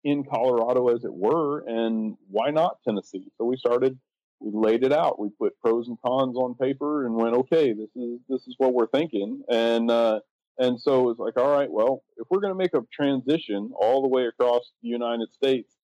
in 0.04 0.24
Colorado, 0.24 0.90
as 0.90 1.04
it 1.04 1.14
were, 1.14 1.64
and 1.68 2.16
why 2.30 2.52
not 2.52 2.78
Tennessee? 2.84 3.28
So 3.38 3.46
we 3.46 3.58
started. 3.58 3.98
We 4.42 4.52
laid 4.54 4.84
it 4.84 4.92
out. 4.92 5.18
We 5.18 5.30
put 5.30 5.58
pros 5.62 5.88
and 5.88 5.98
cons 6.06 6.36
on 6.36 6.56
paper 6.56 7.06
and 7.06 7.16
went, 7.16 7.36
okay, 7.36 7.72
this 7.72 7.90
is 7.96 8.20
this 8.28 8.46
is 8.48 8.56
what 8.58 8.74
we're 8.74 8.88
thinking. 8.88 9.44
And 9.50 9.90
uh, 9.90 10.20
and 10.58 10.80
so 10.80 11.10
it's 11.10 11.20
like, 11.20 11.38
all 11.38 11.52
right, 11.52 11.70
well, 11.70 12.04
if 12.18 12.28
we're 12.30 12.40
going 12.40 12.54
to 12.54 12.58
make 12.58 12.74
a 12.74 12.82
transition 12.94 13.72
all 13.80 14.02
the 14.02 14.08
way 14.08 14.26
across 14.26 14.72
the 14.82 14.90
United 14.90 15.34
States, 15.34 15.76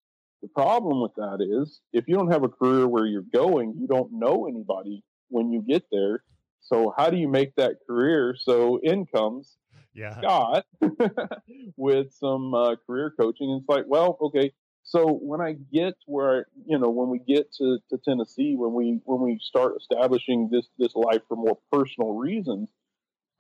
the 0.42 0.48
problem 0.48 1.02
with 1.02 1.14
that 1.16 1.40
is 1.42 1.82
if 1.94 2.08
you 2.08 2.16
don't 2.16 2.32
have 2.32 2.44
a 2.44 2.50
career 2.50 2.88
where 2.88 3.06
you're 3.06 3.24
going, 3.34 3.76
you 3.78 3.88
don't 3.88 4.12
know 4.12 4.48
anybody 4.48 5.04
when 5.30 5.52
you 5.52 5.62
get 5.62 5.84
there. 5.92 6.24
So 6.62 6.94
how 6.98 7.10
do 7.10 7.18
you 7.18 7.28
make 7.28 7.56
that 7.56 7.78
career? 7.88 8.36
So 8.40 8.80
in 8.82 9.06
comes 9.06 9.58
yeah. 9.94 10.18
Scott 10.18 10.66
with 11.76 12.14
some 12.14 12.54
uh, 12.54 12.76
career 12.88 13.14
coaching. 13.20 13.52
And 13.52 13.62
it's 13.62 13.70
like, 13.70 13.86
well, 13.88 14.18
okay. 14.22 14.54
So 14.84 15.20
when 15.22 15.42
I 15.42 15.56
get 15.72 15.94
where 16.06 16.48
you 16.66 16.80
know 16.80 16.90
when 16.90 17.10
we 17.10 17.20
get 17.20 17.54
to, 17.60 17.78
to 17.90 17.98
Tennessee, 18.04 18.56
when 18.56 18.74
we 18.74 19.00
when 19.06 19.22
we 19.22 19.40
start 19.42 19.74
establishing 19.78 20.50
this 20.52 20.68
this 20.80 20.96
life 20.96 21.22
for 21.28 21.36
more 21.36 21.58
personal 21.72 22.14
reasons, 22.14 22.68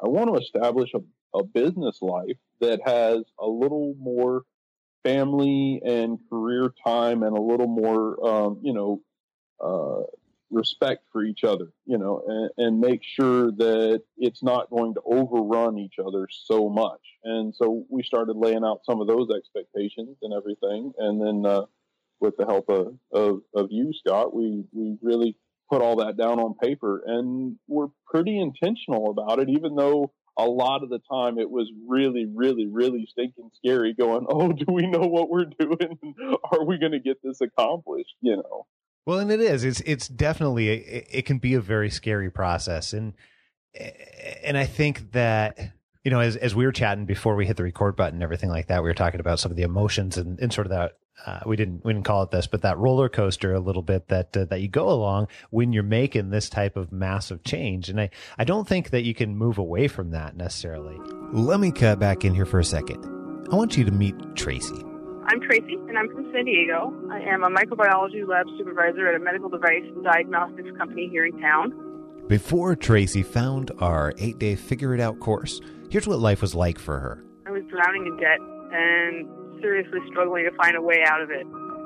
I 0.03 0.07
want 0.07 0.33
to 0.33 0.41
establish 0.41 0.91
a 0.93 0.99
a 1.33 1.43
business 1.43 2.01
life 2.01 2.37
that 2.59 2.79
has 2.85 3.23
a 3.39 3.47
little 3.47 3.95
more 3.99 4.43
family 5.03 5.81
and 5.85 6.19
career 6.29 6.73
time 6.85 7.23
and 7.23 7.35
a 7.35 7.41
little 7.41 7.67
more, 7.67 8.27
um, 8.27 8.59
you 8.61 8.73
know, 8.73 9.01
uh, 9.63 10.03
respect 10.51 11.03
for 11.11 11.23
each 11.23 11.43
other, 11.43 11.71
you 11.85 11.97
know, 11.97 12.21
and, 12.27 12.49
and, 12.57 12.79
make 12.81 13.01
sure 13.03 13.51
that 13.51 14.01
it's 14.17 14.43
not 14.43 14.69
going 14.69 14.93
to 14.93 15.01
overrun 15.05 15.77
each 15.77 15.95
other 16.05 16.27
so 16.29 16.67
much. 16.67 16.99
And 17.23 17.55
so 17.55 17.85
we 17.89 18.03
started 18.03 18.35
laying 18.35 18.65
out 18.65 18.81
some 18.83 18.99
of 18.99 19.07
those 19.07 19.29
expectations 19.29 20.17
and 20.21 20.33
everything. 20.33 20.91
And 20.97 21.21
then, 21.21 21.45
uh, 21.49 21.65
with 22.19 22.35
the 22.37 22.45
help 22.45 22.69
of, 22.69 22.95
of, 23.13 23.41
of 23.55 23.67
you, 23.71 23.93
Scott, 23.93 24.35
we, 24.35 24.65
we 24.73 24.97
really 25.01 25.37
put 25.71 25.81
all 25.81 25.95
that 25.97 26.17
down 26.17 26.39
on 26.39 26.53
paper 26.55 27.01
and 27.05 27.55
we're 27.67 27.87
pretty 28.05 28.37
intentional 28.39 29.09
about 29.09 29.39
it, 29.39 29.49
even 29.49 29.75
though 29.75 30.11
a 30.37 30.45
lot 30.45 30.83
of 30.83 30.89
the 30.89 30.99
time 31.11 31.39
it 31.39 31.49
was 31.49 31.71
really, 31.87 32.25
really, 32.25 32.67
really 32.67 33.07
stinking 33.09 33.49
scary 33.55 33.93
going, 33.93 34.25
oh, 34.29 34.51
do 34.51 34.65
we 34.67 34.87
know 34.87 35.07
what 35.07 35.29
we're 35.29 35.45
doing? 35.45 35.97
Are 36.51 36.65
we 36.65 36.77
going 36.77 36.91
to 36.91 36.99
get 36.99 37.17
this 37.23 37.39
accomplished? 37.41 38.15
You 38.21 38.37
know? 38.37 38.65
Well, 39.05 39.19
and 39.19 39.31
it 39.31 39.39
is. 39.39 39.63
It's 39.63 39.81
it's 39.81 40.07
definitely 40.07 40.69
it, 40.69 41.07
it 41.09 41.25
can 41.25 41.39
be 41.39 41.55
a 41.55 41.61
very 41.61 41.89
scary 41.89 42.29
process, 42.29 42.93
and 42.93 43.13
and 44.43 44.57
I 44.57 44.65
think 44.65 45.13
that 45.13 45.57
you 46.03 46.11
know 46.11 46.19
as 46.19 46.35
as 46.35 46.53
we 46.53 46.65
were 46.65 46.71
chatting 46.71 47.05
before 47.05 47.35
we 47.35 47.47
hit 47.47 47.57
the 47.57 47.63
record 47.63 47.95
button, 47.95 48.17
and 48.17 48.23
everything 48.23 48.51
like 48.51 48.67
that, 48.67 48.83
we 48.83 48.89
were 48.89 48.93
talking 48.93 49.19
about 49.19 49.39
some 49.39 49.49
of 49.49 49.57
the 49.57 49.63
emotions 49.63 50.17
and, 50.17 50.39
and 50.39 50.53
sort 50.53 50.67
of 50.67 50.71
that 50.71 50.97
uh, 51.25 51.39
we 51.45 51.55
didn't 51.55 51.83
we 51.85 51.93
didn't 51.93 52.05
call 52.05 52.23
it 52.23 52.31
this, 52.31 52.47
but 52.47 52.63
that 52.63 52.77
roller 52.77 53.09
coaster 53.09 53.53
a 53.53 53.59
little 53.59 53.81
bit 53.81 54.07
that 54.07 54.35
uh, 54.35 54.45
that 54.45 54.61
you 54.61 54.67
go 54.67 54.89
along 54.89 55.27
when 55.49 55.71
you're 55.71 55.83
making 55.83 56.29
this 56.29 56.49
type 56.49 56.75
of 56.75 56.91
massive 56.91 57.43
change, 57.43 57.89
and 57.89 58.01
I 58.01 58.09
I 58.37 58.43
don't 58.43 58.67
think 58.67 58.89
that 58.89 59.03
you 59.03 59.13
can 59.13 59.37
move 59.37 59.57
away 59.57 59.87
from 59.87 60.11
that 60.11 60.35
necessarily. 60.35 60.97
Let 61.31 61.59
me 61.59 61.71
cut 61.71 61.99
back 61.99 62.25
in 62.25 62.33
here 62.33 62.45
for 62.45 62.59
a 62.59 62.65
second. 62.65 63.05
I 63.51 63.55
want 63.55 63.77
you 63.77 63.83
to 63.85 63.91
meet 63.91 64.15
Tracy. 64.35 64.83
I'm 65.27 65.39
Tracy, 65.41 65.75
and 65.87 65.97
I'm 65.97 66.07
from 66.09 66.31
San 66.33 66.45
Diego. 66.45 66.93
I 67.11 67.19
am 67.19 67.43
a 67.43 67.49
microbiology 67.49 68.27
lab 68.27 68.47
supervisor 68.57 69.07
at 69.07 69.15
a 69.15 69.19
medical 69.19 69.49
device 69.49 69.83
and 69.83 70.03
diagnostics 70.03 70.75
company 70.77 71.07
here 71.09 71.25
in 71.25 71.39
town. 71.39 71.73
Before 72.27 72.75
Tracy 72.75 73.21
found 73.21 73.71
our 73.79 74.13
eight 74.17 74.39
day 74.39 74.55
Figure 74.55 74.95
It 74.95 74.99
Out 75.01 75.19
course, 75.19 75.61
here's 75.89 76.07
what 76.07 76.19
life 76.19 76.41
was 76.41 76.55
like 76.55 76.79
for 76.79 76.99
her. 76.99 77.23
I 77.45 77.51
was 77.51 77.63
drowning 77.69 78.07
in 78.07 78.17
debt 78.17 78.39
and 78.73 79.27
seriously 79.61 79.99
struggling 80.09 80.45
to 80.45 80.51
find 80.57 80.75
a 80.75 80.81
way 80.81 81.03
out 81.05 81.21
of 81.21 81.29
it. 81.31 81.45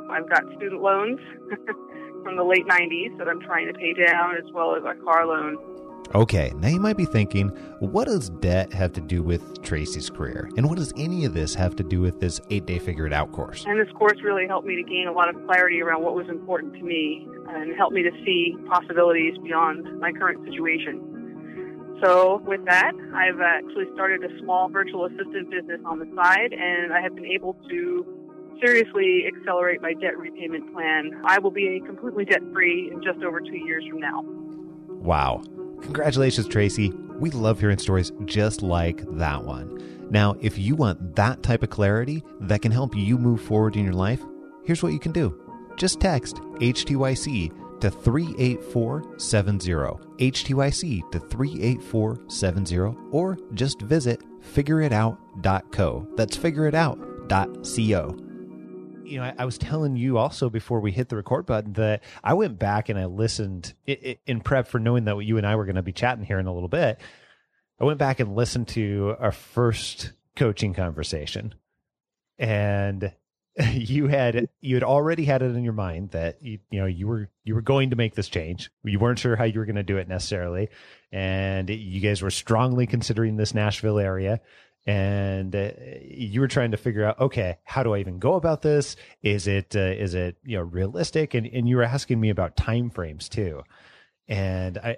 I've 0.10 0.30
got 0.30 0.44
student 0.56 0.82
loans 0.82 1.20
from 2.24 2.38
the 2.38 2.44
late 2.44 2.66
90s 2.66 3.18
that 3.18 3.28
I'm 3.28 3.42
trying 3.42 3.68
to 3.68 3.74
pay 3.74 3.94
down, 3.94 4.36
as 4.38 4.52
well 4.54 4.76
as 4.76 4.84
a 4.84 4.96
car 5.04 5.26
loan. 5.26 5.58
Okay, 6.14 6.54
now 6.58 6.68
you 6.68 6.80
might 6.80 6.98
be 6.98 7.06
thinking, 7.06 7.50
what 7.80 8.06
does 8.06 8.30
debt 8.30 8.72
have 8.74 8.94
to 8.94 9.02
do 9.02 9.24
with 9.24 9.64
Tracy's 9.64 10.10
career? 10.10 10.50
And 10.56 10.70
what 10.70 10.78
does 10.78 10.94
any 10.98 11.26
of 11.26 11.34
this 11.34 11.56
have 11.56 11.76
to 11.78 11.84
do 11.84 12.00
with 12.00 12.20
this 12.20 12.40
eight 12.52 12.66
day 12.66 12.78
figure 12.78 13.08
it 13.08 13.14
out 13.14 13.32
course? 13.32 13.66
And 13.68 13.80
this 13.80 13.92
course 13.94 14.22
really 14.24 14.48
helped 14.48 14.68
me 14.68 14.76
to 14.76 14.84
gain 14.84 15.08
a 15.08 15.12
lot 15.12 15.30
of 15.30 15.36
clarity 15.46 15.82
around 15.82 16.04
what 16.04 16.16
was 16.16 16.30
important 16.30 16.74
to 16.76 16.84
me 16.84 17.28
and 17.50 17.76
helped 17.76 17.94
me 17.94 18.04
to 18.04 18.12
see 18.24 18.56
possibilities 18.70 19.36
beyond 19.44 20.00
my 20.00 20.12
current 20.12 20.46
situation. 20.46 21.15
So, 22.02 22.42
with 22.46 22.66
that, 22.66 22.92
I've 23.14 23.40
actually 23.40 23.86
started 23.94 24.24
a 24.24 24.40
small 24.40 24.70
virtual 24.70 25.06
assistant 25.06 25.50
business 25.50 25.80
on 25.86 26.00
the 26.00 26.08
side, 26.16 26.52
and 26.52 26.92
I 26.92 27.02
have 27.02 27.16
been 27.16 27.26
able 27.26 27.56
to 27.70 28.06
seriously 28.62 29.26
accelerate 29.28 29.82
my 29.82 29.94
debt 29.94 30.18
repayment 30.18 30.74
plan. 30.74 31.22
I 31.26 31.40
will 31.40 31.52
be 31.52 31.82
completely 31.86 32.26
debt 32.26 32.42
free 32.54 32.92
in 32.92 33.02
just 33.02 33.24
over 33.24 33.40
two 33.40 33.58
years 33.58 33.86
from 33.90 34.00
now. 34.00 34.24
Wow. 34.90 35.44
Congratulations, 35.82 36.48
Tracy. 36.48 36.90
We 37.20 37.30
love 37.30 37.60
hearing 37.60 37.78
stories 37.78 38.12
just 38.26 38.62
like 38.62 39.04
that 39.18 39.44
one. 39.44 40.08
Now, 40.10 40.36
if 40.42 40.58
you 40.58 40.76
want 40.76 41.16
that 41.16 41.44
type 41.44 41.64
of 41.64 41.70
clarity 41.70 42.24
that 42.42 42.62
can 42.62 42.72
help 42.72 42.96
you 42.96 43.18
move 43.18 43.42
forward 43.42 43.76
in 43.76 43.86
your 43.86 43.94
life, 43.94 44.22
here's 44.66 44.84
what 44.84 44.94
you 44.94 45.00
can 45.00 45.12
do 45.12 45.40
just 45.78 46.00
text 46.00 46.38
HTYC 46.60 47.52
to 47.82 47.90
38470, 47.92 49.72
HTYC 50.20 51.12
to 51.12 51.20
38470, 51.20 52.96
or 53.12 53.38
just 53.54 53.82
visit 53.82 54.22
figureitout.co. 54.42 56.08
That's 56.16 56.38
figureitout.co 56.38 58.26
you 59.06 59.18
know, 59.20 59.24
I, 59.24 59.34
I, 59.40 59.46
was 59.46 59.58
telling 59.58 59.96
you 59.96 60.18
also 60.18 60.50
before 60.50 60.80
we 60.80 60.92
hit 60.92 61.10
the 61.10 61.16
record 61.16 61.46
button 61.46 61.74
that 61.74 62.04
I 62.24 62.34
went 62.34 62.60
back 62.60 62.90
and 62.90 63.00
I 63.00 63.06
listened 63.06 63.74
in 63.86 64.42
prep 64.42 64.68
for 64.68 64.80
knowing 64.80 65.06
that 65.06 65.18
you 65.20 65.38
and 65.38 65.46
I 65.46 65.56
were 65.56 65.66
going 65.66 65.76
to 65.76 65.84
be 65.84 65.94
chatting 65.94 66.26
here 66.26 66.40
in 66.40 66.48
a 66.48 66.54
little 66.54 66.70
bit. 66.70 67.00
I 67.80 67.86
went 67.86 68.00
back 68.00 68.20
and 68.20 68.36
listened 68.36 68.68
to 68.70 69.16
our 69.20 69.32
first 69.32 70.14
coaching 70.36 70.74
conversation, 70.74 71.54
and 72.38 73.12
you 73.72 74.08
had 74.08 74.50
you 74.60 74.76
had 74.76 74.84
already 74.84 75.24
had 75.24 75.42
it 75.42 75.56
in 75.56 75.64
your 75.64 75.74
mind 75.74 76.12
that 76.12 76.42
you 76.42 76.60
you 76.72 76.80
know 76.80 76.86
you 76.86 77.08
were 77.08 77.30
you 77.46 77.56
were 77.56 77.62
going 77.62 77.92
to 77.92 77.96
make 77.96 78.14
this 78.16 78.28
change. 78.28 78.70
You 78.84 79.00
weren't 79.00 79.20
sure 79.20 79.38
how 79.38 79.46
you 79.46 79.60
were 79.60 79.66
going 79.66 79.78
to 79.78 79.84
do 79.84 79.98
it 79.98 80.10
necessarily, 80.10 80.70
and 81.12 81.70
you 81.70 82.02
guys 82.02 82.22
were 82.22 82.32
strongly 82.32 82.86
considering 82.86 83.38
this 83.38 83.54
Nashville 83.54 84.00
area. 84.00 84.42
And 84.88 85.56
uh, 85.56 85.72
you 86.04 86.42
were 86.42 86.48
trying 86.48 86.72
to 86.72 86.78
figure 86.78 87.06
out 87.06 87.20
okay 87.20 87.58
how 87.64 87.82
do 87.82 87.96
i 87.96 88.00
even 88.00 88.20
go 88.20 88.36
about 88.36 88.62
this? 88.62 88.98
Is 89.24 89.48
it 89.48 89.76
uh, 89.76 89.80
is 89.80 90.16
it 90.16 90.36
you 90.44 90.58
know 90.58 90.64
realistic? 90.64 91.34
And 91.34 91.48
and 91.48 91.68
you 91.68 91.78
were 91.78 91.84
asking 91.84 92.20
me 92.20 92.30
about 92.30 92.58
time 92.58 92.90
frames 92.90 93.30
too. 93.30 93.64
And 94.28 94.78
i 94.78 94.98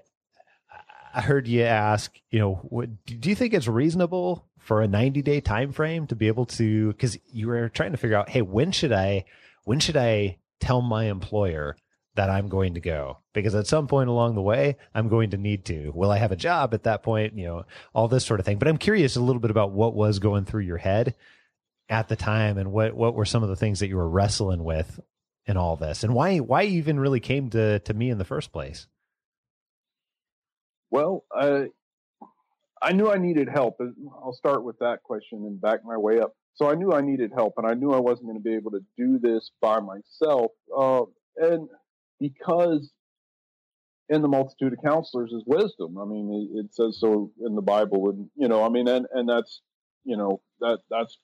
i 1.13 1.21
heard 1.21 1.47
you 1.47 1.63
ask 1.63 2.19
you 2.31 2.39
know 2.39 2.55
what, 2.55 2.89
do 3.05 3.29
you 3.29 3.35
think 3.35 3.53
it's 3.53 3.67
reasonable 3.67 4.46
for 4.67 4.81
a 4.81 4.87
90 4.87 5.21
day 5.21 5.39
time 5.39 5.71
frame 5.71 6.07
to 6.07 6.15
be 6.15 6.27
able 6.27 6.45
to 6.45 6.91
because 6.91 7.17
you 7.31 7.47
were 7.47 7.69
trying 7.69 7.91
to 7.91 7.97
figure 7.97 8.17
out 8.17 8.27
hey 8.27 8.41
when 8.41 8.73
should 8.73 8.91
i 8.91 9.23
when 9.63 9.79
should 9.79 9.95
i 9.95 10.37
tell 10.59 10.81
my 10.81 11.05
employer 11.05 11.77
that 12.15 12.29
I'm 12.31 12.49
going 12.49 12.73
to 12.73 12.81
go 12.81 13.19
because 13.33 13.55
at 13.55 13.67
some 13.67 13.87
point 13.87 14.09
along 14.09 14.33
the 14.33 14.41
way, 14.41 14.77
I'm 14.93 15.07
going 15.07 15.29
to 15.29 15.37
need 15.37 15.65
to. 15.65 15.91
Will 15.91 16.11
I 16.11 16.17
have 16.17 16.31
a 16.31 16.35
job 16.35 16.73
at 16.73 16.83
that 16.83 17.03
point? 17.03 17.37
You 17.37 17.45
know, 17.45 17.65
all 17.93 18.07
this 18.07 18.25
sort 18.25 18.39
of 18.39 18.45
thing. 18.45 18.57
But 18.57 18.67
I'm 18.67 18.79
curious 18.79 19.15
a 19.15 19.21
little 19.21 19.39
bit 19.39 19.51
about 19.51 19.71
what 19.71 19.93
was 19.93 20.17
going 20.17 20.45
through 20.45 20.63
your 20.63 20.77
head 20.77 21.13
at 21.89 22.07
the 22.07 22.15
time 22.15 22.57
and 22.57 22.71
what, 22.71 22.95
what 22.95 23.13
were 23.13 23.23
some 23.23 23.43
of 23.43 23.49
the 23.49 23.55
things 23.55 23.79
that 23.79 23.87
you 23.87 23.97
were 23.97 24.09
wrestling 24.09 24.63
with 24.63 24.99
in 25.45 25.57
all 25.57 25.77
this 25.77 26.03
and 26.03 26.13
why, 26.13 26.39
why 26.39 26.63
you 26.63 26.79
even 26.79 26.99
really 26.99 27.19
came 27.19 27.51
to, 27.51 27.79
to 27.79 27.93
me 27.93 28.09
in 28.09 28.17
the 28.17 28.25
first 28.25 28.51
place. 28.51 28.87
Well, 30.89 31.23
I, 31.31 31.67
I 32.81 32.91
knew 32.91 33.11
I 33.11 33.17
needed 33.17 33.49
help. 33.49 33.79
I'll 34.23 34.33
start 34.33 34.63
with 34.63 34.77
that 34.79 35.03
question 35.03 35.39
and 35.45 35.59
back 35.59 35.79
my 35.83 35.97
way 35.97 36.19
up. 36.19 36.33
So 36.55 36.69
I 36.69 36.75
knew 36.75 36.91
I 36.91 37.01
needed 37.01 37.31
help 37.35 37.53
and 37.57 37.67
I 37.67 37.73
knew 37.73 37.93
I 37.93 37.99
wasn't 37.99 38.27
going 38.27 38.37
to 38.37 38.43
be 38.43 38.55
able 38.55 38.71
to 38.71 38.83
do 38.97 39.19
this 39.19 39.51
by 39.61 39.79
myself. 39.79 40.51
Uh, 40.75 41.03
and 41.37 41.69
because 42.19 42.91
in 44.09 44.21
the 44.21 44.27
multitude 44.27 44.73
of 44.73 44.79
counselors 44.81 45.31
is 45.31 45.43
wisdom. 45.45 45.97
I 45.97 46.05
mean, 46.05 46.49
it, 46.53 46.59
it, 46.59 46.75
says 46.75 46.99
so 46.99 47.31
in 47.45 47.55
the 47.55 47.61
Bible, 47.61 48.09
and 48.09 48.29
you 48.35 48.47
know, 48.47 48.63
I 48.63 48.69
mean, 48.69 48.87
and 48.87 49.05
and 49.13 49.27
that's 49.27 49.61
you 50.05 50.17
know 50.17 50.41
that 50.61 50.79
that's 50.89 51.17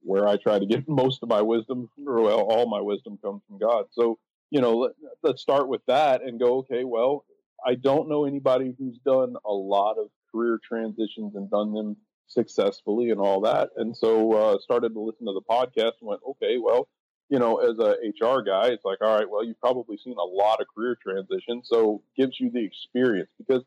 where 0.00 0.26
I 0.26 0.36
try 0.36 0.58
to 0.58 0.66
get 0.66 0.88
most 0.88 1.22
of 1.22 1.28
my 1.28 1.42
wisdom, 1.42 1.90
or 2.06 2.22
well, 2.22 2.40
all 2.40 2.68
my 2.68 2.80
wisdom 2.80 3.18
comes 3.22 3.42
from 3.46 3.58
God. 3.58 3.86
So 3.92 4.18
you 4.50 4.60
know, 4.60 4.76
let, 4.76 4.92
let's 5.22 5.42
start 5.42 5.68
with 5.68 5.82
that 5.86 6.22
and 6.22 6.40
go. 6.40 6.58
Okay, 6.58 6.84
well, 6.84 7.24
I 7.64 7.74
don't 7.74 8.08
know 8.08 8.24
anybody 8.24 8.74
who's 8.78 8.98
done 9.04 9.34
a 9.44 9.52
lot 9.52 9.96
of 9.98 10.06
career 10.34 10.58
transitions 10.66 11.34
and 11.36 11.50
done 11.50 11.72
them 11.72 11.96
successfully 12.26 13.10
and 13.10 13.20
all 13.20 13.40
that, 13.42 13.70
and 13.76 13.96
so 13.96 14.32
uh, 14.32 14.58
started 14.58 14.94
to 14.94 15.00
listen 15.00 15.26
to 15.26 15.32
the 15.32 15.42
podcast 15.48 15.92
and 16.00 16.08
went, 16.08 16.20
okay, 16.28 16.56
well 16.58 16.88
you 17.30 17.38
know, 17.38 17.56
as 17.56 17.78
a 17.78 17.96
HR 18.04 18.42
guy, 18.42 18.68
it's 18.68 18.84
like, 18.84 18.98
all 19.00 19.16
right, 19.16 19.28
well, 19.28 19.44
you've 19.44 19.60
probably 19.60 19.96
seen 19.96 20.16
a 20.18 20.22
lot 20.22 20.60
of 20.60 20.66
career 20.74 20.96
transitions, 21.02 21.68
so 21.68 22.02
gives 22.16 22.38
you 22.38 22.50
the 22.50 22.64
experience 22.64 23.30
because 23.38 23.62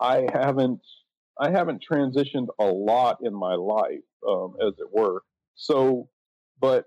I 0.00 0.26
haven't, 0.32 0.80
I 1.38 1.50
haven't 1.50 1.84
transitioned 1.90 2.48
a 2.58 2.64
lot 2.64 3.18
in 3.22 3.34
my 3.34 3.54
life, 3.54 4.04
um, 4.26 4.54
as 4.60 4.74
it 4.78 4.86
were. 4.92 5.22
So, 5.56 6.08
but 6.60 6.84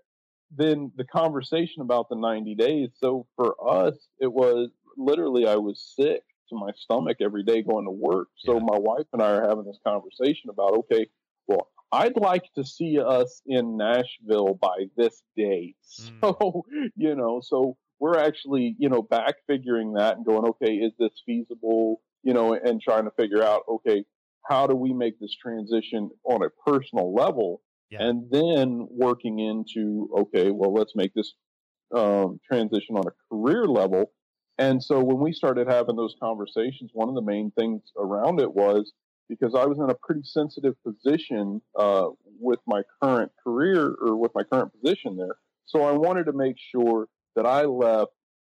then 0.55 0.91
the 0.95 1.03
conversation 1.03 1.81
about 1.81 2.07
the 2.09 2.15
90 2.15 2.55
days. 2.55 2.89
So 2.95 3.27
for 3.35 3.55
us, 3.69 3.95
it 4.19 4.31
was 4.31 4.69
literally 4.97 5.45
I 5.45 5.55
was 5.57 5.93
sick 5.95 6.23
to 6.49 6.55
my 6.55 6.71
stomach 6.75 7.17
every 7.21 7.43
day 7.43 7.61
going 7.61 7.85
to 7.85 7.91
work. 7.91 8.27
So 8.37 8.55
yeah. 8.55 8.63
my 8.63 8.77
wife 8.77 9.05
and 9.13 9.21
I 9.21 9.31
are 9.31 9.47
having 9.47 9.65
this 9.65 9.79
conversation 9.85 10.49
about, 10.49 10.73
okay, 10.79 11.07
well, 11.47 11.69
I'd 11.91 12.17
like 12.17 12.43
to 12.55 12.65
see 12.65 12.99
us 12.99 13.41
in 13.45 13.77
Nashville 13.77 14.57
by 14.61 14.85
this 14.95 15.21
date. 15.35 15.75
Mm. 16.21 16.21
So, 16.21 16.65
you 16.95 17.15
know, 17.15 17.41
so 17.41 17.77
we're 17.99 18.17
actually, 18.17 18.75
you 18.77 18.89
know, 18.89 19.01
back 19.01 19.35
figuring 19.47 19.93
that 19.93 20.17
and 20.17 20.25
going, 20.25 20.45
okay, 20.49 20.73
is 20.73 20.93
this 20.99 21.11
feasible? 21.25 22.01
You 22.23 22.33
know, 22.33 22.53
and 22.53 22.81
trying 22.81 23.05
to 23.05 23.11
figure 23.11 23.43
out, 23.43 23.61
okay, 23.69 24.03
how 24.45 24.67
do 24.67 24.75
we 24.75 24.93
make 24.93 25.19
this 25.19 25.35
transition 25.35 26.09
on 26.23 26.43
a 26.43 26.49
personal 26.69 27.13
level? 27.13 27.61
Yeah. 27.89 28.03
And 28.03 28.29
then 28.29 28.87
working 28.89 29.39
into, 29.39 30.09
okay, 30.19 30.51
well, 30.51 30.73
let's 30.73 30.93
make 30.95 31.13
this 31.13 31.33
um, 31.95 32.39
transition 32.45 32.97
on 32.97 33.03
a 33.07 33.11
career 33.29 33.65
level. 33.65 34.11
And 34.57 34.83
so 34.83 35.03
when 35.03 35.19
we 35.19 35.33
started 35.33 35.67
having 35.67 35.95
those 35.95 36.15
conversations, 36.19 36.91
one 36.93 37.09
of 37.09 37.15
the 37.15 37.21
main 37.21 37.51
things 37.51 37.81
around 37.97 38.39
it 38.39 38.53
was, 38.53 38.91
because 39.29 39.53
I 39.55 39.65
was 39.65 39.77
in 39.77 39.89
a 39.89 39.95
pretty 39.95 40.23
sensitive 40.23 40.75
position 40.83 41.61
uh, 41.77 42.07
with 42.39 42.59
my 42.65 42.81
current 43.01 43.31
career 43.43 43.95
or 44.01 44.15
with 44.15 44.31
my 44.33 44.43
current 44.43 44.71
position 44.81 45.17
there. 45.17 45.35
So 45.65 45.83
I 45.83 45.91
wanted 45.91 46.25
to 46.25 46.33
make 46.33 46.55
sure 46.71 47.07
that 47.35 47.45
I 47.45 47.63
left 47.63 48.11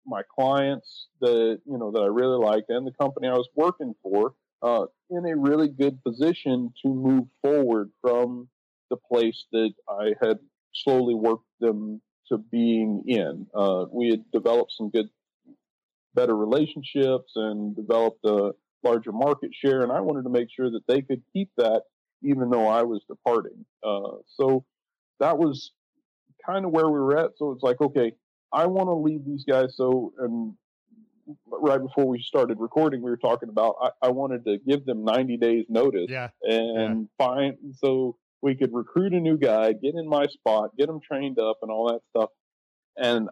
my 0.05 0.21
clients 0.33 1.07
that 1.19 1.59
you 1.65 1.77
know 1.77 1.91
that 1.91 1.99
I 1.99 2.05
really 2.05 2.37
liked 2.37 2.69
and 2.69 2.87
the 2.87 2.91
company 2.91 3.27
I 3.27 3.33
was 3.33 3.49
working 3.55 3.93
for 4.01 4.35
uh, 4.61 4.85
in 5.09 5.25
a 5.25 5.35
really 5.35 5.67
good 5.67 6.01
position 6.03 6.73
to 6.81 6.87
move 6.87 7.25
forward 7.41 7.91
from 8.01 8.47
the 8.89 8.97
place 8.97 9.45
that 9.51 9.73
I 9.89 10.13
had 10.21 10.39
slowly 10.73 11.13
worked 11.13 11.45
them 11.59 12.01
to 12.29 12.37
being 12.37 13.03
in. 13.07 13.47
Uh, 13.53 13.85
we 13.91 14.09
had 14.09 14.23
developed 14.31 14.73
some 14.73 14.89
good, 14.89 15.09
better 16.13 16.35
relationships 16.35 17.33
and 17.35 17.75
developed 17.75 18.23
a 18.25 18.51
larger 18.83 19.11
market 19.11 19.51
share, 19.53 19.81
and 19.81 19.91
I 19.91 19.99
wanted 20.01 20.23
to 20.23 20.29
make 20.29 20.49
sure 20.51 20.69
that 20.71 20.85
they 20.87 21.01
could 21.01 21.21
keep 21.33 21.49
that 21.57 21.83
even 22.23 22.49
though 22.49 22.67
I 22.67 22.83
was 22.83 23.03
departing. 23.07 23.65
Uh, 23.83 24.17
so 24.27 24.65
that 25.19 25.37
was 25.37 25.71
kind 26.45 26.65
of 26.65 26.71
where 26.71 26.87
we 26.87 26.99
were 26.99 27.17
at. 27.17 27.31
So 27.37 27.51
it's 27.51 27.61
like, 27.63 27.79
okay, 27.81 28.13
I 28.51 28.65
want 28.65 28.87
to 28.87 28.93
leave 28.93 29.25
these 29.25 29.43
guys 29.43 29.75
so 29.75 30.13
and 30.17 30.53
right 31.45 31.81
before 31.81 32.05
we 32.05 32.21
started 32.21 32.57
recording, 32.59 33.01
we 33.01 33.09
were 33.09 33.17
talking 33.17 33.49
about 33.49 33.75
I, 33.81 33.89
I 34.07 34.09
wanted 34.11 34.45
to 34.45 34.57
give 34.65 34.85
them 34.85 35.03
90 35.03 35.37
days 35.37 35.65
notice 35.69 36.07
Yeah. 36.09 36.29
and 36.43 37.09
find 37.17 37.57
so 37.81 38.17
we 38.41 38.55
could 38.55 38.73
recruit 38.73 39.13
a 39.13 39.19
new 39.19 39.37
guy, 39.37 39.73
get 39.73 39.95
in 39.95 40.07
my 40.07 40.27
spot, 40.27 40.77
get 40.77 40.87
them 40.87 40.99
trained 41.01 41.37
up, 41.39 41.57
and 41.61 41.69
all 41.71 41.89
that 41.91 42.01
stuff. 42.15 42.29
And 42.95 43.29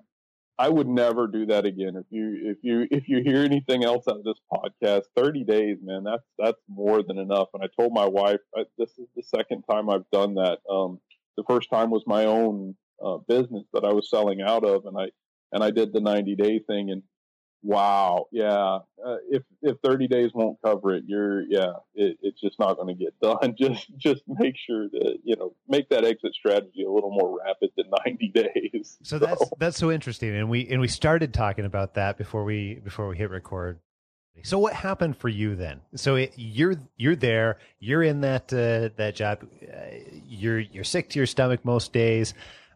I 0.57 0.69
would 0.69 0.87
never 0.87 1.27
do 1.27 1.45
that 1.47 1.65
again. 1.65 1.95
If 1.97 2.05
you 2.09 2.51
if 2.51 2.57
you 2.61 2.87
if 2.89 3.09
you 3.09 3.21
hear 3.21 3.43
anything 3.43 3.83
else 3.83 4.05
out 4.07 4.17
of 4.17 4.23
this 4.23 4.39
podcast, 4.51 5.03
30 5.15 5.43
days, 5.43 5.77
man, 5.83 6.03
that's 6.03 6.23
that's 6.37 6.61
more 6.69 7.03
than 7.03 7.17
enough. 7.17 7.49
And 7.53 7.63
I 7.63 7.67
told 7.77 7.93
my 7.93 8.05
wife 8.05 8.39
I, 8.55 8.63
this 8.77 8.91
is 8.97 9.07
the 9.15 9.23
second 9.23 9.63
time 9.69 9.89
I've 9.89 10.09
done 10.11 10.35
that. 10.35 10.59
Um, 10.69 10.99
the 11.35 11.43
first 11.43 11.69
time 11.69 11.89
was 11.89 12.03
my 12.07 12.25
own 12.25 12.75
uh, 13.03 13.17
business 13.27 13.65
that 13.73 13.83
I 13.83 13.91
was 13.91 14.09
selling 14.09 14.41
out 14.41 14.63
of, 14.63 14.85
and 14.85 14.97
I 14.97 15.07
and 15.51 15.63
I 15.63 15.71
did 15.71 15.91
the 15.91 15.99
90 15.99 16.35
day 16.35 16.59
thing, 16.59 16.89
and 16.89 17.03
wow, 17.63 18.27
yeah, 18.31 18.79
uh, 19.05 19.17
if 19.29 19.43
if 19.61 19.77
30 19.83 20.07
days 20.07 20.31
won't 20.33 20.57
cover 20.63 20.93
it, 20.93 21.03
you're 21.07 21.41
yeah, 21.43 21.73
it, 21.93 22.17
it's 22.21 22.39
just 22.39 22.59
not 22.59 22.75
going 22.75 22.87
to 22.87 22.93
get 22.93 23.19
done. 23.21 23.55
Just 23.57 23.87
just 23.97 24.21
make 24.27 24.55
sure 24.57 24.87
that 24.89 25.19
you 25.23 25.35
know 25.35 25.53
make 25.67 25.89
that 25.89 26.05
exit 26.05 26.33
strategy 26.33 26.83
a 26.83 26.91
little 26.91 27.11
more 27.11 27.39
rapid 27.45 27.71
than 27.75 27.85
90 28.05 28.27
days. 28.29 28.97
So 29.03 29.19
that's 29.19 29.43
that's 29.59 29.77
so 29.77 29.91
interesting, 29.91 30.35
and 30.35 30.49
we 30.49 30.67
and 30.69 30.79
we 30.79 30.87
started 30.87 31.33
talking 31.33 31.65
about 31.65 31.95
that 31.95 32.17
before 32.17 32.43
we 32.43 32.75
before 32.75 33.07
we 33.07 33.17
hit 33.17 33.29
record. 33.29 33.79
So 34.43 34.59
what 34.59 34.73
happened 34.73 35.17
for 35.17 35.29
you 35.29 35.55
then? 35.55 35.81
So 35.95 36.15
it, 36.15 36.33
you're 36.35 36.75
you're 36.97 37.15
there, 37.15 37.57
you're 37.79 38.03
in 38.03 38.21
that 38.21 38.51
uh, 38.51 38.89
that 38.97 39.15
job, 39.15 39.47
uh, 39.63 39.75
you're 40.27 40.59
you're 40.59 40.83
sick 40.83 41.09
to 41.11 41.19
your 41.19 41.25
stomach 41.25 41.63
most 41.63 41.93
days. 41.93 42.33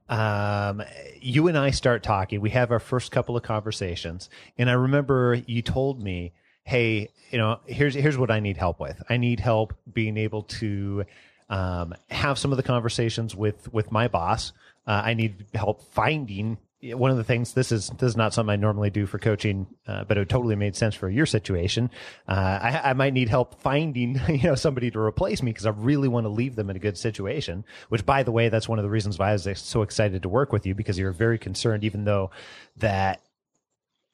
Um, 0.09 0.81
you 1.21 1.47
and 1.47 1.57
I 1.57 1.69
start 1.71 2.03
talking. 2.03 2.41
We 2.41 2.49
have 2.49 2.71
our 2.71 2.79
first 2.79 3.11
couple 3.11 3.37
of 3.37 3.43
conversations, 3.43 4.29
and 4.57 4.69
I 4.69 4.73
remember 4.73 5.35
you 5.45 5.61
told 5.61 6.01
me, 6.01 6.33
"Hey, 6.63 7.09
you 7.29 7.37
know, 7.37 7.59
here's 7.65 7.93
here's 7.93 8.17
what 8.17 8.31
I 8.31 8.39
need 8.39 8.57
help 8.57 8.79
with. 8.79 9.01
I 9.09 9.17
need 9.17 9.39
help 9.39 9.73
being 9.91 10.17
able 10.17 10.43
to 10.43 11.05
um, 11.49 11.93
have 12.09 12.37
some 12.37 12.51
of 12.51 12.57
the 12.57 12.63
conversations 12.63 13.35
with 13.35 13.71
with 13.71 13.91
my 13.91 14.07
boss. 14.07 14.51
Uh, 14.87 15.01
I 15.05 15.13
need 15.13 15.45
help 15.53 15.83
finding 15.93 16.57
one 16.81 17.11
of 17.11 17.17
the 17.17 17.23
things 17.23 17.53
this 17.53 17.71
is 17.71 17.89
this 17.97 18.09
is 18.09 18.17
not 18.17 18.33
something 18.33 18.51
I 18.51 18.55
normally 18.55 18.89
do 18.89 19.05
for 19.05 19.19
coaching, 19.19 19.67
uh, 19.85 20.05
but 20.05 20.17
it 20.17 20.29
totally 20.29 20.55
made 20.55 20.75
sense 20.75 20.95
for 20.95 21.09
your 21.09 21.25
situation. 21.25 21.89
Uh, 22.27 22.59
I, 22.61 22.81
I 22.91 22.93
might 22.93 23.13
need 23.13 23.27
help 23.27 23.61
finding 23.61 24.19
you 24.29 24.43
know 24.43 24.55
somebody 24.55 24.89
to 24.91 24.99
replace 24.99 25.43
me 25.43 25.51
because 25.51 25.65
I 25.65 25.71
really 25.71 26.07
want 26.07 26.25
to 26.25 26.29
leave 26.29 26.55
them 26.55 26.69
in 26.69 26.75
a 26.75 26.79
good 26.79 26.97
situation. 26.97 27.65
Which, 27.89 28.05
by 28.05 28.23
the 28.23 28.31
way, 28.31 28.49
that's 28.49 28.69
one 28.69 28.79
of 28.79 28.83
the 28.83 28.89
reasons 28.89 29.19
why 29.19 29.29
I 29.29 29.33
was 29.33 29.47
so 29.55 29.81
excited 29.81 30.23
to 30.23 30.29
work 30.29 30.53
with 30.53 30.65
you 30.65 30.73
because 30.73 30.97
you're 30.97 31.11
very 31.11 31.37
concerned, 31.37 31.83
even 31.83 32.05
though 32.05 32.31
that 32.77 33.21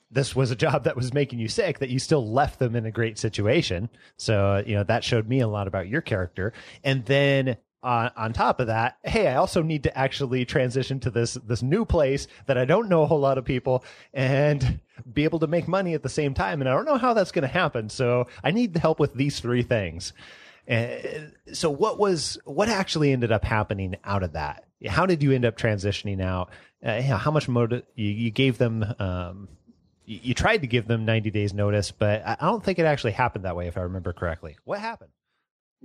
this 0.09 0.35
was 0.35 0.49
a 0.49 0.55
job 0.55 0.85
that 0.85 0.95
was 0.95 1.13
making 1.13 1.39
you 1.39 1.47
sick 1.47 1.79
that 1.79 1.89
you 1.89 1.99
still 1.99 2.31
left 2.31 2.57
them 2.59 2.75
in 2.75 2.85
a 2.85 2.91
great 2.91 3.17
situation 3.17 3.89
so 4.17 4.63
you 4.65 4.75
know 4.75 4.83
that 4.83 5.03
showed 5.03 5.27
me 5.27 5.39
a 5.39 5.47
lot 5.47 5.67
about 5.67 5.87
your 5.87 5.99
character 5.99 6.53
and 6.83 7.05
then 7.05 7.57
on, 7.85 8.11
on 8.17 8.33
top 8.33 8.59
of 8.59 8.67
that, 8.67 8.97
hey, 9.03 9.27
I 9.27 9.35
also 9.35 9.61
need 9.61 9.83
to 9.83 9.95
actually 9.95 10.43
transition 10.43 10.99
to 11.01 11.11
this 11.11 11.35
this 11.35 11.61
new 11.61 11.85
place 11.85 12.27
that 12.47 12.57
I 12.57 12.65
don't 12.65 12.89
know 12.89 13.03
a 13.03 13.05
whole 13.05 13.19
lot 13.19 13.37
of 13.37 13.45
people 13.45 13.85
and 14.11 14.79
be 15.13 15.23
able 15.23 15.39
to 15.39 15.47
make 15.47 15.67
money 15.67 15.93
at 15.93 16.01
the 16.01 16.09
same 16.09 16.33
time. 16.33 16.61
And 16.61 16.69
I 16.69 16.73
don't 16.73 16.85
know 16.85 16.97
how 16.97 17.13
that's 17.13 17.31
going 17.31 17.43
to 17.43 17.47
happen. 17.47 17.89
So 17.89 18.25
I 18.43 18.49
need 18.49 18.75
help 18.75 18.99
with 18.99 19.13
these 19.13 19.39
three 19.39 19.61
things. 19.61 20.13
And 20.67 21.33
so 21.53 21.69
what 21.69 21.99
was 21.99 22.39
what 22.43 22.69
actually 22.69 23.11
ended 23.11 23.31
up 23.31 23.45
happening 23.45 23.97
out 24.03 24.23
of 24.23 24.33
that? 24.33 24.65
How 24.87 25.05
did 25.05 25.21
you 25.21 25.31
end 25.31 25.45
up 25.45 25.55
transitioning 25.55 26.21
out? 26.21 26.49
Uh, 26.83 27.01
how 27.01 27.29
much 27.29 27.47
motive 27.47 27.83
you, 27.93 28.09
you 28.09 28.31
gave 28.31 28.57
them? 28.57 28.83
Um, 28.97 29.47
you, 30.05 30.19
you 30.23 30.33
tried 30.33 30.61
to 30.61 30.67
give 30.67 30.87
them 30.87 31.05
90 31.05 31.29
days 31.29 31.53
notice, 31.53 31.91
but 31.91 32.25
I 32.25 32.35
don't 32.41 32.63
think 32.63 32.79
it 32.79 32.85
actually 32.85 33.11
happened 33.11 33.45
that 33.45 33.55
way, 33.55 33.67
if 33.67 33.77
I 33.77 33.81
remember 33.81 34.11
correctly. 34.11 34.57
What 34.63 34.79
happened? 34.79 35.11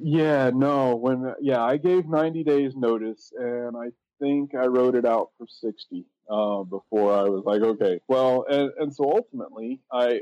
Yeah, 0.03 0.51
no. 0.55 0.97
When 0.97 1.35
yeah, 1.41 1.63
I 1.63 1.77
gave 1.77 2.07
90 2.07 2.45
days 2.45 2.75
notice, 2.77 3.33
and 3.37 3.77
I 3.77 3.91
think 4.21 4.55
I 4.55 4.67
wrote 4.67 4.95
it 4.95 5.05
out 5.05 5.31
for 5.37 5.47
60 5.49 6.07
uh, 6.31 6.63
before 6.65 7.13
I 7.15 7.25
was 7.25 7.45
like, 7.45 7.63
okay, 7.63 8.01
well, 8.09 8.47
and, 8.49 8.71
and 8.79 8.95
so 8.95 9.05
ultimately, 9.05 9.81
I 9.93 10.21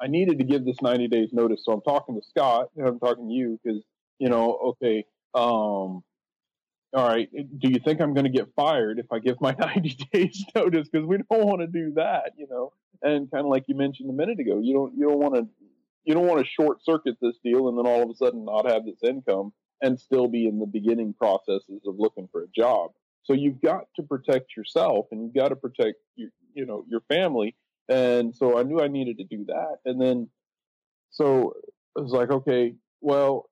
I 0.00 0.08
needed 0.08 0.38
to 0.38 0.44
give 0.44 0.64
this 0.64 0.80
90 0.82 1.08
days 1.08 1.30
notice. 1.32 1.64
So 1.64 1.72
I'm 1.72 1.82
talking 1.82 2.16
to 2.16 2.22
Scott, 2.26 2.70
and 2.76 2.86
I'm 2.88 2.98
talking 3.00 3.28
to 3.28 3.34
you 3.34 3.60
because 3.62 3.82
you 4.18 4.28
know, 4.30 4.54
okay, 4.82 5.04
um, 5.34 6.02
all 6.94 7.08
right, 7.08 7.28
do 7.32 7.68
you 7.68 7.80
think 7.84 8.00
I'm 8.00 8.14
going 8.14 8.24
to 8.24 8.30
get 8.30 8.48
fired 8.56 8.98
if 8.98 9.06
I 9.12 9.18
give 9.18 9.40
my 9.40 9.52
90 9.58 9.96
days 10.12 10.44
notice? 10.54 10.88
Because 10.88 11.06
we 11.06 11.18
don't 11.18 11.46
want 11.46 11.60
to 11.60 11.66
do 11.66 11.92
that, 11.96 12.32
you 12.36 12.46
know. 12.50 12.72
And 13.02 13.30
kind 13.30 13.44
of 13.44 13.50
like 13.50 13.64
you 13.68 13.74
mentioned 13.74 14.10
a 14.10 14.12
minute 14.12 14.40
ago, 14.40 14.60
you 14.62 14.74
don't 14.74 14.94
you 14.96 15.08
don't 15.08 15.18
want 15.18 15.34
to 15.34 15.48
you 16.04 16.14
don't 16.14 16.26
want 16.26 16.44
to 16.44 16.50
short 16.50 16.84
circuit 16.84 17.16
this 17.20 17.36
deal 17.44 17.68
and 17.68 17.78
then 17.78 17.86
all 17.86 18.02
of 18.02 18.10
a 18.10 18.14
sudden 18.14 18.44
not 18.44 18.68
have 18.68 18.84
this 18.84 19.02
income 19.02 19.52
and 19.82 19.98
still 19.98 20.28
be 20.28 20.46
in 20.46 20.58
the 20.58 20.66
beginning 20.66 21.14
processes 21.14 21.82
of 21.86 21.96
looking 21.98 22.28
for 22.30 22.42
a 22.42 22.48
job. 22.54 22.90
So 23.24 23.34
you've 23.34 23.60
got 23.60 23.84
to 23.96 24.02
protect 24.02 24.56
yourself 24.56 25.06
and 25.10 25.22
you've 25.22 25.34
got 25.34 25.48
to 25.48 25.56
protect 25.56 25.98
your, 26.16 26.30
you 26.54 26.66
know, 26.66 26.84
your 26.88 27.02
family. 27.08 27.56
And 27.88 28.34
so 28.34 28.58
I 28.58 28.62
knew 28.62 28.80
I 28.80 28.88
needed 28.88 29.18
to 29.18 29.24
do 29.24 29.44
that. 29.46 29.78
And 29.84 30.00
then, 30.00 30.28
so 31.10 31.54
I 31.96 32.00
was 32.00 32.12
like, 32.12 32.30
okay, 32.30 32.74
well, 33.00 33.48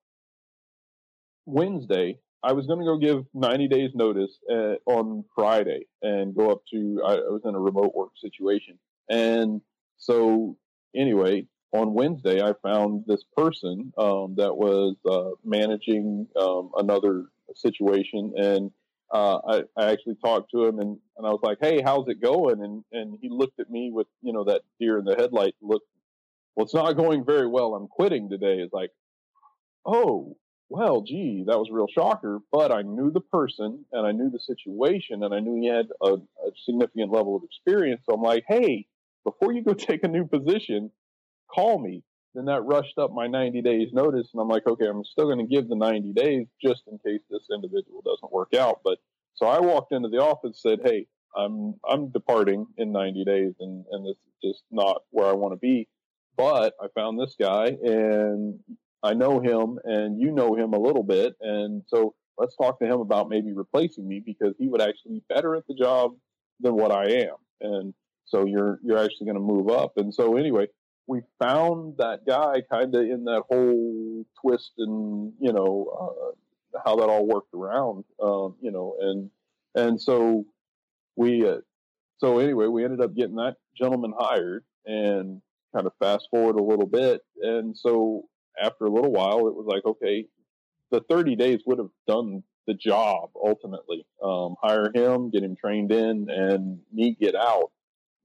Wednesday, 1.45 2.17
I 2.43 2.53
was 2.53 2.65
going 2.65 2.79
to 2.79 2.85
go 2.85 2.97
give 2.97 3.25
90 3.33 3.67
days 3.67 3.91
notice 3.93 4.31
uh, 4.51 4.75
on 4.85 5.23
Friday 5.35 5.85
and 6.01 6.35
go 6.35 6.51
up 6.51 6.61
to, 6.73 7.01
I, 7.05 7.13
I 7.13 7.29
was 7.29 7.41
in 7.45 7.55
a 7.55 7.59
remote 7.59 7.93
work 7.93 8.11
situation. 8.19 8.79
And 9.09 9.61
so 9.97 10.57
anyway, 10.95 11.45
on 11.73 11.93
Wednesday, 11.93 12.41
I 12.41 12.53
found 12.61 13.05
this 13.07 13.23
person 13.35 13.93
um, 13.97 14.35
that 14.37 14.55
was 14.55 14.95
uh, 15.09 15.31
managing 15.43 16.27
um, 16.39 16.71
another 16.77 17.25
situation, 17.55 18.33
and 18.37 18.71
uh, 19.13 19.39
I, 19.47 19.63
I, 19.77 19.91
actually 19.91 20.15
talked 20.23 20.51
to 20.51 20.65
him, 20.65 20.79
and, 20.79 20.97
and 21.17 21.27
I 21.27 21.29
was 21.29 21.39
like, 21.43 21.57
"Hey, 21.61 21.81
how's 21.81 22.07
it 22.07 22.21
going?" 22.21 22.63
And 22.63 22.83
and 22.91 23.17
he 23.21 23.29
looked 23.29 23.59
at 23.59 23.69
me 23.69 23.91
with 23.91 24.07
you 24.21 24.33
know 24.33 24.43
that 24.45 24.61
deer 24.79 24.99
in 24.99 25.05
the 25.05 25.15
headlight 25.15 25.55
look. 25.61 25.83
Well, 26.55 26.65
it's 26.65 26.73
not 26.73 26.97
going 26.97 27.25
very 27.25 27.47
well. 27.47 27.73
I'm 27.75 27.87
quitting 27.87 28.29
today. 28.29 28.57
It's 28.57 28.73
like, 28.73 28.91
oh, 29.85 30.35
well, 30.67 31.01
gee, 31.01 31.45
that 31.47 31.57
was 31.57 31.69
a 31.69 31.73
real 31.73 31.87
shocker. 31.87 32.39
But 32.51 32.73
I 32.73 32.81
knew 32.81 33.11
the 33.11 33.21
person, 33.21 33.85
and 33.93 34.05
I 34.05 34.11
knew 34.11 34.29
the 34.29 34.39
situation, 34.39 35.23
and 35.23 35.33
I 35.33 35.39
knew 35.39 35.61
he 35.61 35.67
had 35.67 35.87
a, 36.01 36.15
a 36.15 36.51
significant 36.65 37.11
level 37.11 37.37
of 37.37 37.43
experience. 37.43 38.01
So 38.05 38.15
I'm 38.15 38.21
like, 38.21 38.43
hey, 38.47 38.85
before 39.23 39.53
you 39.53 39.63
go 39.63 39.73
take 39.73 40.03
a 40.03 40.09
new 40.09 40.25
position 40.25 40.91
call 41.53 41.79
me. 41.79 42.03
Then 42.33 42.45
that 42.45 42.63
rushed 42.63 42.97
up 42.97 43.11
my 43.11 43.27
90 43.27 43.61
days 43.61 43.89
notice. 43.91 44.29
And 44.33 44.41
I'm 44.41 44.47
like, 44.47 44.65
okay, 44.65 44.87
I'm 44.87 45.03
still 45.03 45.25
going 45.25 45.39
to 45.39 45.53
give 45.55 45.67
the 45.67 45.75
90 45.75 46.13
days 46.13 46.47
just 46.63 46.83
in 46.87 46.97
case 46.99 47.21
this 47.29 47.47
individual 47.53 48.01
doesn't 48.05 48.31
work 48.31 48.53
out. 48.55 48.79
But 48.83 48.99
so 49.33 49.47
I 49.47 49.59
walked 49.59 49.91
into 49.91 50.09
the 50.09 50.19
office, 50.19 50.61
said, 50.61 50.79
Hey, 50.83 51.07
I'm, 51.35 51.75
I'm 51.87 52.09
departing 52.09 52.67
in 52.77 52.91
90 52.91 53.25
days 53.25 53.53
and, 53.59 53.85
and 53.91 54.05
this 54.05 54.15
is 54.15 54.51
just 54.51 54.63
not 54.71 55.01
where 55.09 55.27
I 55.27 55.33
want 55.33 55.53
to 55.53 55.57
be. 55.57 55.87
But 56.37 56.73
I 56.81 56.87
found 56.95 57.19
this 57.19 57.35
guy 57.39 57.75
and 57.83 58.59
I 59.03 59.13
know 59.13 59.39
him 59.39 59.79
and 59.83 60.19
you 60.19 60.31
know 60.31 60.55
him 60.55 60.73
a 60.73 60.79
little 60.79 61.03
bit. 61.03 61.35
And 61.41 61.83
so 61.87 62.15
let's 62.37 62.55
talk 62.55 62.79
to 62.79 62.85
him 62.85 62.99
about 63.01 63.29
maybe 63.29 63.51
replacing 63.51 64.07
me 64.07 64.21
because 64.25 64.53
he 64.57 64.67
would 64.67 64.81
actually 64.81 65.13
be 65.15 65.23
better 65.27 65.55
at 65.55 65.67
the 65.67 65.75
job 65.75 66.11
than 66.61 66.75
what 66.75 66.91
I 66.91 67.05
am. 67.11 67.35
And 67.59 67.93
so 68.25 68.45
you're, 68.45 68.79
you're 68.83 68.97
actually 68.97 69.25
going 69.25 69.35
to 69.35 69.41
move 69.41 69.69
up. 69.69 69.93
And 69.97 70.13
so 70.13 70.37
anyway, 70.37 70.67
we 71.07 71.21
found 71.39 71.97
that 71.97 72.25
guy 72.25 72.61
kind 72.71 72.93
of 72.95 73.01
in 73.01 73.25
that 73.25 73.43
whole 73.49 74.25
twist 74.41 74.71
and 74.77 75.33
you 75.39 75.51
know 75.51 75.87
uh, 75.99 76.79
how 76.85 76.95
that 76.95 77.09
all 77.09 77.25
worked 77.25 77.53
around 77.53 78.03
um, 78.21 78.55
you 78.61 78.71
know 78.71 78.95
and 78.99 79.29
and 79.75 80.01
so 80.01 80.45
we 81.15 81.47
uh, 81.47 81.57
so 82.17 82.39
anyway 82.39 82.67
we 82.67 82.83
ended 82.83 83.01
up 83.01 83.15
getting 83.15 83.35
that 83.35 83.55
gentleman 83.77 84.13
hired 84.17 84.63
and 84.85 85.41
kind 85.73 85.87
of 85.87 85.93
fast 85.99 86.27
forward 86.29 86.59
a 86.59 86.63
little 86.63 86.87
bit. 86.87 87.21
And 87.41 87.77
so 87.77 88.23
after 88.61 88.85
a 88.85 88.91
little 88.91 89.11
while 89.11 89.47
it 89.47 89.55
was 89.55 89.65
like 89.65 89.85
okay 89.85 90.25
the 90.91 91.01
30 91.09 91.37
days 91.37 91.61
would 91.65 91.77
have 91.77 91.89
done 92.05 92.43
the 92.67 92.73
job 92.73 93.29
ultimately 93.41 94.05
um, 94.21 94.55
hire 94.61 94.91
him 94.93 95.31
get 95.31 95.43
him 95.43 95.55
trained 95.55 95.91
in 95.91 96.29
and 96.29 96.79
me 96.91 97.15
get 97.19 97.33
out. 97.33 97.71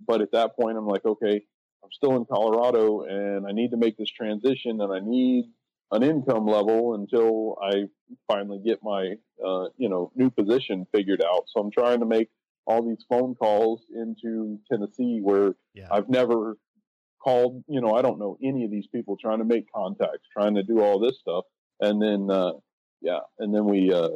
But 0.07 0.21
at 0.21 0.33
that 0.33 0.57
point 0.57 0.77
i'm 0.77 0.87
like 0.87 1.05
okay 1.05 1.43
I'm 1.87 1.93
still 1.93 2.17
in 2.17 2.25
Colorado 2.25 3.03
and 3.03 3.47
I 3.47 3.53
need 3.53 3.71
to 3.71 3.77
make 3.77 3.97
this 3.97 4.11
transition 4.11 4.81
and 4.81 4.93
I 4.93 4.99
need 4.99 5.45
an 5.93 6.03
income 6.03 6.47
level 6.47 6.95
until 6.95 7.57
I 7.63 7.85
finally 8.27 8.61
get 8.65 8.81
my, 8.83 9.15
uh, 9.45 9.69
you 9.77 9.89
know, 9.89 10.11
new 10.17 10.31
position 10.31 10.87
figured 10.93 11.23
out. 11.23 11.45
So 11.47 11.61
I'm 11.61 11.71
trying 11.71 12.01
to 12.01 12.07
make 12.07 12.29
all 12.67 12.83
these 12.83 13.05
phone 13.09 13.37
calls 13.37 13.83
into 13.95 14.59
Tennessee 14.69 15.21
where 15.23 15.55
yeah. 15.75 15.87
I've 15.93 16.09
never 16.09 16.57
called, 17.23 17.63
you 17.69 17.81
know, 17.81 17.95
I 17.95 18.03
don't 18.03 18.19
know 18.19 18.37
any 18.43 18.65
of 18.65 18.73
these 18.73 18.89
people 18.89 19.17
trying 19.17 19.39
to 19.39 19.45
make 19.45 19.73
contacts, 19.73 20.27
trying 20.33 20.57
to 20.57 20.65
do 20.65 20.81
all 20.81 20.99
this 20.99 21.21
stuff. 21.21 21.45
And 21.81 22.03
then, 22.03 22.29
uh, 22.31 22.55
yeah. 23.01 23.21
And 23.39 23.55
then 23.55 23.65
we, 23.65 23.93
uh, 23.93 24.09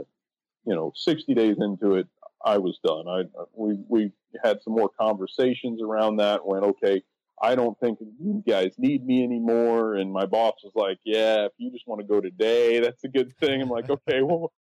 you 0.64 0.74
know, 0.74 0.92
60 0.96 1.35
days 1.35 1.56
into 1.61 1.94
it, 1.94 2.09
I 2.44 2.59
was 2.59 2.80
done. 2.85 3.06
I, 3.06 3.22
we, 3.54 3.78
we 3.88 4.12
had 4.42 4.61
some 4.62 4.72
more 4.72 4.90
conversations 5.00 5.80
around 5.80 6.16
that. 6.16 6.44
Went 6.44 6.64
okay. 6.64 7.02
I 7.42 7.55
don't 7.55 7.79
think 7.81 7.98
you 8.00 8.42
guys 8.46 8.74
need 8.79 9.05
me 9.07 9.24
anymore. 9.24 9.94
And 9.94 10.12
my 10.12 10.26
boss 10.26 10.55
was 10.62 10.72
like, 10.74 10.98
"Yeah, 11.05 11.46
if 11.46 11.53
you 11.57 11.70
just 11.70 11.87
want 11.87 12.00
to 12.00 12.07
go 12.07 12.20
today, 12.20 12.81
that's 12.81 13.05
a 13.05 13.09
good 13.09 13.33
thing." 13.38 13.62
I'm 13.62 13.70
like, 13.70 13.88
"Okay, 13.88 14.22
well, 14.22 14.53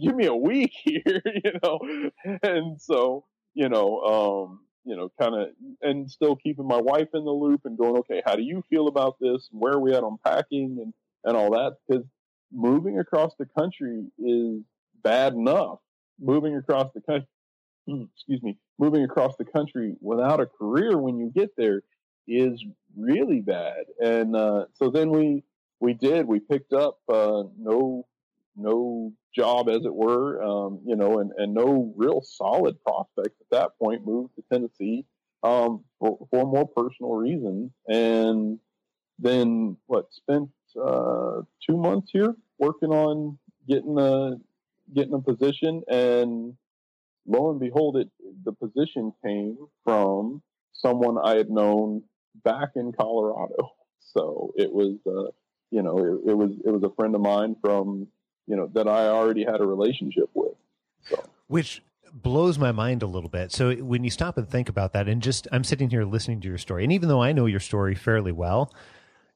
give 0.00 0.14
me 0.14 0.26
a 0.26 0.34
week 0.34 0.72
here, 0.84 1.22
you 1.44 1.52
know." 1.62 1.80
And 2.42 2.80
so, 2.80 3.24
you 3.54 3.68
know, 3.68 4.00
um, 4.00 4.60
you 4.84 4.96
know, 4.96 5.10
kind 5.20 5.34
of, 5.34 5.48
and 5.82 6.10
still 6.10 6.36
keeping 6.36 6.66
my 6.66 6.80
wife 6.80 7.08
in 7.14 7.24
the 7.24 7.30
loop 7.30 7.62
and 7.64 7.76
going, 7.76 7.96
"Okay, 7.98 8.22
how 8.24 8.36
do 8.36 8.42
you 8.42 8.62
feel 8.70 8.88
about 8.88 9.16
this? 9.20 9.48
Where 9.52 9.74
are 9.74 9.80
we 9.80 9.94
at 9.94 10.04
on 10.04 10.18
packing 10.24 10.78
and 10.80 10.94
and 11.24 11.36
all 11.36 11.50
that?" 11.50 11.76
Because 11.86 12.04
moving 12.52 12.98
across 12.98 13.34
the 13.38 13.46
country 13.58 14.06
is 14.18 14.62
bad 15.02 15.34
enough. 15.34 15.78
Moving 16.20 16.56
across 16.56 16.90
the 16.94 17.00
country, 17.00 17.28
excuse 18.14 18.42
me, 18.42 18.56
moving 18.78 19.04
across 19.04 19.36
the 19.36 19.44
country 19.44 19.96
without 20.00 20.40
a 20.40 20.46
career 20.46 20.96
when 20.96 21.18
you 21.18 21.30
get 21.34 21.50
there 21.56 21.82
is 22.26 22.62
really 22.96 23.40
bad. 23.40 23.84
And 24.02 24.36
uh, 24.36 24.66
so 24.74 24.90
then 24.90 25.10
we 25.10 25.44
we 25.80 25.94
did 25.94 26.26
we 26.26 26.40
picked 26.40 26.72
up 26.72 26.98
uh, 27.08 27.44
no 27.58 28.06
no 28.56 29.12
job 29.34 29.68
as 29.68 29.84
it 29.84 29.94
were, 29.94 30.42
um, 30.42 30.80
you 30.86 30.96
know, 30.96 31.18
and, 31.18 31.32
and 31.36 31.52
no 31.52 31.92
real 31.96 32.22
solid 32.22 32.76
prospects 32.84 33.40
at 33.40 33.50
that 33.50 33.78
point. 33.78 34.06
Moved 34.06 34.36
to 34.36 34.44
Tennessee 34.50 35.04
um, 35.42 35.84
for, 35.98 36.26
for 36.30 36.46
more 36.46 36.66
personal 36.68 37.14
reasons, 37.14 37.72
and 37.88 38.58
then 39.18 39.76
what? 39.86 40.12
Spent 40.12 40.50
uh, 40.80 41.42
two 41.68 41.76
months 41.76 42.10
here 42.12 42.34
working 42.58 42.90
on 42.90 43.38
getting 43.68 43.98
a 43.98 44.36
getting 44.94 45.14
a 45.14 45.20
position, 45.20 45.82
and 45.88 46.54
lo 47.26 47.50
and 47.50 47.60
behold, 47.60 47.96
it 47.96 48.08
the 48.44 48.52
position 48.52 49.12
came 49.24 49.58
from 49.84 50.42
someone 50.72 51.18
I 51.18 51.36
had 51.36 51.50
known 51.50 52.02
back 52.42 52.70
in 52.76 52.92
Colorado. 52.92 53.72
So 54.00 54.52
it 54.56 54.72
was, 54.72 54.96
uh, 55.06 55.30
you 55.70 55.82
know, 55.82 55.98
it, 55.98 56.30
it, 56.30 56.34
was 56.34 56.50
it 56.64 56.70
was 56.70 56.82
a 56.82 56.90
friend 56.94 57.14
of 57.14 57.20
mine 57.20 57.56
from, 57.60 58.08
you 58.46 58.56
know, 58.56 58.70
that 58.74 58.88
I 58.88 59.06
already 59.06 59.44
had 59.44 59.60
a 59.60 59.66
relationship 59.66 60.30
with. 60.34 60.54
So. 61.08 61.22
Which 61.48 61.82
blows 62.12 62.58
my 62.58 62.72
mind 62.72 63.02
a 63.02 63.06
little 63.06 63.28
bit. 63.28 63.50
So 63.52 63.74
when 63.74 64.04
you 64.04 64.10
stop 64.10 64.38
and 64.38 64.48
think 64.48 64.68
about 64.68 64.92
that, 64.92 65.08
and 65.08 65.20
just 65.20 65.48
I'm 65.50 65.64
sitting 65.64 65.90
here 65.90 66.04
listening 66.04 66.40
to 66.42 66.48
your 66.48 66.58
story, 66.58 66.84
and 66.84 66.92
even 66.92 67.08
though 67.08 67.22
I 67.22 67.32
know 67.32 67.46
your 67.46 67.60
story 67.60 67.94
fairly 67.94 68.32
well, 68.32 68.72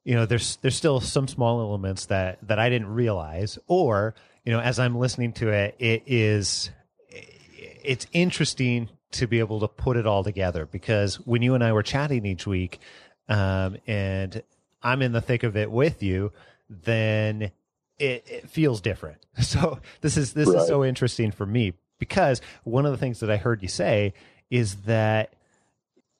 you 0.05 0.15
know, 0.15 0.27
there's 0.27 0.57
there's 0.57 0.77
still 0.77 1.01
some 1.01 1.29
small 1.29 1.61
elements 1.61 2.07
that 2.07 2.39
that 2.47 2.59
I 2.59 2.71
didn't 2.71 2.89
realize, 2.89 3.59
or 3.67 4.15
you 4.45 4.53
know, 4.53 4.61
as 4.61 4.79
I'm 4.79 4.97
listening 4.97 5.33
to 5.35 5.49
it, 5.51 5.75
it 5.79 6.05
is 6.07 6.71
it's 7.11 8.07
interesting 8.13 8.89
to 9.13 9.27
be 9.27 9.39
able 9.39 9.61
to 9.61 9.69
put 9.69 9.97
it 9.97 10.07
all 10.07 10.23
together 10.23 10.67
because 10.67 11.17
when 11.17 11.43
you 11.43 11.55
and 11.55 11.65
I 11.65 11.73
were 11.73 11.83
chatting 11.83 12.27
each 12.27 12.47
week, 12.47 12.79
um, 13.29 13.77
and 13.87 14.43
I'm 14.83 15.03
in 15.03 15.13
the 15.13 15.21
thick 15.21 15.43
of 15.43 15.57
it 15.57 15.71
with 15.71 16.03
you, 16.03 16.33
then 16.69 17.51
it, 17.99 18.25
it 18.27 18.51
feels 18.51 18.81
different. 18.81 19.19
So 19.43 19.79
this 20.01 20.17
is 20.17 20.33
this 20.33 20.49
right. 20.49 20.63
is 20.63 20.67
so 20.67 20.85
interesting 20.85 21.31
for 21.31 21.47
me 21.47 21.75
because 22.01 22.41
one 22.65 22.85
of 22.87 22.93
the 22.93 22.99
things 22.99 23.21
that 23.21 23.31
I 23.31 23.37
heard 23.37 23.63
you 23.63 23.69
say 23.69 24.13
is 24.51 24.77
that 24.83 25.33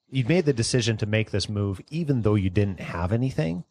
you 0.09 0.25
made 0.25 0.45
the 0.45 0.53
decision 0.53 0.97
to 0.99 1.07
make 1.07 1.33
this 1.33 1.49
move 1.49 1.81
even 1.91 2.23
though 2.23 2.37
you 2.37 2.49
didn't 2.49 2.79
have 2.79 3.13
anything 3.13 3.65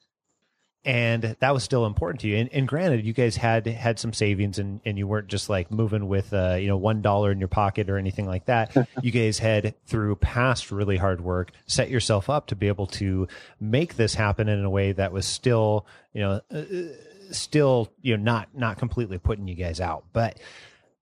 and 0.87 1.35
that 1.41 1.53
was 1.53 1.65
still 1.65 1.85
important 1.85 2.21
to 2.21 2.29
you. 2.29 2.37
And, 2.37 2.49
and, 2.53 2.65
granted, 2.65 3.05
you 3.05 3.11
guys 3.11 3.35
had 3.35 3.67
had 3.67 3.99
some 3.99 4.13
savings, 4.13 4.57
and, 4.57 4.79
and 4.85 4.97
you 4.97 5.05
weren't 5.05 5.27
just 5.27 5.49
like 5.49 5.69
moving 5.69 6.07
with 6.07 6.33
uh, 6.33 6.55
you 6.59 6.67
know 6.67 6.77
one 6.77 7.01
dollar 7.01 7.29
in 7.29 7.39
your 7.39 7.49
pocket 7.49 7.89
or 7.89 7.97
anything 7.97 8.25
like 8.25 8.45
that. 8.45 8.73
you 9.01 9.11
guys 9.11 9.37
had 9.37 9.75
through 9.85 10.15
past 10.15 10.71
really 10.71 10.95
hard 10.95 11.19
work 11.19 11.51
set 11.65 11.89
yourself 11.89 12.29
up 12.29 12.47
to 12.47 12.55
be 12.55 12.69
able 12.69 12.87
to 12.87 13.27
make 13.59 13.97
this 13.97 14.15
happen 14.15 14.47
in 14.47 14.63
a 14.63 14.69
way 14.69 14.93
that 14.93 15.11
was 15.11 15.27
still 15.27 15.85
you 16.13 16.21
know 16.21 16.41
uh, 16.51 16.63
still 17.31 17.91
you 18.01 18.15
know 18.15 18.23
not 18.23 18.47
not 18.53 18.77
completely 18.77 19.17
putting 19.17 19.49
you 19.49 19.55
guys 19.55 19.81
out, 19.81 20.05
but 20.13 20.39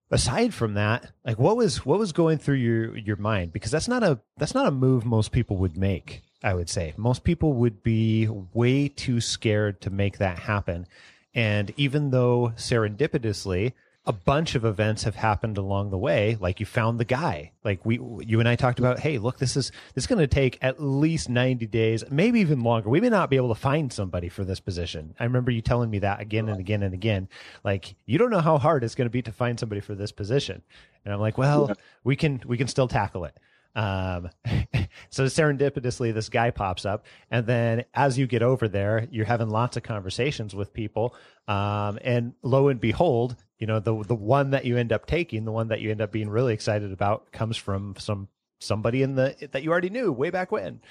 aside 0.09 0.51
from 0.51 0.73
that 0.75 1.11
like 1.23 1.37
what 1.37 1.55
was 1.55 1.85
what 1.85 1.99
was 1.99 2.11
going 2.11 2.39
through 2.39 2.55
your 2.55 2.97
your 2.97 3.17
mind 3.17 3.53
because 3.53 3.69
that's 3.69 3.87
not 3.87 4.03
a 4.03 4.19
that's 4.37 4.53
not 4.55 4.67
a 4.67 4.71
move 4.71 5.05
most 5.05 5.31
people 5.31 5.57
would 5.57 5.77
make 5.77 6.23
I 6.45 6.53
would 6.53 6.69
say. 6.69 6.93
Most 6.95 7.23
people 7.23 7.53
would 7.53 7.81
be 7.81 8.29
way 8.53 8.87
too 8.87 9.19
scared 9.19 9.81
to 9.81 9.89
make 9.89 10.19
that 10.19 10.37
happen. 10.37 10.87
And 11.33 11.73
even 11.75 12.11
though 12.11 12.53
serendipitously, 12.55 13.73
a 14.05 14.13
bunch 14.13 14.53
of 14.53 14.63
events 14.63 15.03
have 15.03 15.15
happened 15.15 15.57
along 15.57 15.89
the 15.89 15.97
way. 15.97 16.37
Like 16.39 16.59
you 16.59 16.67
found 16.67 16.99
the 16.99 17.05
guy. 17.05 17.51
Like 17.63 17.83
we, 17.83 17.95
you 17.95 18.39
and 18.39 18.47
I 18.47 18.55
talked 18.55 18.77
about. 18.77 18.99
Hey, 18.99 19.17
look, 19.17 19.39
this 19.39 19.57
is 19.57 19.71
this 19.95 20.03
is 20.03 20.07
going 20.07 20.19
to 20.19 20.27
take 20.27 20.59
at 20.61 20.79
least 20.81 21.27
ninety 21.29 21.65
days, 21.65 22.03
maybe 22.11 22.39
even 22.41 22.61
longer. 22.61 22.89
We 22.89 23.01
may 23.01 23.09
not 23.09 23.31
be 23.31 23.37
able 23.37 23.49
to 23.49 23.59
find 23.59 23.91
somebody 23.91 24.29
for 24.29 24.43
this 24.43 24.59
position. 24.59 25.15
I 25.19 25.23
remember 25.23 25.49
you 25.49 25.61
telling 25.61 25.89
me 25.89 25.99
that 25.99 26.21
again 26.21 26.47
and 26.47 26.59
again 26.59 26.83
and 26.83 26.93
again. 26.93 27.27
Like 27.63 27.95
you 28.05 28.19
don't 28.19 28.29
know 28.29 28.41
how 28.41 28.59
hard 28.59 28.83
it's 28.83 28.93
going 28.93 29.07
to 29.07 29.11
be 29.11 29.23
to 29.23 29.31
find 29.31 29.59
somebody 29.59 29.81
for 29.81 29.95
this 29.95 30.11
position. 30.11 30.61
And 31.03 31.11
I'm 31.11 31.19
like, 31.19 31.39
well, 31.39 31.71
we 32.03 32.15
can 32.15 32.41
we 32.45 32.57
can 32.57 32.67
still 32.67 32.87
tackle 32.87 33.25
it. 33.25 33.35
Um, 33.75 34.29
so 35.09 35.25
serendipitously, 35.25 36.13
this 36.13 36.29
guy 36.29 36.51
pops 36.51 36.85
up, 36.85 37.05
and 37.29 37.45
then 37.45 37.85
as 37.93 38.17
you 38.17 38.27
get 38.27 38.41
over 38.41 38.67
there, 38.67 39.07
you're 39.11 39.25
having 39.25 39.49
lots 39.49 39.77
of 39.77 39.83
conversations 39.83 40.55
with 40.55 40.73
people, 40.73 41.15
um, 41.47 41.99
and 42.03 42.33
lo 42.41 42.69
and 42.69 42.79
behold, 42.79 43.35
you 43.59 43.67
know 43.67 43.79
the 43.79 44.01
the 44.03 44.15
one 44.15 44.51
that 44.51 44.65
you 44.65 44.77
end 44.77 44.93
up 44.93 45.05
taking, 45.05 45.45
the 45.45 45.51
one 45.51 45.67
that 45.67 45.81
you 45.81 45.91
end 45.91 46.01
up 46.01 46.11
being 46.11 46.29
really 46.29 46.53
excited 46.53 46.91
about, 46.91 47.31
comes 47.31 47.57
from 47.57 47.95
some 47.97 48.29
somebody 48.59 49.03
in 49.03 49.15
the 49.15 49.35
that 49.51 49.63
you 49.63 49.71
already 49.71 49.89
knew 49.89 50.11
way 50.11 50.29
back 50.29 50.51
when. 50.51 50.81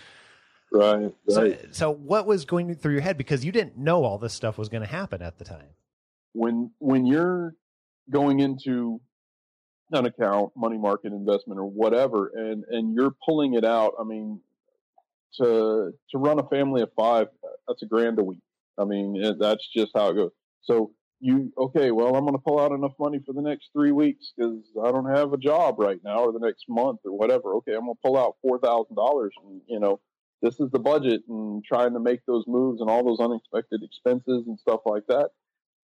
Right. 0.72 1.02
right. 1.02 1.12
So, 1.28 1.56
so 1.70 1.90
what 1.90 2.26
was 2.26 2.44
going 2.44 2.74
through 2.74 2.94
your 2.94 3.00
head 3.00 3.16
because 3.16 3.44
you 3.44 3.52
didn't 3.52 3.78
know 3.78 4.02
all 4.04 4.18
this 4.18 4.34
stuff 4.34 4.58
was 4.58 4.68
going 4.68 4.82
to 4.82 4.88
happen 4.88 5.22
at 5.22 5.38
the 5.38 5.44
time? 5.44 5.68
When 6.32 6.72
when 6.78 7.06
you're 7.06 7.54
going 8.10 8.40
into 8.40 9.00
an 9.94 10.06
account, 10.06 10.52
money 10.56 10.78
market 10.78 11.12
investment, 11.12 11.58
or 11.58 11.64
whatever, 11.64 12.30
and 12.34 12.64
and 12.70 12.94
you're 12.94 13.14
pulling 13.24 13.54
it 13.54 13.64
out. 13.64 13.94
I 14.00 14.04
mean, 14.04 14.40
to 15.40 15.92
to 16.10 16.18
run 16.18 16.38
a 16.38 16.48
family 16.48 16.82
of 16.82 16.90
five, 16.96 17.28
that's 17.66 17.82
a 17.82 17.86
grand 17.86 18.18
a 18.18 18.24
week. 18.24 18.42
I 18.78 18.84
mean, 18.84 19.16
it, 19.16 19.38
that's 19.38 19.66
just 19.74 19.92
how 19.94 20.10
it 20.10 20.14
goes. 20.14 20.30
So 20.62 20.92
you 21.20 21.52
okay? 21.56 21.90
Well, 21.90 22.16
I'm 22.16 22.24
going 22.24 22.36
to 22.36 22.42
pull 22.42 22.60
out 22.60 22.72
enough 22.72 22.94
money 22.98 23.20
for 23.24 23.32
the 23.32 23.42
next 23.42 23.70
three 23.72 23.92
weeks 23.92 24.32
because 24.36 24.62
I 24.84 24.90
don't 24.90 25.14
have 25.14 25.32
a 25.32 25.38
job 25.38 25.78
right 25.78 26.00
now, 26.04 26.24
or 26.24 26.32
the 26.32 26.44
next 26.44 26.64
month, 26.68 27.00
or 27.04 27.16
whatever. 27.16 27.54
Okay, 27.56 27.72
I'm 27.72 27.84
going 27.84 27.94
to 27.94 28.00
pull 28.04 28.18
out 28.18 28.36
four 28.42 28.58
thousand 28.58 28.96
dollars, 28.96 29.32
you 29.66 29.80
know, 29.80 30.00
this 30.42 30.60
is 30.60 30.70
the 30.70 30.78
budget, 30.78 31.22
and 31.28 31.64
trying 31.64 31.94
to 31.94 32.00
make 32.00 32.20
those 32.26 32.44
moves 32.46 32.80
and 32.80 32.90
all 32.90 33.04
those 33.04 33.20
unexpected 33.20 33.82
expenses 33.82 34.44
and 34.46 34.58
stuff 34.58 34.80
like 34.84 35.04
that 35.08 35.30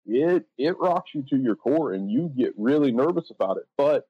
it 0.06 0.46
it 0.58 0.78
rocks 0.80 1.12
you 1.14 1.24
to 1.30 1.38
your 1.38 1.56
core 1.56 1.94
and 1.94 2.10
you 2.10 2.32
get 2.36 2.54
really 2.58 2.92
nervous 2.92 3.30
about 3.32 3.58
it. 3.58 3.64
But 3.78 4.08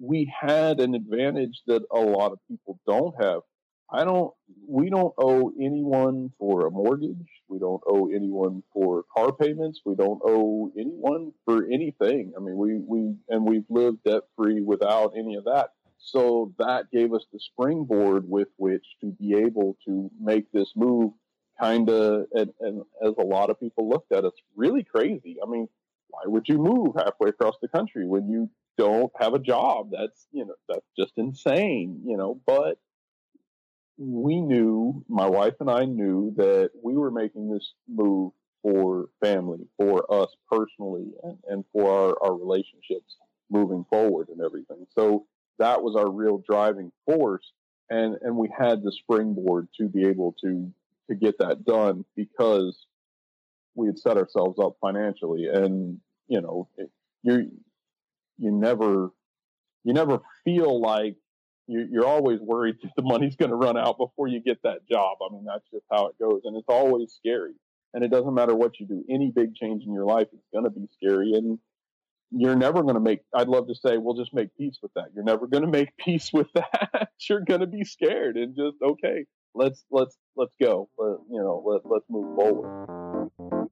we 0.00 0.32
had 0.40 0.80
an 0.80 0.94
advantage 0.94 1.60
that 1.66 1.82
a 1.90 2.00
lot 2.00 2.32
of 2.32 2.38
people 2.48 2.78
don't 2.86 3.14
have. 3.22 3.42
I 3.90 4.04
don't 4.04 4.32
we 4.66 4.88
don't 4.88 5.14
owe 5.18 5.52
anyone 5.60 6.32
for 6.38 6.66
a 6.66 6.70
mortgage. 6.70 7.28
We 7.48 7.58
don't 7.58 7.82
owe 7.86 8.08
anyone 8.08 8.62
for 8.72 9.04
car 9.14 9.32
payments. 9.32 9.80
We 9.84 9.94
don't 9.94 10.20
owe 10.24 10.72
anyone 10.78 11.32
for 11.44 11.66
anything. 11.66 12.32
I 12.36 12.40
mean 12.40 12.56
we 12.56 12.78
we 12.78 13.14
and 13.28 13.46
we've 13.46 13.66
lived 13.68 14.04
debt 14.04 14.22
free 14.36 14.62
without 14.62 15.12
any 15.16 15.34
of 15.36 15.44
that. 15.44 15.70
So 15.98 16.52
that 16.58 16.90
gave 16.90 17.12
us 17.12 17.24
the 17.32 17.38
springboard 17.38 18.28
with 18.28 18.48
which 18.56 18.84
to 19.02 19.12
be 19.12 19.34
able 19.34 19.76
to 19.86 20.10
make 20.20 20.50
this 20.52 20.72
move 20.74 21.12
kind 21.60 21.88
of, 21.90 22.26
and, 22.32 22.52
and 22.60 22.82
as 23.04 23.14
a 23.18 23.24
lot 23.24 23.50
of 23.50 23.60
people 23.60 23.88
looked 23.88 24.12
at 24.12 24.24
us, 24.24 24.32
really 24.56 24.82
crazy. 24.82 25.36
I 25.42 25.48
mean, 25.48 25.68
why 26.08 26.22
would 26.26 26.48
you 26.48 26.58
move 26.58 26.94
halfway 26.96 27.30
across 27.30 27.56
the 27.62 27.68
country 27.68 28.06
when 28.06 28.28
you 28.28 28.50
don't 28.76 29.12
have 29.18 29.34
a 29.34 29.38
job? 29.38 29.90
That's, 29.92 30.26
you 30.32 30.44
know, 30.44 30.54
that's 30.68 30.86
just 30.98 31.12
insane, 31.16 32.02
you 32.04 32.16
know, 32.16 32.40
but 32.46 32.78
we 33.98 34.40
knew, 34.40 35.04
my 35.08 35.26
wife 35.26 35.54
and 35.60 35.70
I 35.70 35.84
knew 35.84 36.32
that 36.36 36.70
we 36.82 36.94
were 36.94 37.10
making 37.10 37.50
this 37.52 37.72
move 37.88 38.32
for 38.62 39.08
family, 39.22 39.66
for 39.76 40.12
us 40.12 40.30
personally, 40.50 41.12
and, 41.22 41.38
and 41.48 41.64
for 41.72 41.90
our, 41.90 42.16
our 42.22 42.34
relationships 42.36 43.16
moving 43.50 43.84
forward 43.90 44.28
and 44.28 44.40
everything. 44.40 44.86
So 44.94 45.26
that 45.58 45.82
was 45.82 45.94
our 45.96 46.10
real 46.10 46.42
driving 46.48 46.90
force. 47.06 47.44
And, 47.90 48.16
and 48.22 48.36
we 48.36 48.48
had 48.56 48.82
the 48.82 48.92
springboard 48.92 49.68
to 49.78 49.88
be 49.88 50.06
able 50.06 50.34
to 50.42 50.72
to 51.12 51.18
get 51.18 51.38
that 51.38 51.64
done 51.64 52.04
because 52.16 52.86
we 53.74 53.86
had 53.86 53.98
set 53.98 54.16
ourselves 54.16 54.58
up 54.58 54.76
financially. 54.80 55.46
And 55.52 56.00
you 56.28 56.40
know 56.40 56.68
you 57.22 57.50
you 58.38 58.50
never 58.50 59.10
you 59.84 59.92
never 59.92 60.20
feel 60.44 60.80
like 60.80 61.16
you, 61.66 61.86
you're 61.90 62.06
always 62.06 62.40
worried 62.40 62.76
that 62.82 62.92
the 62.96 63.02
money's 63.02 63.36
going 63.36 63.50
to 63.50 63.56
run 63.56 63.76
out 63.76 63.98
before 63.98 64.28
you 64.28 64.40
get 64.40 64.62
that 64.62 64.88
job. 64.90 65.18
I 65.20 65.32
mean 65.32 65.44
that's 65.44 65.68
just 65.72 65.84
how 65.90 66.06
it 66.06 66.18
goes. 66.20 66.42
And 66.44 66.56
it's 66.56 66.68
always 66.68 67.12
scary. 67.12 67.54
And 67.94 68.02
it 68.02 68.10
doesn't 68.10 68.34
matter 68.34 68.54
what 68.54 68.80
you 68.80 68.86
do 68.86 69.04
any 69.10 69.30
big 69.30 69.54
change 69.54 69.84
in 69.84 69.92
your 69.92 70.06
life 70.06 70.28
is 70.32 70.40
going 70.52 70.64
to 70.64 70.70
be 70.70 70.88
scary. 70.94 71.32
And 71.34 71.58
you're 72.30 72.56
never 72.56 72.82
going 72.82 72.94
to 72.94 73.00
make 73.00 73.20
i'd 73.34 73.46
love 73.46 73.68
to 73.68 73.74
say 73.74 73.98
we'll 73.98 74.14
just 74.14 74.32
make 74.32 74.56
peace 74.56 74.78
with 74.82 74.92
that. 74.94 75.06
You're 75.14 75.24
never 75.24 75.46
going 75.46 75.62
to 75.70 75.70
make 75.70 75.96
peace 75.98 76.30
with 76.32 76.48
that. 76.54 77.10
You're 77.28 77.44
going 77.44 77.60
to 77.60 77.66
be 77.66 77.84
scared 77.84 78.36
and 78.36 78.56
just 78.56 78.76
okay 78.82 79.26
let's 79.54 79.84
let's 79.90 80.16
let's 80.36 80.54
go. 80.60 80.88
Let, 80.98 81.18
you 81.30 81.38
know 81.40 81.62
let, 81.64 81.82
let's 81.84 82.04
move 82.08 82.34
forward. 82.36 83.68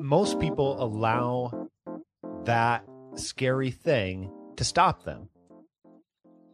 Most 0.00 0.40
people 0.40 0.82
allow 0.82 1.68
that 2.44 2.84
scary 3.14 3.70
thing 3.70 4.30
to 4.56 4.64
stop 4.64 5.04
them. 5.04 5.28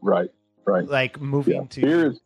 Right 0.01 0.30
right. 0.68 0.88
Like 0.88 1.20
moving 1.20 1.55
yeah. 1.55 1.68
to 1.68 1.80
fear 1.80 2.11
is 2.11 2.20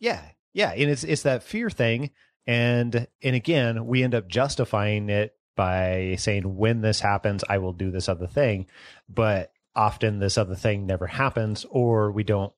yeah 0.00 0.22
yeah 0.52 0.72
and 0.72 0.90
it's 0.90 1.04
it's 1.04 1.22
that 1.22 1.42
fear 1.42 1.70
thing. 1.70 2.10
And 2.46 3.06
and 3.22 3.36
again 3.36 3.86
we 3.86 4.02
end 4.02 4.14
up 4.14 4.28
justifying 4.28 5.08
it 5.08 5.34
by 5.56 6.16
saying 6.18 6.56
when 6.56 6.80
this 6.80 6.98
happens 6.98 7.44
i 7.48 7.58
will 7.58 7.72
do 7.72 7.90
this 7.90 8.08
other 8.08 8.26
thing. 8.26 8.66
But 9.08 9.52
often 9.74 10.18
this 10.18 10.38
other 10.38 10.54
thing 10.54 10.86
never 10.86 11.06
happens 11.06 11.64
or 11.70 12.12
we 12.12 12.24
don't 12.24 12.52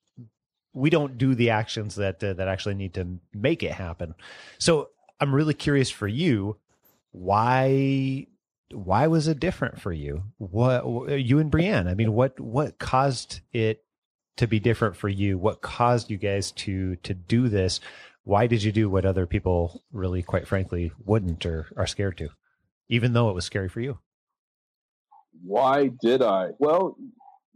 we 0.77 0.91
don't 0.91 1.17
do 1.17 1.35
the 1.35 1.51
actions 1.51 1.95
that 1.97 2.23
uh, 2.23 2.35
that 2.35 2.49
actually 2.49 2.75
need 2.75 2.95
to 2.95 3.19
make 3.33 3.63
it 3.63 3.73
happen. 3.73 4.15
So 4.59 4.91
i'm 5.19 5.35
really 5.35 5.55
curious 5.55 5.91
for 5.91 6.07
you 6.07 6.57
why 7.13 8.27
why 8.73 9.07
was 9.07 9.29
it 9.29 9.41
different 9.41 9.81
for 9.81 9.93
you? 9.93 10.25
What 10.39 10.85
you 11.19 11.39
and 11.39 11.51
brienne 11.51 11.89
i 11.89 11.95
mean 11.95 12.13
what 12.13 12.39
what 12.39 12.79
caused 12.79 13.41
it 13.53 13.83
to 14.37 14.47
be 14.47 14.61
different 14.61 14.97
for 14.97 15.09
you? 15.09 15.39
What 15.39 15.63
caused 15.63 16.11
you 16.11 16.19
guys 16.19 16.53
to 16.53 16.97
to 16.97 17.15
do 17.15 17.49
this? 17.49 17.81
Why 18.25 18.47
did 18.47 18.63
you 18.63 18.73
do 18.73 18.91
what 18.91 19.07
other 19.07 19.27
people 19.27 19.83
really 19.93 20.23
quite 20.23 20.47
frankly 20.47 20.93
wouldn't 21.05 21.47
or 21.47 21.69
are 21.77 21.87
scared 21.87 22.19
to 22.19 22.29
even 22.89 23.15
though 23.15 23.31
it 23.31 23.35
was 23.35 23.47
scary 23.47 23.69
for 23.69 23.81
you? 23.81 23.99
Why 25.43 25.91
did 26.03 26.21
i? 26.21 26.49
Well 26.59 26.97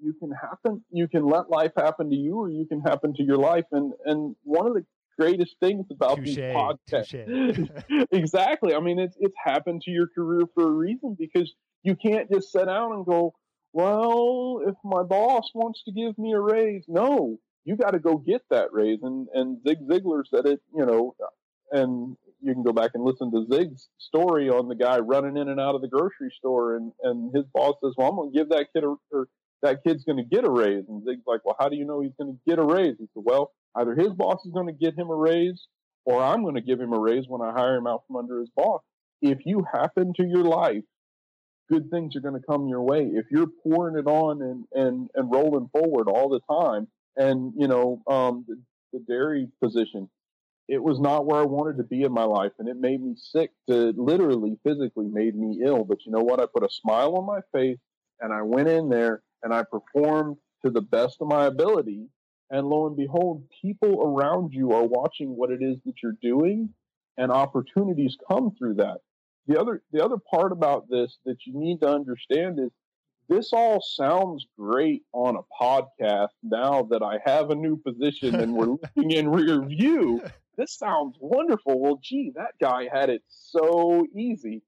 you 0.03 0.15
can 0.15 0.31
happen 0.31 0.83
you 0.91 1.09
can 1.09 1.25
let 1.27 1.51
life 1.51 1.73
happen 1.77 2.11
to 2.11 2.17
you 2.17 2.39
or 2.39 2.51
you 2.51 2.67
can 2.67 2.81
happen 2.81 3.15
to 3.15 3.23
your 3.23 3.37
life. 3.37 3.65
And 3.73 3.93
and 4.05 4.37
one 4.43 4.67
of 4.67 4.75
the 4.75 4.85
greatest 5.19 5.57
things 5.61 5.87
about 5.91 6.19
Touché, 6.19 6.25
these 6.25 6.39
podcasts 6.39 8.07
exactly. 8.13 8.75
I 8.75 8.81
mean 8.81 8.99
it's 8.99 9.17
it's 9.21 9.37
happened 9.43 9.83
to 9.83 9.91
your 9.91 10.09
career 10.09 10.43
for 10.55 10.65
a 10.65 10.71
reason 10.71 11.17
because 11.19 11.53
you 11.83 11.97
can't 11.97 12.31
just 12.31 12.53
sit 12.53 12.67
down 12.67 12.93
and 12.93 13.07
go 13.07 13.35
well 13.73 14.61
if 14.67 14.75
my 14.85 15.03
boss 15.03 15.51
wants 15.55 15.83
to 15.85 15.93
give 15.93 16.19
me 16.19 16.33
a 16.33 16.41
raise 16.41 16.85
no 16.89 17.39
you 17.65 17.77
got 17.77 17.91
to 17.91 17.99
go 17.99 18.17
get 18.17 18.43
that 18.51 18.73
raise. 18.73 19.01
And 19.03 19.29
and 19.35 19.59
zig 19.67 19.79
ziglar 19.89 20.23
said 20.27 20.47
it 20.47 20.61
you 20.75 20.87
know 20.87 21.15
and 21.73 22.17
you 22.43 22.55
can 22.55 22.63
go 22.63 22.73
back 22.73 22.93
and 22.95 23.05
listen 23.05 23.31
to 23.33 23.47
Zig's 23.53 23.89
story 23.99 24.49
on 24.49 24.69
the 24.69 24.75
guy 24.75 24.99
running 24.99 25.37
in 25.37 25.49
and 25.49 25.61
out 25.61 25.75
of 25.75 25.83
the 25.83 25.89
grocery 25.89 26.33
store, 26.37 26.77
and 26.77 26.93
and 27.03 27.35
his 27.35 27.45
boss 27.53 27.77
says, 27.83 27.95
"Well, 27.97 28.09
I'm 28.09 28.17
going 28.17 28.33
to 28.33 28.39
give 28.39 28.49
that 28.51 28.69
kid 28.75 28.85
a, 28.85 28.95
or 29.13 29.29
that 29.63 29.83
kid's 29.85 30.05
going 30.05 30.19
to 30.19 30.25
get 30.25 30.45
a 30.45 30.51
raise." 30.51 30.85
And 30.89 31.05
Zig's 31.05 31.27
like, 31.27 31.41
"Well, 31.45 31.57
how 31.59 31.69
do 31.69 31.77
you 31.77 31.85
know 31.85 32.01
he's 32.01 32.15
going 32.19 32.33
to 32.33 32.41
get 32.47 32.59
a 32.59 32.65
raise?" 32.65 32.97
He 32.99 33.09
said, 33.15 33.23
"Well, 33.25 33.53
either 33.77 33.95
his 33.95 34.11
boss 34.11 34.45
is 34.45 34.53
going 34.53 34.67
to 34.67 34.73
get 34.73 34.99
him 34.99 35.11
a 35.11 35.15
raise, 35.15 35.67
or 36.05 36.23
I'm 36.23 36.43
going 36.43 36.55
to 36.57 36.61
give 36.61 36.81
him 36.81 36.93
a 36.93 36.99
raise 36.99 37.25
when 37.29 37.43
I 37.43 37.53
hire 37.53 37.77
him 37.77 37.87
out 37.87 38.03
from 38.07 38.17
under 38.17 38.41
his 38.41 38.51
boss. 38.57 38.83
If 39.23 39.45
you 39.45 39.65
happen 39.73 40.13
to 40.15 40.25
your 40.27 40.45
life, 40.45 40.85
good 41.71 41.91
things 41.91 42.17
are 42.17 42.21
going 42.21 42.41
to 42.41 42.47
come 42.47 42.69
your 42.69 42.83
way. 42.83 43.03
If 43.13 43.27
you're 43.31 43.51
pouring 43.63 43.97
it 43.97 44.07
on 44.07 44.43
and 44.43 44.65
and 44.73 45.11
and 45.15 45.33
rolling 45.33 45.69
forward 45.73 46.09
all 46.09 46.29
the 46.29 46.41
time, 46.51 46.89
and 47.17 47.53
you 47.57 47.69
know, 47.69 48.03
um, 48.07 48.45
the, 48.49 48.61
the 48.93 49.05
dairy 49.07 49.49
position." 49.63 50.09
it 50.71 50.81
was 50.81 51.01
not 51.01 51.27
where 51.27 51.41
I 51.41 51.47
wanted 51.47 51.79
to 51.79 51.83
be 51.83 52.05
in 52.05 52.13
my 52.13 52.23
life, 52.23 52.53
and 52.61 52.69
it 52.69 52.77
made 52.79 53.03
me 53.03 53.17
sick. 53.17 53.51
To 53.69 53.93
literally, 53.97 54.57
physically, 54.65 55.09
made 55.09 55.35
me 55.35 55.63
ill. 55.65 55.83
But 55.83 56.07
you 56.07 56.13
know 56.13 56.23
what? 56.23 56.41
I 56.41 56.47
put 56.47 56.63
a 56.63 56.71
smile 56.71 57.17
on 57.17 57.27
my 57.27 57.41
face, 57.53 57.81
and 58.21 58.33
I 58.33 58.43
went 58.43 58.69
in 58.69 58.89
there 58.89 59.21
and 59.43 59.53
I 59.53 59.65
performed 59.65 60.37
to 60.65 60.71
the 60.71 60.81
best 60.81 61.19
of 61.21 61.29
my 61.29 61.47
ability. 61.47 62.09
And 62.51 62.67
lo 62.67 62.87
and 62.87 62.97
behold, 62.97 63.45
people 63.63 64.03
around 64.03 64.53
you 64.53 64.73
are 64.73 64.85
watching 64.85 65.37
what 65.37 65.51
it 65.51 65.63
is 65.63 65.79
that 65.85 66.03
you're 66.03 66.17
doing, 66.21 66.71
and 67.17 67.31
opportunities 67.31 68.17
come 68.29 68.55
through 68.59 68.75
that. 68.75 68.99
The 69.47 69.59
other, 69.59 69.83
the 69.93 70.05
other 70.05 70.17
part 70.31 70.53
about 70.53 70.89
this 70.89 71.19
that 71.25 71.47
you 71.47 71.59
need 71.59 71.81
to 71.81 71.89
understand 71.89 72.59
is 72.59 72.71
this 73.29 73.53
all 73.53 73.81
sounds 73.81 74.47
great 74.59 75.03
on 75.13 75.37
a 75.37 75.63
podcast 75.63 76.31
now 76.43 76.83
that 76.91 77.03
I 77.03 77.21
have 77.25 77.51
a 77.51 77.55
new 77.55 77.77
position 77.77 78.35
and 78.35 78.55
we're 78.55 78.67
looking 78.97 79.13
in 79.13 79.31
rear 79.31 79.63
view 79.63 80.21
this 80.61 80.77
sounds 80.77 81.17
wonderful. 81.19 81.81
Well, 81.81 81.99
gee, 82.03 82.33
that 82.37 82.53
guy 82.61 82.87
had 82.93 83.09
it 83.09 83.23
so 83.29 84.07
easy. 84.15 84.63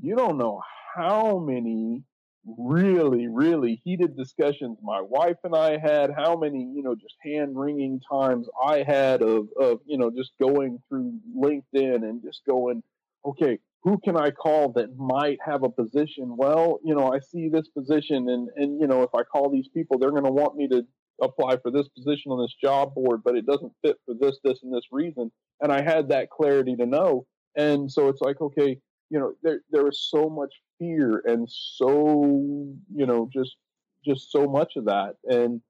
You 0.00 0.14
don't 0.14 0.38
know 0.38 0.60
how 0.94 1.38
many 1.38 2.04
really, 2.46 3.28
really 3.28 3.80
heated 3.84 4.16
discussions 4.16 4.78
my 4.82 5.00
wife 5.00 5.36
and 5.44 5.54
I 5.54 5.78
had, 5.78 6.10
how 6.16 6.36
many, 6.36 6.62
you 6.74 6.82
know, 6.82 6.94
just 6.94 7.16
hand 7.22 7.58
wringing 7.58 8.00
times 8.10 8.48
I 8.64 8.82
had 8.82 9.22
of, 9.22 9.48
of, 9.58 9.80
you 9.86 9.98
know, 9.98 10.10
just 10.10 10.32
going 10.40 10.82
through 10.88 11.18
LinkedIn 11.36 11.96
and 11.96 12.22
just 12.22 12.42
going, 12.48 12.82
okay, 13.24 13.58
who 13.82 13.98
can 13.98 14.16
I 14.16 14.30
call 14.30 14.72
that 14.72 14.96
might 14.96 15.38
have 15.44 15.62
a 15.62 15.70
position? 15.70 16.36
Well, 16.36 16.80
you 16.84 16.94
know, 16.94 17.12
I 17.12 17.18
see 17.20 17.48
this 17.48 17.68
position 17.68 18.28
and, 18.28 18.48
and, 18.56 18.80
you 18.80 18.86
know, 18.86 19.02
if 19.02 19.14
I 19.14 19.22
call 19.22 19.50
these 19.50 19.68
people, 19.68 19.98
they're 19.98 20.10
going 20.10 20.24
to 20.24 20.30
want 20.30 20.56
me 20.56 20.68
to 20.68 20.86
apply 21.22 21.58
for 21.58 21.70
this 21.70 21.88
position 21.88 22.32
on 22.32 22.40
this 22.40 22.54
job 22.62 22.94
board, 22.94 23.20
but 23.24 23.36
it 23.36 23.46
doesn't 23.46 23.72
fit 23.84 23.96
for 24.06 24.14
this, 24.18 24.38
this, 24.44 24.62
and 24.62 24.74
this 24.74 24.86
reason. 24.90 25.30
And 25.60 25.70
I 25.72 25.82
had 25.82 26.08
that 26.08 26.30
clarity 26.30 26.76
to 26.76 26.86
know. 26.86 27.26
And 27.56 27.90
so 27.90 28.08
it's 28.08 28.22
like, 28.22 28.40
okay, 28.40 28.78
you 29.10 29.18
know, 29.18 29.32
there 29.42 29.60
there 29.70 29.88
is 29.88 30.08
so 30.08 30.30
much 30.30 30.52
fear 30.80 31.22
and 31.24 31.48
so, 31.48 32.74
you 32.92 33.06
know, 33.06 33.30
just 33.32 33.56
just 34.04 34.32
so 34.32 34.46
much 34.46 34.72
of 34.76 34.86
that. 34.86 35.14
And 35.24 35.60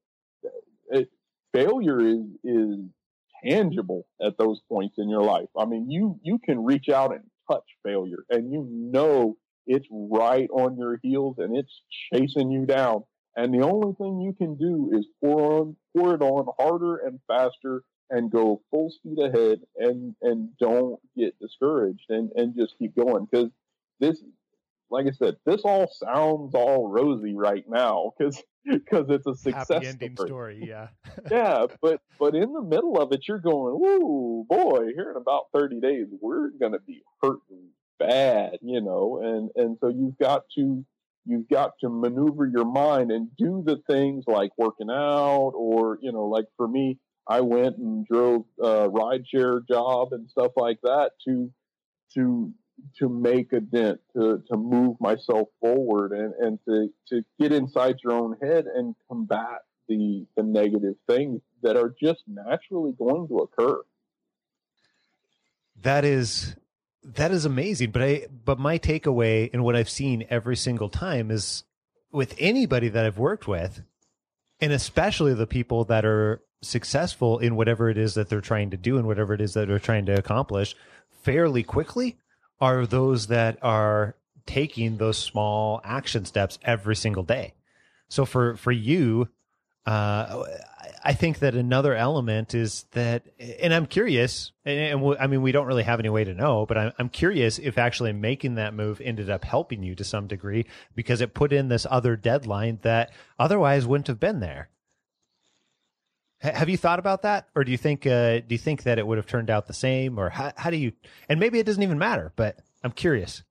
it, 0.89 1.11
failure 1.53 2.01
is 2.01 2.23
is 2.45 2.79
tangible 3.45 4.07
at 4.25 4.39
those 4.39 4.61
points 4.71 4.97
in 4.97 5.11
your 5.11 5.25
life. 5.25 5.49
I 5.59 5.67
mean, 5.67 5.91
you 5.91 6.19
you 6.23 6.39
can 6.39 6.65
reach 6.65 6.89
out 6.89 7.13
and 7.13 7.25
touch 7.51 7.65
failure, 7.85 8.25
and 8.31 8.51
you 8.51 8.67
know 8.71 9.37
it's 9.71 9.87
right 9.91 10.49
on 10.51 10.77
your 10.77 10.99
heels 11.03 11.37
and 11.39 11.57
it's 11.57 11.83
chasing 12.13 12.51
you 12.51 12.67
down. 12.67 13.05
And 13.37 13.55
the 13.55 13.65
only 13.65 13.95
thing 13.95 14.21
you 14.21 14.33
can 14.33 14.57
do 14.57 14.91
is 14.93 15.07
pour 15.23 15.61
on, 15.61 15.77
pour 15.97 16.15
it 16.15 16.23
on 16.23 16.47
harder 16.59 16.97
and 16.97 17.21
faster 17.29 17.85
and 18.11 18.31
go 18.31 18.61
full 18.71 18.91
speed 18.91 19.19
ahead 19.21 19.61
and, 19.77 20.17
and 20.23 20.49
don't 20.59 20.99
get 21.17 21.39
discouraged 21.39 22.07
and, 22.09 22.31
and 22.35 22.57
just 22.57 22.75
keep 22.79 22.97
going. 22.97 23.29
Cause 23.33 23.51
this, 24.01 24.21
like 24.91 25.07
I 25.07 25.13
said, 25.13 25.37
this 25.45 25.63
all 25.63 25.89
sounds 25.93 26.55
all 26.55 26.89
rosy 26.89 27.35
right 27.35 27.65
now 27.69 28.13
because 28.19 28.43
because 28.65 29.07
it's 29.09 29.27
a 29.27 29.35
success 29.35 29.69
Happy 29.69 29.87
ending 29.87 30.17
story. 30.17 30.29
story. 30.29 30.65
Yeah. 30.69 30.89
yeah, 31.31 31.67
but 31.81 32.01
but 32.19 32.35
in 32.35 32.53
the 32.53 32.63
middle 32.63 33.01
of 33.01 33.13
it, 33.13 33.27
you're 33.27 33.39
going, 33.39 33.75
"Ooh, 33.75 34.45
boy! 34.49 34.87
Here 34.95 35.11
in 35.11 35.17
about 35.17 35.47
30 35.55 35.81
days, 35.81 36.07
we're 36.21 36.51
going 36.51 36.73
to 36.73 36.81
be 36.81 37.03
hurting 37.23 37.71
bad," 37.99 38.59
you 38.63 38.81
know, 38.81 39.21
and 39.23 39.51
and 39.57 39.79
so 39.81 39.89
you've 39.89 40.19
got 40.19 40.45
to 40.57 40.85
you've 41.27 41.49
got 41.49 41.73
to 41.81 41.89
maneuver 41.89 42.47
your 42.47 42.65
mind 42.65 43.11
and 43.11 43.29
do 43.37 43.63
the 43.65 43.81
things 43.87 44.25
like 44.27 44.51
working 44.57 44.91
out 44.91 45.53
or 45.55 45.99
you 46.01 46.11
know 46.13 46.27
like 46.27 46.47
for 46.57 46.67
me 46.67 46.99
i 47.29 47.41
went 47.41 47.77
and 47.77 48.07
drove 48.07 48.45
a 48.59 48.89
rideshare 48.89 49.61
job 49.69 50.13
and 50.13 50.31
stuff 50.31 50.53
like 50.57 50.79
that 50.83 51.11
to 51.23 51.51
to 52.15 52.53
to 52.99 53.09
make 53.09 53.53
a 53.53 53.61
dent 53.61 54.01
to 54.15 54.43
to 54.49 54.57
move 54.57 54.97
myself 55.01 55.49
forward 55.61 56.13
and 56.13 56.35
and 56.35 56.59
to 56.67 56.89
to 57.09 57.25
get 57.39 57.53
inside 57.53 57.97
your 58.03 58.13
own 58.13 58.37
head 58.43 58.67
and 58.67 58.95
combat 59.09 59.61
the 59.89 60.27
the 60.37 60.43
negative 60.43 60.95
things 61.09 61.41
that 61.63 61.77
are 61.77 61.95
just 62.03 62.23
naturally 62.27 62.93
going 62.93 63.29
to 63.29 63.39
occur 63.39 63.81
That 65.83 66.05
is 66.05 66.57
that 67.03 67.31
is 67.31 67.45
amazing. 67.45 67.91
But 67.91 68.03
I 68.03 68.27
but 68.45 68.59
my 68.59 68.79
takeaway 68.79 69.51
and 69.53 69.65
what 69.65 69.77
I've 69.77 69.91
seen 69.91 70.27
every 70.31 70.57
single 70.57 70.89
time 70.89 71.31
is 71.31 71.65
with 72.13 72.35
anybody 72.39 72.89
that 72.89 73.05
I've 73.05 73.19
worked 73.19 73.47
with, 73.49 73.83
and 74.61 74.73
especially 74.73 75.35
the 75.35 75.47
people 75.47 75.85
that 75.85 76.05
are 76.05 76.43
successful 76.63 77.39
in 77.39 77.57
whatever 77.57 77.89
it 77.89 77.97
is 77.97 78.15
that 78.15 78.29
they're 78.29 78.41
trying 78.41 78.71
to 78.71 78.77
do 78.77 78.99
and 78.99 79.07
whatever 79.07 79.33
it 79.33 79.41
is 79.41 79.55
that 79.55 79.69
they're 79.69 79.79
trying 79.79 80.05
to 80.07 80.13
accomplish 80.13 80.77
fairly 81.23 81.63
quickly 81.63 82.19
are 82.61 82.87
those 82.87 83.29
that 83.29 83.59
are 83.63 84.17
taking 84.47 84.97
those 84.97 85.19
small 85.19 85.81
action 85.85 86.25
steps 86.25 86.59
every 86.63 86.97
single 86.97 87.23
day. 87.23 87.55
So 88.09 88.25
for 88.25 88.57
for 88.57 88.73
you, 88.73 89.29
uh, 89.87 90.45
I 91.03 91.15
think 91.15 91.39
that 91.39 91.55
another 91.55 91.95
element 91.95 92.55
is 92.55 92.85
that, 92.93 93.25
and 93.39 93.73
I'm 93.73 93.87
curious, 93.87 94.53
and, 94.65 95.03
and 95.03 95.17
I 95.19 95.27
mean, 95.27 95.41
we 95.41 95.53
don't 95.53 95.67
really 95.67 95.83
have 95.85 95.99
any 95.99 96.11
way 96.11 96.25
to 96.25 96.35
know, 96.35 96.67
but 96.67 96.77
I'm, 96.77 96.93
I'm 96.99 97.09
curious 97.09 97.59
if 97.59 97.79
actually 97.79 98.13
making 98.13 98.57
that 98.57 98.75
move 98.75 99.01
ended 99.01 99.31
up 99.31 99.45
helping 99.45 99.83
you 99.83 99.95
to 99.95 100.05
some 100.05 100.27
degree 100.27 100.67
because 100.95 101.21
it 101.21 101.33
put 101.33 101.53
in 101.53 101.69
this 101.69 101.87
other 101.91 102.17
deadline 102.17 102.79
that 102.83 103.11
otherwise 103.39 103.87
wouldn't 103.87 104.09
have 104.09 104.21
been 104.21 104.41
there. 104.41 104.69
H- 106.43 106.55
have 106.55 106.69
you 106.69 106.77
thought 106.77 106.99
about 106.99 107.23
that, 107.23 107.49
or 107.55 107.65
do 107.65 107.71
you 107.71 107.77
think 107.79 108.07
uh, 108.07 108.41
do 108.41 108.47
you 108.51 108.59
think 108.59 108.85
that 108.85 108.99
it 108.99 109.07
would 109.07 109.19
have 109.19 109.27
turned 109.27 109.51
out 109.51 109.67
the 109.67 109.73
same, 109.75 110.19
or 110.19 110.31
how, 110.31 110.53
how 110.57 110.71
do 110.71 110.77
you? 110.77 110.93
And 111.29 111.39
maybe 111.41 111.59
it 111.59 111.67
doesn't 111.67 111.83
even 111.83 111.99
matter, 111.99 112.33
but 112.37 112.59
I'm 112.83 112.93
curious. 112.93 113.43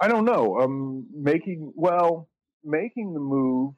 I 0.00 0.08
don't 0.08 0.24
know. 0.24 0.58
Um, 0.60 1.06
making 1.14 1.72
well, 1.76 2.28
making 2.64 3.14
the 3.14 3.20
move 3.20 3.74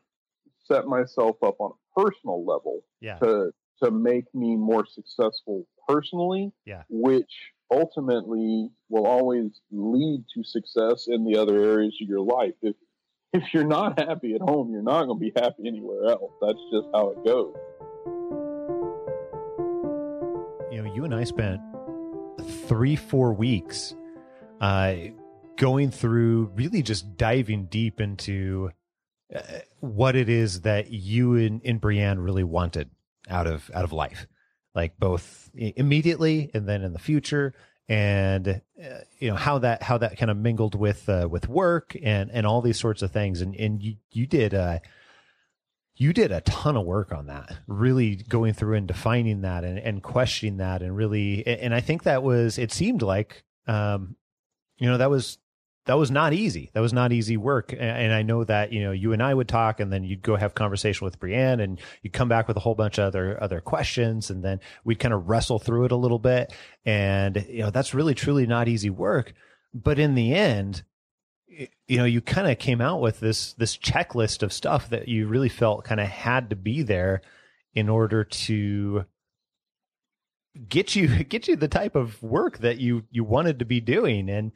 set 0.65 0.87
myself 0.87 1.37
up 1.43 1.57
on 1.61 1.73
a 1.73 2.01
personal 2.01 2.45
level 2.45 2.81
Yeah. 3.01 3.19
to 3.19 3.53
to 3.83 3.91
make 3.91 4.33
me 4.35 4.57
more 4.57 4.87
successful 4.87 5.67
personally. 5.89 6.53
Yeah. 6.65 6.83
Which 6.89 7.31
ultimately 7.71 8.71
will 8.89 9.07
always 9.07 9.51
lead 9.71 10.25
to 10.35 10.45
success 10.45 11.07
in 11.09 11.25
the 11.25 11.39
other 11.39 11.59
areas 11.63 11.97
of 12.03 12.09
your 12.09 12.21
life. 12.21 12.55
If 12.63 12.77
if 13.33 13.43
you're 13.53 13.67
not 13.67 13.99
happy 13.99 14.35
at 14.35 14.41
home, 14.41 14.71
you're 14.71 14.83
not 14.83 15.07
going 15.07 15.19
to 15.19 15.25
be 15.25 15.33
happy 15.35 15.67
anywhere 15.67 16.05
else. 16.07 16.31
That's 16.41 16.59
just 16.73 16.87
how 16.95 17.11
it 17.11 17.25
goes. 17.25 17.55
You 20.71 20.83
know, 20.83 20.93
you 20.95 21.05
and 21.05 21.15
I 21.15 21.25
spent 21.25 21.61
three, 22.67 22.97
four 22.97 23.33
weeks 23.33 23.95
uh, 24.61 24.95
going 25.57 25.91
through 25.91 26.53
really 26.55 26.83
just 26.83 27.17
diving 27.17 27.67
deep 27.67 28.01
into 28.01 28.71
uh, 29.35 29.41
what 29.81 30.17
it 30.17 30.29
is 30.29 30.63
that 30.63 30.91
you 30.91 31.37
and, 31.37 31.61
and 31.65 31.81
Brienne 31.81 32.19
really 32.19 32.45
wanted 32.45 32.91
out 33.29 33.47
of 33.47 33.71
out 33.73 33.85
of 33.85 33.93
life, 33.93 34.27
like 34.75 34.99
both 34.99 35.51
immediately 35.55 36.51
and 36.55 36.69
then 36.69 36.83
in 36.83 36.93
the 36.93 36.99
future, 36.99 37.55
and 37.89 38.49
uh, 38.49 38.99
you 39.19 39.29
know 39.29 39.37
how 39.37 39.59
that 39.59 39.83
how 39.83 39.99
that 39.99 40.19
kind 40.19 40.31
of 40.31 40.37
mingled 40.37 40.75
with 40.75 41.09
uh, 41.09 41.29
with 41.31 41.49
work 41.49 41.97
and 42.03 42.31
and 42.31 42.47
all 42.47 42.61
these 42.61 42.79
sorts 42.79 43.03
of 43.03 43.11
things, 43.11 43.41
and 43.41 43.55
and 43.57 43.83
you 43.83 43.97
you 44.13 44.27
did. 44.27 44.55
Uh, 44.55 44.79
you 45.97 46.13
did 46.13 46.33
a 46.33 46.41
ton 46.43 46.77
of 46.77 46.85
work 46.85 47.13
on 47.13 47.27
that 47.27 47.57
really 47.67 48.17
going 48.17 48.53
through 48.53 48.77
and 48.77 48.89
defining 48.89 49.43
that 49.43 49.65
and, 49.65 49.79
and 49.79 50.03
questioning 50.03 50.57
that 50.57 50.83
and 50.83 50.97
really 50.97 51.47
and 51.47 51.75
i 51.75 51.81
think 51.81 52.03
that 52.03 52.23
was 52.23 52.59
it 52.59 52.73
seemed 52.73 53.03
like 53.03 53.45
um 53.67 54.17
you 54.79 54.89
know 54.89 54.99
that 54.99 55.11
was 55.11 55.39
that 55.87 55.99
was 55.99 56.11
not 56.11 56.33
easy. 56.33 56.71
That 56.73 56.81
was 56.81 56.93
not 56.93 57.13
easy 57.13 57.37
work. 57.37 57.73
And, 57.73 57.83
and 57.83 58.13
i 58.13 58.23
know 58.23 58.45
that 58.45 58.73
you 58.73 58.83
know 58.83 58.93
you 58.93 59.13
and 59.13 59.23
i 59.23 59.33
would 59.33 59.49
talk 59.49 59.81
and 59.81 59.93
then 59.93 60.05
you'd 60.05 60.23
go 60.23 60.37
have 60.37 60.55
conversation 60.55 61.05
with 61.05 61.19
brienne 61.19 61.61
and 61.61 61.81
you'd 62.03 62.13
come 62.13 62.29
back 62.29 62.49
with 62.49 62.57
a 62.57 62.61
whole 62.61 62.75
bunch 62.75 62.99
of 62.99 63.05
other 63.05 63.43
other 63.43 63.61
questions 63.61 64.31
and 64.31 64.43
then 64.43 64.61
we'd 64.85 64.99
kind 64.99 65.15
of 65.15 65.29
wrestle 65.29 65.59
through 65.59 65.85
it 65.85 65.93
a 65.93 65.97
little 65.97 66.19
bit. 66.19 66.53
And 66.85 67.45
you 67.49 67.61
know 67.61 67.71
that's 67.71 67.95
really 67.95 68.15
truly 68.15 68.47
not 68.47 68.69
easy 68.69 68.91
work. 68.91 69.35
But 69.73 69.99
in 69.99 70.15
the 70.15 70.35
end 70.35 70.85
you 71.89 71.99
know 71.99 72.05
you 72.05 72.21
kind 72.21 72.51
of 72.51 72.59
came 72.59 72.81
out 72.81 73.01
with 73.01 73.21
this 73.21 73.53
this 73.55 73.77
checklist 73.77 74.43
of 74.43 74.53
stuff 74.53 74.89
that 74.91 75.09
you 75.09 75.27
really 75.27 75.49
felt 75.49 75.85
kind 75.85 76.01
of 76.01 76.09
had 76.09 76.51
to 76.51 76.57
be 76.57 76.83
there 76.83 77.23
in 77.75 77.89
order 77.89 78.25
to 78.25 79.05
get 80.69 80.95
you 80.95 81.09
get 81.25 81.49
you 81.49 81.57
the 81.57 81.69
type 81.69 81.95
of 81.95 82.23
work 82.23 82.59
that 82.59 82.79
you 82.79 83.05
you 83.11 83.25
wanted 83.25 83.59
to 83.59 83.65
be 83.65 83.81
doing. 83.81 84.29
And 84.29 84.53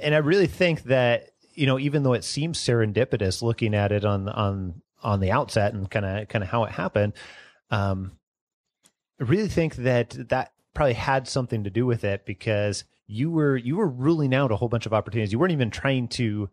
and 0.00 0.14
I 0.14 0.18
really 0.18 0.46
think 0.46 0.84
that 0.84 1.30
you 1.54 1.66
know 1.66 1.78
even 1.78 2.02
though 2.02 2.14
it 2.14 2.24
seems 2.24 2.58
serendipitous 2.58 3.42
looking 3.42 3.74
at 3.74 3.92
it 3.92 4.04
on 4.04 4.28
on 4.28 4.82
on 5.02 5.20
the 5.20 5.30
outset 5.30 5.74
and 5.74 5.90
kind 5.90 6.06
of 6.06 6.28
kind 6.28 6.42
of 6.42 6.50
how 6.50 6.64
it 6.64 6.72
happened 6.72 7.12
um 7.70 8.12
I 9.20 9.24
really 9.24 9.48
think 9.48 9.76
that 9.76 10.10
that 10.28 10.52
probably 10.74 10.94
had 10.94 11.28
something 11.28 11.64
to 11.64 11.70
do 11.70 11.86
with 11.86 12.04
it 12.04 12.24
because 12.24 12.84
you 13.08 13.30
were 13.30 13.56
you 13.56 13.76
were 13.76 13.88
ruling 13.88 14.34
out 14.34 14.52
a 14.52 14.56
whole 14.56 14.68
bunch 14.68 14.86
of 14.86 14.92
opportunities. 14.92 15.32
You 15.32 15.38
weren't 15.38 15.52
even 15.52 15.70
trying 15.70 16.08
to 16.08 16.50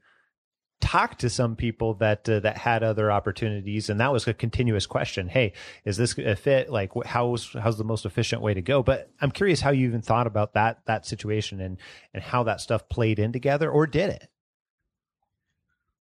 talk 0.82 1.18
to 1.20 1.30
some 1.30 1.56
people 1.56 1.96
that 1.96 2.28
uh, 2.28 2.40
that 2.40 2.58
had 2.58 2.82
other 2.82 3.12
opportunities. 3.12 3.90
And 3.90 4.00
that 4.00 4.12
was 4.12 4.28
a 4.28 4.34
continuous 4.34 4.86
question. 4.86 5.28
Hey 5.28 5.54
is 5.84 5.98
this 5.98 6.18
a 6.18 6.36
fit? 6.36 6.72
Like 6.72 6.92
how's 7.06 7.54
how's 7.54 7.78
the 7.78 7.84
most 7.84 8.06
efficient 8.06 8.42
way 8.42 8.54
to 8.54 8.62
go? 8.62 8.82
But 8.82 9.12
i'm 9.22 9.32
curious 9.32 9.62
how 9.62 9.72
you 9.72 9.86
even 9.88 10.02
thought 10.02 10.28
about 10.28 10.54
that 10.54 10.80
that 10.86 11.06
situation 11.06 11.60
and 11.60 11.78
and 12.14 12.24
how 12.24 12.44
that 12.44 12.62
stuff 12.62 12.88
played 12.90 13.20
in 13.20 13.34
together 13.34 13.70
or 13.70 13.86
did 13.86 14.10
it? 14.10 14.30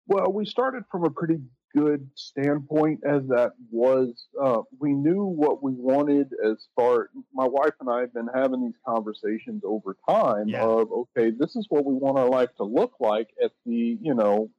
Well, 0.08 0.32
we 0.32 0.46
started 0.46 0.84
from 0.90 1.04
a 1.04 1.10
pretty 1.10 1.40
good 1.76 2.10
standpoint 2.16 3.02
as 3.06 3.28
that 3.28 3.52
was 3.72 4.28
uh, 4.42 4.62
we 4.80 4.94
knew 4.94 5.24
what 5.26 5.62
we 5.62 5.74
wanted 5.74 6.28
as 6.46 6.68
far 6.76 7.10
my 7.34 7.46
wife 7.46 7.74
and 7.80 7.90
I 7.90 8.02
have 8.02 8.14
been 8.14 8.30
having 8.34 8.64
these 8.64 8.78
conversations 8.88 9.64
over 9.66 9.96
time 10.10 10.48
Yeah. 10.48 10.64
of 10.66 10.92
okay 10.92 11.32
this 11.32 11.56
is 11.56 11.66
what 11.70 11.86
we 11.86 11.94
want 11.94 12.18
our 12.18 12.30
life 12.30 12.50
to 12.58 12.64
look 12.64 12.94
like 13.00 13.28
at 13.44 13.52
the 13.66 13.98
you 14.02 14.14
know 14.14 14.50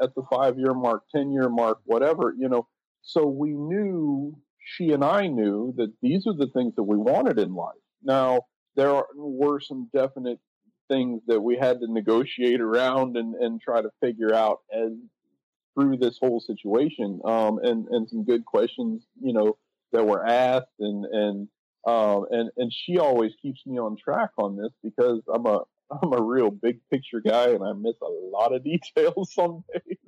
at 0.00 0.14
the 0.14 0.22
5 0.30 0.58
year 0.58 0.74
mark 0.74 1.04
10 1.14 1.32
year 1.32 1.48
mark 1.48 1.80
whatever 1.84 2.34
you 2.36 2.48
know 2.48 2.66
so 3.02 3.26
we 3.26 3.50
knew 3.50 4.36
she 4.58 4.92
and 4.92 5.04
I 5.04 5.26
knew 5.26 5.74
that 5.76 5.92
these 6.00 6.26
are 6.26 6.32
the 6.34 6.48
things 6.48 6.74
that 6.76 6.84
we 6.84 6.96
wanted 6.96 7.38
in 7.38 7.54
life 7.54 7.74
now 8.02 8.42
there 8.76 8.90
are, 8.90 9.06
were 9.14 9.60
some 9.60 9.88
definite 9.94 10.40
things 10.90 11.22
that 11.28 11.40
we 11.40 11.56
had 11.56 11.80
to 11.80 11.86
negotiate 11.90 12.60
around 12.60 13.16
and, 13.16 13.34
and 13.36 13.60
try 13.60 13.80
to 13.80 13.90
figure 14.02 14.34
out 14.34 14.58
as 14.72 14.90
through 15.74 15.96
this 15.96 16.18
whole 16.18 16.40
situation 16.40 17.20
um, 17.24 17.58
and 17.62 17.86
and 17.88 18.08
some 18.08 18.24
good 18.24 18.44
questions 18.44 19.02
you 19.20 19.32
know 19.32 19.56
that 19.92 20.06
were 20.06 20.24
asked 20.26 20.66
and 20.80 21.04
and 21.04 21.48
um, 21.86 22.26
and 22.30 22.50
and 22.56 22.72
she 22.72 22.98
always 22.98 23.32
keeps 23.42 23.60
me 23.66 23.78
on 23.78 23.96
track 23.96 24.30
on 24.38 24.56
this 24.56 24.72
because 24.82 25.20
I'm 25.32 25.46
a 25.46 25.60
I'm 26.02 26.12
a 26.12 26.22
real 26.22 26.50
big 26.50 26.80
picture 26.90 27.20
guy 27.20 27.50
and 27.50 27.62
I 27.62 27.72
miss 27.72 27.96
a 28.02 28.10
lot 28.36 28.54
of 28.54 28.64
details 28.64 29.32
some 29.32 29.64
days 29.72 29.98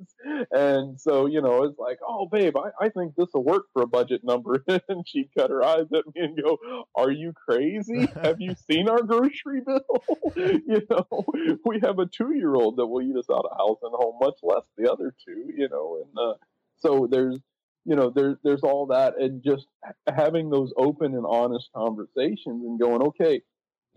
and 0.51 0.99
so 0.99 1.25
you 1.25 1.41
know 1.41 1.63
it's 1.63 1.79
like 1.79 1.99
oh 2.07 2.27
babe 2.31 2.55
I, 2.57 2.85
I 2.85 2.89
think 2.89 3.15
this 3.15 3.27
will 3.33 3.43
work 3.43 3.65
for 3.73 3.81
a 3.81 3.87
budget 3.87 4.23
number. 4.23 4.63
And 4.89 5.07
she'd 5.07 5.29
cut 5.37 5.49
her 5.49 5.63
eyes 5.63 5.87
at 5.93 6.05
me 6.13 6.21
and 6.21 6.37
go 6.41 6.57
are 6.95 7.11
you 7.11 7.33
crazy? 7.33 8.07
Have 8.21 8.39
you 8.39 8.55
seen 8.69 8.87
our 8.87 9.01
grocery 9.01 9.61
bill? 9.65 10.03
You 10.35 10.81
know 10.89 11.25
we 11.65 11.79
have 11.83 11.99
a 11.99 12.05
two 12.05 12.35
year 12.35 12.53
old 12.53 12.77
that 12.77 12.85
will 12.85 13.01
eat 13.01 13.15
us 13.15 13.29
out 13.29 13.45
of 13.45 13.57
house 13.57 13.79
and 13.81 13.91
home 13.93 14.17
much 14.21 14.39
less 14.43 14.63
the 14.77 14.91
other 14.91 15.13
two 15.25 15.51
you 15.55 15.67
know 15.69 16.03
and 16.03 16.17
uh, 16.17 16.33
so 16.77 17.07
there's 17.09 17.39
you 17.85 17.95
know 17.95 18.11
there's 18.13 18.37
there's 18.43 18.63
all 18.63 18.87
that 18.87 19.19
and 19.19 19.43
just 19.43 19.65
having 20.13 20.49
those 20.49 20.73
open 20.77 21.15
and 21.15 21.25
honest 21.27 21.69
conversations 21.75 22.63
and 22.65 22.79
going 22.79 23.01
okay 23.01 23.41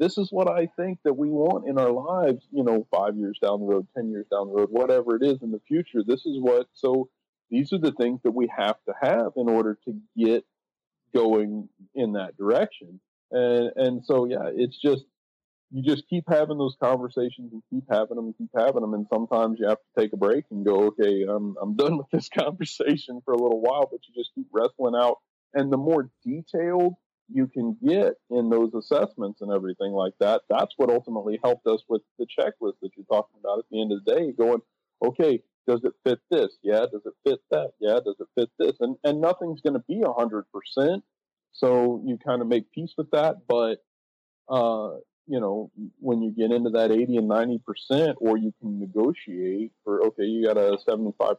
this 0.00 0.16
is 0.16 0.28
what 0.32 0.48
I 0.50 0.66
think 0.78 0.98
that 1.04 1.12
we 1.12 1.28
want 1.28 1.68
in 1.68 1.78
our 1.78 1.92
lives, 1.92 2.48
you 2.50 2.64
know, 2.64 2.86
five 2.90 3.16
years 3.16 3.38
down 3.40 3.60
the 3.60 3.66
road, 3.66 3.86
10 3.94 4.10
years 4.10 4.26
down 4.30 4.48
the 4.48 4.54
road, 4.54 4.68
whatever 4.70 5.14
it 5.14 5.22
is 5.22 5.42
in 5.42 5.50
the 5.50 5.60
future. 5.68 6.02
This 6.04 6.24
is 6.24 6.38
what, 6.40 6.68
so 6.72 7.10
these 7.50 7.74
are 7.74 7.78
the 7.78 7.92
things 7.92 8.20
that 8.24 8.30
we 8.30 8.50
have 8.56 8.76
to 8.88 8.94
have 9.00 9.32
in 9.36 9.50
order 9.50 9.78
to 9.84 9.94
get 10.16 10.44
going 11.14 11.68
in 11.94 12.12
that 12.14 12.34
direction. 12.38 12.98
And, 13.30 13.72
and 13.76 14.04
so, 14.04 14.24
yeah, 14.24 14.48
it's 14.54 14.80
just, 14.80 15.04
you 15.70 15.82
just 15.82 16.08
keep 16.08 16.24
having 16.26 16.56
those 16.56 16.76
conversations 16.82 17.52
and 17.52 17.62
keep 17.68 17.84
having 17.90 18.16
them 18.16 18.34
keep 18.38 18.50
having 18.56 18.80
them. 18.80 18.94
And 18.94 19.06
sometimes 19.12 19.58
you 19.60 19.68
have 19.68 19.78
to 19.78 20.00
take 20.00 20.14
a 20.14 20.16
break 20.16 20.44
and 20.50 20.64
go, 20.64 20.86
okay, 20.86 21.24
I'm, 21.28 21.56
I'm 21.60 21.76
done 21.76 21.98
with 21.98 22.08
this 22.10 22.30
conversation 22.30 23.20
for 23.22 23.34
a 23.34 23.38
little 23.38 23.60
while, 23.60 23.86
but 23.90 24.00
you 24.08 24.14
just 24.14 24.34
keep 24.34 24.46
wrestling 24.50 24.94
out. 24.96 25.18
And 25.52 25.70
the 25.70 25.76
more 25.76 26.08
detailed 26.24 26.94
you 27.32 27.46
can 27.46 27.76
get 27.86 28.14
in 28.30 28.50
those 28.50 28.72
assessments 28.74 29.40
and 29.40 29.52
everything 29.52 29.92
like 29.92 30.14
that, 30.20 30.42
that's 30.48 30.74
what 30.76 30.90
ultimately 30.90 31.38
helped 31.42 31.66
us 31.66 31.82
with 31.88 32.02
the 32.18 32.26
checklist 32.26 32.74
that 32.82 32.90
you're 32.96 33.06
talking 33.10 33.38
about 33.38 33.58
at 33.58 33.64
the 33.70 33.80
end 33.80 33.92
of 33.92 34.04
the 34.04 34.14
day, 34.14 34.32
going, 34.32 34.60
okay, 35.04 35.42
does 35.66 35.80
it 35.84 35.92
fit 36.04 36.18
this? 36.30 36.56
Yeah. 36.62 36.86
Does 36.92 37.02
it 37.04 37.12
fit 37.24 37.40
that? 37.50 37.72
Yeah. 37.80 38.00
Does 38.04 38.16
it 38.18 38.26
fit 38.34 38.50
this? 38.58 38.76
And, 38.80 38.96
and 39.04 39.20
nothing's 39.20 39.60
going 39.60 39.74
to 39.74 39.84
be 39.88 40.02
a 40.02 40.12
hundred 40.12 40.44
percent. 40.52 41.04
So 41.52 42.02
you 42.04 42.18
kind 42.24 42.42
of 42.42 42.48
make 42.48 42.70
peace 42.72 42.94
with 42.96 43.10
that. 43.12 43.36
But, 43.48 43.78
uh, 44.48 44.96
you 45.26 45.38
know, 45.38 45.70
when 46.00 46.22
you 46.22 46.32
get 46.32 46.50
into 46.50 46.70
that 46.70 46.90
80 46.90 47.18
and 47.18 47.30
90%, 47.30 48.14
or 48.18 48.36
you 48.36 48.52
can 48.60 48.80
negotiate 48.80 49.72
for, 49.84 50.02
okay, 50.06 50.24
you 50.24 50.46
got 50.46 50.56
a 50.56 50.78
75% 50.88 51.36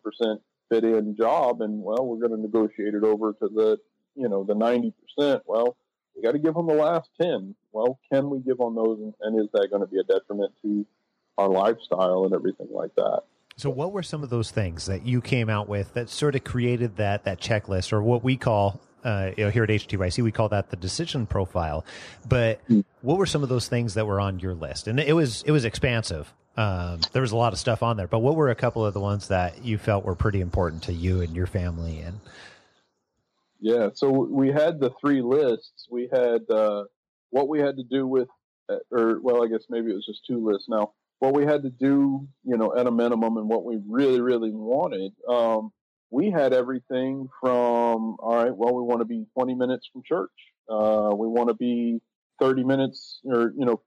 fit 0.69 0.83
in 0.85 1.15
job 1.17 1.61
and 1.61 1.83
well, 1.83 2.05
we're 2.05 2.25
going 2.25 2.31
to 2.31 2.41
negotiate 2.41 2.93
it 2.93 3.03
over 3.03 3.33
to 3.33 3.49
the, 3.53 3.77
you 4.15 4.29
know, 4.29 4.45
the 4.45 4.53
90%. 4.53 5.41
Well, 5.45 5.75
we 6.15 6.21
got 6.21 6.31
to 6.33 6.39
give 6.39 6.53
them 6.53 6.67
the 6.67 6.73
last 6.73 7.09
10. 7.21 7.55
Well, 7.71 7.99
can 8.11 8.29
we 8.29 8.39
give 8.39 8.59
on 8.59 8.75
those? 8.75 8.99
And, 8.99 9.13
and 9.21 9.39
is 9.41 9.47
that 9.53 9.69
going 9.69 9.81
to 9.81 9.87
be 9.87 9.99
a 9.99 10.03
detriment 10.03 10.53
to 10.63 10.85
our 11.37 11.47
lifestyle 11.49 12.25
and 12.25 12.33
everything 12.33 12.67
like 12.71 12.93
that? 12.95 13.21
So, 13.57 13.69
what 13.69 13.91
were 13.91 14.03
some 14.03 14.23
of 14.23 14.29
those 14.29 14.49
things 14.51 14.85
that 14.85 15.05
you 15.05 15.21
came 15.21 15.49
out 15.49 15.67
with 15.69 15.93
that 15.93 16.09
sort 16.09 16.35
of 16.35 16.43
created 16.43 16.97
that 16.97 17.25
that 17.25 17.39
checklist, 17.39 17.93
or 17.93 18.01
what 18.01 18.23
we 18.23 18.37
call, 18.37 18.79
uh, 19.03 19.31
you 19.37 19.43
know, 19.45 19.49
here 19.49 19.63
at 19.63 19.69
HTYC, 19.69 20.23
we 20.23 20.31
call 20.31 20.49
that 20.49 20.69
the 20.69 20.77
decision 20.77 21.25
profile. 21.25 21.85
But 22.27 22.65
Mm. 22.69 22.83
what 23.01 23.17
were 23.17 23.25
some 23.25 23.43
of 23.43 23.49
those 23.49 23.67
things 23.67 23.93
that 23.95 24.07
were 24.07 24.19
on 24.19 24.39
your 24.39 24.53
list? 24.55 24.87
And 24.87 24.99
it 24.99 25.13
was 25.13 25.43
it 25.43 25.51
was 25.51 25.65
expansive. 25.65 26.33
Um, 26.57 26.99
there 27.13 27.21
was 27.21 27.31
a 27.31 27.37
lot 27.37 27.53
of 27.53 27.59
stuff 27.59 27.81
on 27.81 27.95
there, 27.97 28.07
but 28.07 28.19
what 28.19 28.35
were 28.35 28.49
a 28.49 28.55
couple 28.55 28.85
of 28.85 28.93
the 28.93 28.99
ones 28.99 29.29
that 29.29 29.63
you 29.63 29.77
felt 29.77 30.03
were 30.03 30.15
pretty 30.15 30.41
important 30.41 30.83
to 30.83 30.93
you 30.93 31.21
and 31.21 31.33
your 31.35 31.47
family? 31.47 31.99
And 31.99 32.19
Yeah, 33.61 33.89
so 33.93 34.09
we 34.09 34.51
had 34.51 34.79
the 34.79 34.91
three 34.99 35.21
lists. 35.21 35.87
We 35.89 36.09
had 36.11 36.49
uh, 36.49 36.85
what 37.29 37.47
we 37.47 37.59
had 37.59 37.77
to 37.77 37.83
do 37.83 38.07
with, 38.07 38.27
uh, 38.67 38.77
or 38.91 39.21
well, 39.21 39.43
I 39.43 39.47
guess 39.47 39.65
maybe 39.69 39.91
it 39.91 39.95
was 39.95 40.05
just 40.05 40.25
two 40.25 40.43
lists 40.43 40.67
now. 40.67 40.93
What 41.19 41.35
we 41.35 41.45
had 41.45 41.61
to 41.61 41.69
do, 41.69 42.27
you 42.43 42.57
know, 42.57 42.75
at 42.75 42.87
a 42.87 42.91
minimum, 42.91 43.37
and 43.37 43.47
what 43.47 43.63
we 43.63 43.77
really, 43.87 44.19
really 44.19 44.51
wanted. 44.51 45.13
Um, 45.29 45.71
we 46.09 46.31
had 46.31 46.53
everything 46.53 47.29
from 47.39 48.17
all 48.19 48.35
right. 48.35 48.55
Well, 48.55 48.73
we 48.73 48.81
want 48.81 49.01
to 49.01 49.05
be 49.05 49.27
20 49.37 49.53
minutes 49.53 49.87
from 49.93 50.01
church. 50.03 50.31
Uh, 50.67 51.11
we 51.15 51.27
want 51.27 51.49
to 51.49 51.53
be 51.55 52.01
30 52.39 52.63
minutes, 52.63 53.19
or 53.25 53.53
you 53.55 53.65
know, 53.65 53.81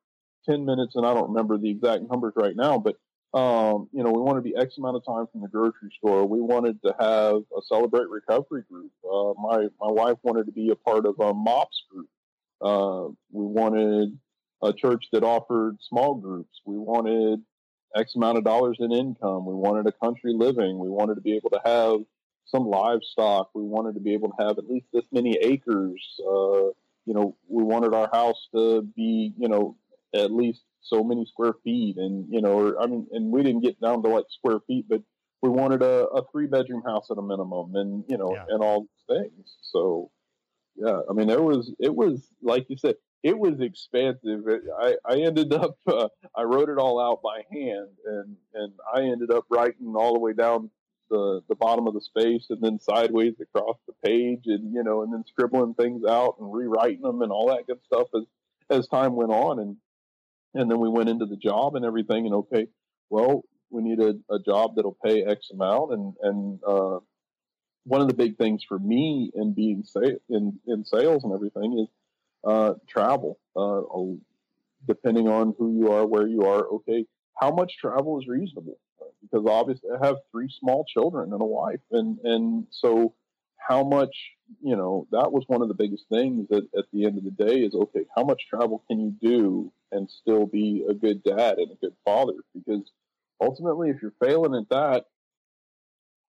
10 0.48 0.64
minutes, 0.64 0.94
and 0.94 1.04
I 1.04 1.14
don't 1.14 1.30
remember 1.30 1.58
the 1.58 1.70
exact 1.70 2.04
numbers 2.08 2.34
right 2.36 2.54
now, 2.54 2.78
but 2.78 2.94
um, 3.34 3.88
you 3.92 4.04
know, 4.04 4.12
we 4.12 4.20
wanted 4.20 4.44
to 4.44 4.48
be 4.48 4.56
X 4.56 4.78
amount 4.78 4.96
of 4.96 5.04
time 5.04 5.26
from 5.32 5.40
the 5.40 5.48
grocery 5.48 5.90
store. 5.98 6.24
We 6.24 6.40
wanted 6.40 6.80
to 6.82 6.94
have 7.00 7.42
a 7.56 7.62
celebrate 7.68 8.08
recovery 8.08 8.62
group. 8.70 8.92
Uh, 9.04 9.34
my 9.40 9.66
my 9.80 9.90
wife 9.90 10.18
wanted 10.22 10.46
to 10.46 10.52
be 10.52 10.70
a 10.70 10.76
part 10.76 11.04
of 11.04 11.18
a 11.18 11.34
MOPS 11.34 11.82
group. 11.90 12.08
Uh, 12.62 13.08
we 13.32 13.44
wanted 13.44 14.16
a 14.62 14.72
church 14.72 15.06
that 15.10 15.24
offered 15.24 15.78
small 15.88 16.14
groups. 16.14 16.60
We 16.64 16.78
wanted 16.78 17.42
X 17.96 18.14
amount 18.14 18.38
of 18.38 18.44
dollars 18.44 18.76
in 18.78 18.92
income. 18.92 19.46
We 19.46 19.54
wanted 19.54 19.88
a 19.88 19.92
country 19.92 20.32
living. 20.32 20.78
We 20.78 20.88
wanted 20.88 21.16
to 21.16 21.20
be 21.20 21.34
able 21.34 21.50
to 21.50 21.60
have 21.64 22.00
some 22.46 22.68
livestock. 22.68 23.50
We 23.52 23.64
wanted 23.64 23.94
to 23.94 24.00
be 24.00 24.14
able 24.14 24.28
to 24.28 24.46
have 24.46 24.58
at 24.58 24.70
least 24.70 24.86
this 24.92 25.04
many 25.10 25.36
acres. 25.40 26.00
Uh, 26.20 26.70
you 27.04 27.14
know, 27.14 27.36
we 27.48 27.64
wanted 27.64 27.94
our 27.94 28.08
house 28.12 28.48
to 28.54 28.82
be, 28.82 29.34
you 29.36 29.48
know, 29.48 29.76
at 30.14 30.30
least 30.30 30.62
so 30.84 31.02
many 31.02 31.24
square 31.24 31.54
feet 31.64 31.96
and 31.96 32.26
you 32.30 32.40
know 32.40 32.58
or, 32.58 32.80
i 32.82 32.86
mean 32.86 33.06
and 33.12 33.30
we 33.30 33.42
didn't 33.42 33.62
get 33.62 33.80
down 33.80 34.02
to 34.02 34.08
like 34.08 34.26
square 34.28 34.60
feet 34.66 34.84
but 34.88 35.02
we 35.42 35.48
wanted 35.50 35.82
a, 35.82 36.06
a 36.06 36.22
three 36.30 36.46
bedroom 36.46 36.82
house 36.86 37.08
at 37.10 37.18
a 37.18 37.22
minimum 37.22 37.74
and 37.74 38.04
you 38.08 38.16
know 38.16 38.34
yeah. 38.34 38.44
and 38.48 38.62
all 38.62 38.80
these 38.80 39.18
things. 39.18 39.56
So 39.62 40.10
yeah 40.76 41.00
i 41.08 41.12
mean 41.12 41.28
there 41.28 41.42
was 41.42 41.72
it 41.78 41.94
was 41.94 42.28
like 42.42 42.66
you 42.68 42.76
said 42.76 42.96
it 43.22 43.38
was 43.38 43.60
expansive 43.60 44.40
i 44.80 44.94
i 45.04 45.14
ended 45.20 45.52
up 45.52 45.76
uh, 45.86 46.08
i 46.36 46.42
wrote 46.42 46.68
it 46.68 46.78
all 46.78 47.00
out 47.00 47.22
by 47.22 47.42
hand 47.52 47.88
and 48.06 48.36
and 48.54 48.72
i 48.94 49.02
ended 49.02 49.30
up 49.30 49.44
writing 49.50 49.94
all 49.94 50.14
the 50.14 50.18
way 50.18 50.32
down 50.32 50.68
the 51.10 51.42
the 51.48 51.54
bottom 51.54 51.86
of 51.86 51.94
the 51.94 52.00
space 52.00 52.46
and 52.50 52.60
then 52.60 52.80
sideways 52.80 53.34
across 53.40 53.76
the 53.86 53.94
page 54.04 54.42
and 54.46 54.74
you 54.74 54.82
know 54.82 55.02
and 55.02 55.12
then 55.12 55.22
scribbling 55.28 55.74
things 55.74 56.04
out 56.04 56.34
and 56.40 56.52
rewriting 56.52 57.02
them 57.02 57.22
and 57.22 57.30
all 57.30 57.46
that 57.46 57.66
good 57.68 57.78
stuff 57.84 58.08
as 58.16 58.24
as 58.70 58.88
time 58.88 59.16
went 59.16 59.30
on. 59.32 59.58
And 59.58 59.76
and 60.54 60.70
then 60.70 60.78
we 60.78 60.88
went 60.88 61.08
into 61.08 61.26
the 61.26 61.36
job 61.36 61.76
and 61.76 61.84
everything. 61.84 62.26
And 62.26 62.34
okay, 62.34 62.68
well, 63.10 63.44
we 63.70 63.82
need 63.82 64.00
a, 64.00 64.14
a 64.32 64.38
job 64.38 64.76
that'll 64.76 64.96
pay 65.04 65.24
X 65.24 65.50
amount. 65.52 65.92
And, 65.92 66.14
and, 66.22 66.60
uh, 66.66 66.98
one 67.86 68.00
of 68.00 68.08
the 68.08 68.14
big 68.14 68.38
things 68.38 68.64
for 68.66 68.78
me 68.78 69.30
in 69.34 69.52
being 69.52 69.82
sa- 69.84 70.18
in, 70.30 70.58
in 70.66 70.84
sales 70.84 71.22
and 71.24 71.34
everything 71.34 71.78
is, 71.80 71.88
uh, 72.44 72.74
travel, 72.88 73.38
uh, 73.56 73.82
depending 74.86 75.28
on 75.28 75.54
who 75.58 75.78
you 75.78 75.92
are, 75.92 76.06
where 76.06 76.26
you 76.26 76.42
are. 76.42 76.66
Okay. 76.68 77.04
How 77.40 77.50
much 77.50 77.76
travel 77.78 78.18
is 78.20 78.26
reasonable? 78.28 78.78
Because 79.20 79.46
obviously 79.48 79.90
I 79.90 80.06
have 80.06 80.16
three 80.30 80.48
small 80.60 80.84
children 80.84 81.32
and 81.32 81.42
a 81.42 81.44
wife. 81.44 81.80
And, 81.90 82.18
and 82.24 82.66
so 82.70 83.14
how 83.56 83.82
much, 83.82 84.14
you 84.62 84.76
know, 84.76 85.06
that 85.10 85.32
was 85.32 85.44
one 85.46 85.62
of 85.62 85.68
the 85.68 85.74
biggest 85.74 86.04
things 86.10 86.48
that 86.50 86.64
at 86.76 86.84
the 86.92 87.06
end 87.06 87.18
of 87.18 87.24
the 87.24 87.30
day 87.30 87.60
is, 87.60 87.74
okay, 87.74 88.04
how 88.14 88.24
much 88.24 88.42
travel 88.48 88.82
can 88.88 89.00
you 89.00 89.14
do 89.20 89.72
and 89.94 90.10
still 90.10 90.46
be 90.46 90.84
a 90.88 90.94
good 90.94 91.22
dad 91.22 91.58
and 91.58 91.70
a 91.70 91.76
good 91.76 91.94
father 92.04 92.34
because 92.54 92.82
ultimately 93.40 93.90
if 93.90 94.02
you're 94.02 94.12
failing 94.22 94.54
at 94.54 94.68
that 94.68 95.06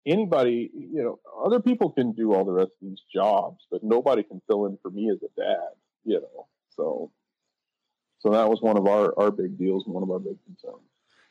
anybody 0.06 0.70
you 0.74 1.02
know 1.02 1.18
other 1.44 1.60
people 1.60 1.90
can 1.90 2.12
do 2.12 2.32
all 2.32 2.44
the 2.44 2.52
rest 2.52 2.70
of 2.82 2.88
these 2.88 3.02
jobs 3.14 3.66
but 3.70 3.84
nobody 3.84 4.22
can 4.22 4.40
fill 4.46 4.66
in 4.66 4.78
for 4.82 4.90
me 4.90 5.10
as 5.10 5.18
a 5.22 5.40
dad 5.40 5.68
you 6.04 6.20
know 6.20 6.46
so 6.74 7.10
so 8.18 8.30
that 8.30 8.48
was 8.48 8.60
one 8.62 8.76
of 8.76 8.86
our 8.86 9.12
our 9.18 9.30
big 9.30 9.58
deals 9.58 9.84
and 9.84 9.94
one 9.94 10.02
of 10.02 10.10
our 10.10 10.18
big 10.18 10.36
concerns. 10.44 10.82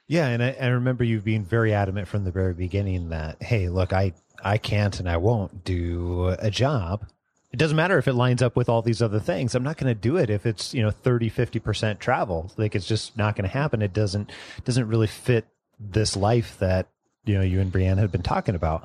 Yeah 0.08 0.28
and 0.28 0.44
I, 0.44 0.56
I 0.60 0.68
remember 0.68 1.04
you 1.04 1.20
being 1.20 1.44
very 1.44 1.74
adamant 1.74 2.08
from 2.08 2.24
the 2.24 2.32
very 2.32 2.54
beginning 2.54 3.10
that 3.10 3.42
hey 3.42 3.70
look 3.70 3.92
i 3.92 4.14
i 4.44 4.58
can't 4.58 5.00
and 5.00 5.10
i 5.10 5.18
won't 5.18 5.64
do 5.64 6.36
a 6.40 6.52
job 6.52 7.06
it 7.52 7.58
doesn't 7.58 7.78
matter 7.78 7.97
if 7.97 8.08
it 8.08 8.14
lines 8.14 8.43
up 8.43 8.56
with 8.56 8.70
all 8.70 8.82
these 8.82 9.02
other 9.02 9.20
things. 9.20 9.56
I'm 9.56 9.64
not 9.64 9.78
going 9.78 9.93
to 9.93 10.00
do 10.00 10.18
it 10.18 10.30
if 10.30 10.45
it's, 10.45 10.74
you 10.74 10.84
know, 10.84 10.91
30, 10.91 11.32
50% 11.32 11.97
travel. 11.97 12.52
Like 12.58 12.76
it's 12.76 12.88
just 12.88 13.18
not 13.18 13.36
going 13.36 13.50
to 13.50 13.54
happen. 13.54 13.82
It 13.82 13.93
doesn't, 13.93 14.32
doesn't 14.66 14.88
really 14.88 15.08
fit 15.08 15.47
this 15.80 16.16
life 16.16 16.58
that, 16.60 16.88
you 17.26 17.36
know, 17.36 17.41
you 17.41 17.60
and 17.60 17.72
Brianne 17.72 17.97
had 17.97 18.12
been 18.12 18.22
talking 18.22 18.54
about. 18.54 18.84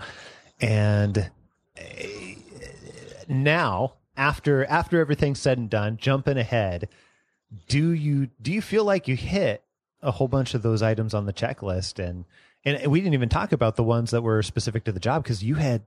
And 0.62 1.30
eh, 1.76 2.36
now 3.28 3.94
after, 4.16 4.64
after 4.64 4.98
everything's 4.98 5.40
said 5.40 5.58
and 5.58 5.68
done, 5.68 5.98
jumping 5.98 6.38
ahead, 6.38 6.88
do 7.68 7.90
you, 7.90 8.30
do 8.40 8.50
you 8.50 8.62
feel 8.62 8.84
like 8.84 9.08
you 9.08 9.16
hit 9.16 9.62
a 10.00 10.10
whole 10.10 10.28
bunch 10.28 10.54
of 10.54 10.62
those 10.62 10.82
items 10.82 11.12
on 11.12 11.26
the 11.26 11.32
checklist 11.34 12.02
and, 12.02 12.24
and 12.64 12.90
we 12.90 13.00
didn't 13.00 13.14
even 13.14 13.28
talk 13.28 13.52
about 13.52 13.76
the 13.76 13.82
ones 13.82 14.10
that 14.12 14.22
were 14.22 14.42
specific 14.42 14.84
to 14.84 14.92
the 14.92 15.00
job 15.00 15.22
because 15.22 15.44
you 15.44 15.56
had, 15.56 15.82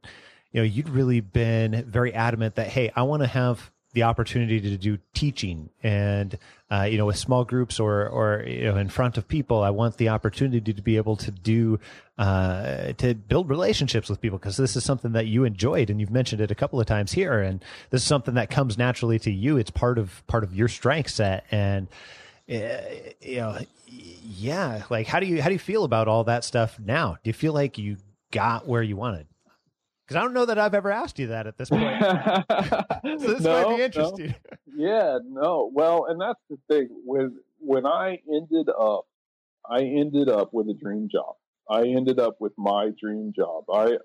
you 0.57 0.63
know, 0.63 0.65
you'd 0.65 0.89
really 0.89 1.19
been 1.19 1.85
very 1.87 2.15
adamant 2.15 2.55
that, 2.55 2.65
hey, 2.65 2.91
I 2.95 3.03
want 3.03 3.21
to 3.21 3.27
have 3.27 3.69
the 3.93 4.01
opportunity 4.01 4.59
to 4.59 4.75
do 4.75 4.97
teaching 5.13 5.69
and 5.83 6.39
uh, 6.71 6.81
you 6.83 6.97
know 6.97 7.05
with 7.05 7.15
small 7.15 7.45
groups 7.45 7.79
or 7.79 8.07
or 8.07 8.43
you 8.45 8.65
know 8.65 8.75
in 8.75 8.89
front 8.89 9.17
of 9.17 9.27
people 9.27 9.63
i 9.63 9.69
want 9.71 9.97
the 9.97 10.09
opportunity 10.09 10.73
to 10.73 10.81
be 10.83 10.97
able 10.97 11.15
to 11.15 11.31
do 11.31 11.79
uh, 12.19 12.91
to 12.93 13.15
build 13.15 13.49
relationships 13.49 14.09
with 14.09 14.21
people 14.21 14.37
because 14.37 14.57
this 14.57 14.75
is 14.75 14.83
something 14.83 15.13
that 15.13 15.25
you 15.25 15.45
enjoyed 15.45 15.89
and 15.89 15.99
you've 15.99 16.11
mentioned 16.11 16.41
it 16.41 16.51
a 16.51 16.55
couple 16.55 16.79
of 16.79 16.85
times 16.85 17.11
here 17.13 17.41
and 17.41 17.63
this 17.89 18.01
is 18.01 18.07
something 18.07 18.35
that 18.35 18.51
comes 18.51 18.77
naturally 18.77 19.17
to 19.17 19.31
you. 19.31 19.57
It's 19.57 19.71
part 19.71 19.97
of 19.97 20.21
part 20.27 20.43
of 20.43 20.53
your 20.53 20.67
strength 20.67 21.11
set 21.11 21.45
and 21.49 21.87
uh, 22.51 22.77
you 23.21 23.37
know 23.37 23.57
yeah 23.87 24.83
like 24.91 25.07
how 25.07 25.19
do 25.19 25.25
you 25.25 25.41
how 25.41 25.47
do 25.47 25.53
you 25.53 25.59
feel 25.59 25.85
about 25.85 26.07
all 26.07 26.25
that 26.25 26.43
stuff 26.43 26.77
now? 26.77 27.17
Do 27.23 27.29
you 27.29 27.33
feel 27.33 27.53
like 27.53 27.77
you 27.77 27.97
got 28.31 28.67
where 28.67 28.83
you 28.83 28.97
wanted 28.97 29.25
because 30.07 30.19
I 30.19 30.23
don't 30.23 30.33
know 30.33 30.45
that 30.45 30.57
I've 30.57 30.73
ever 30.73 30.89
asked 30.89 31.19
you 31.19 31.27
that 31.27 31.47
at 31.47 31.57
this 31.57 31.69
point. 31.69 32.01
so 32.01 33.33
this 33.33 33.41
no, 33.41 33.69
might 33.69 33.77
be 33.77 33.83
interesting. 33.83 34.35
No. 34.67 34.87
Yeah, 34.87 35.19
no. 35.27 35.69
Well, 35.73 36.05
and 36.05 36.21
that's 36.21 36.39
the 36.49 36.57
thing. 36.69 36.87
When 37.03 37.37
when 37.59 37.85
I 37.85 38.19
ended 38.33 38.69
up, 38.69 39.05
I 39.69 39.81
ended 39.81 40.29
up 40.29 40.53
with 40.53 40.69
a 40.69 40.73
dream 40.73 41.09
job. 41.11 41.35
I 41.69 41.87
ended 41.87 42.19
up 42.19 42.37
with 42.39 42.53
my 42.57 42.91
dream 42.99 43.33
job. 43.35 43.65
I 43.69 43.97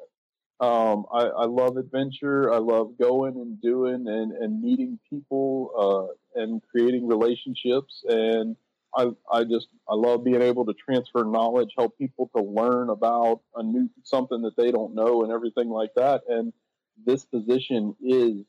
um, 0.59 1.07
I, 1.13 1.23
I 1.23 1.45
love 1.47 1.77
adventure. 1.77 2.53
I 2.53 2.59
love 2.59 2.99
going 2.99 3.35
and 3.35 3.61
doing 3.61 4.07
and, 4.09 4.33
and 4.33 4.61
meeting 4.61 4.99
people 5.11 5.71
uh, 6.37 6.41
and 6.41 6.63
creating 6.71 7.07
relationships. 7.07 8.05
And 8.09 8.57
I, 8.95 9.11
I 9.31 9.45
just 9.45 9.69
I 9.89 9.95
love 9.95 10.25
being 10.25 10.43
able 10.43 10.67
to 10.67 10.75
transfer 10.75 11.25
knowledge, 11.25 11.71
help 11.77 11.97
people 11.99 12.31
to 12.37 12.43
learn 12.43 12.91
about 12.91 13.41
a 13.55 13.63
new 13.63 13.89
something 14.05 14.43
that 14.43 14.57
they 14.57 14.71
don't 14.71 14.95
know, 14.95 15.23
and 15.23 15.33
everything 15.33 15.69
like 15.69 15.91
that. 15.97 16.23
And 16.29 16.53
this 17.05 17.25
position 17.25 17.97
is 18.03 18.45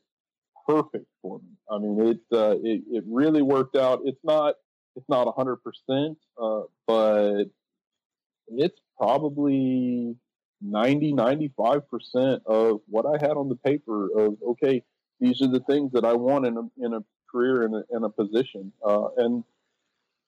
perfect 0.66 1.06
for 1.22 1.38
me. 1.38 1.56
I 1.70 1.78
mean, 1.78 2.00
it 2.08 2.20
uh, 2.32 2.56
it, 2.62 2.82
it 2.90 3.04
really 3.06 3.42
worked 3.42 3.76
out. 3.76 4.00
It's 4.04 4.22
not 4.24 4.56
it's 4.96 5.08
not 5.08 5.32
hundred 5.36 5.58
uh, 5.64 5.70
percent, 5.86 6.18
but 6.86 7.44
it's 8.48 8.80
probably 8.98 10.16
90 10.60 11.12
95 11.12 11.90
percent 11.90 12.42
of 12.46 12.80
what 12.86 13.06
I 13.06 13.24
had 13.24 13.36
on 13.36 13.48
the 13.48 13.56
paper. 13.56 14.08
Of 14.18 14.36
okay, 14.50 14.82
these 15.20 15.42
are 15.42 15.48
the 15.48 15.60
things 15.60 15.92
that 15.92 16.04
I 16.04 16.14
want 16.14 16.46
in 16.46 16.56
a 16.56 16.84
in 16.84 16.94
a 16.94 17.04
career 17.30 17.64
in 17.64 17.74
a, 17.74 17.82
in 17.96 18.04
a 18.04 18.10
position, 18.10 18.72
uh, 18.86 19.08
and 19.16 19.44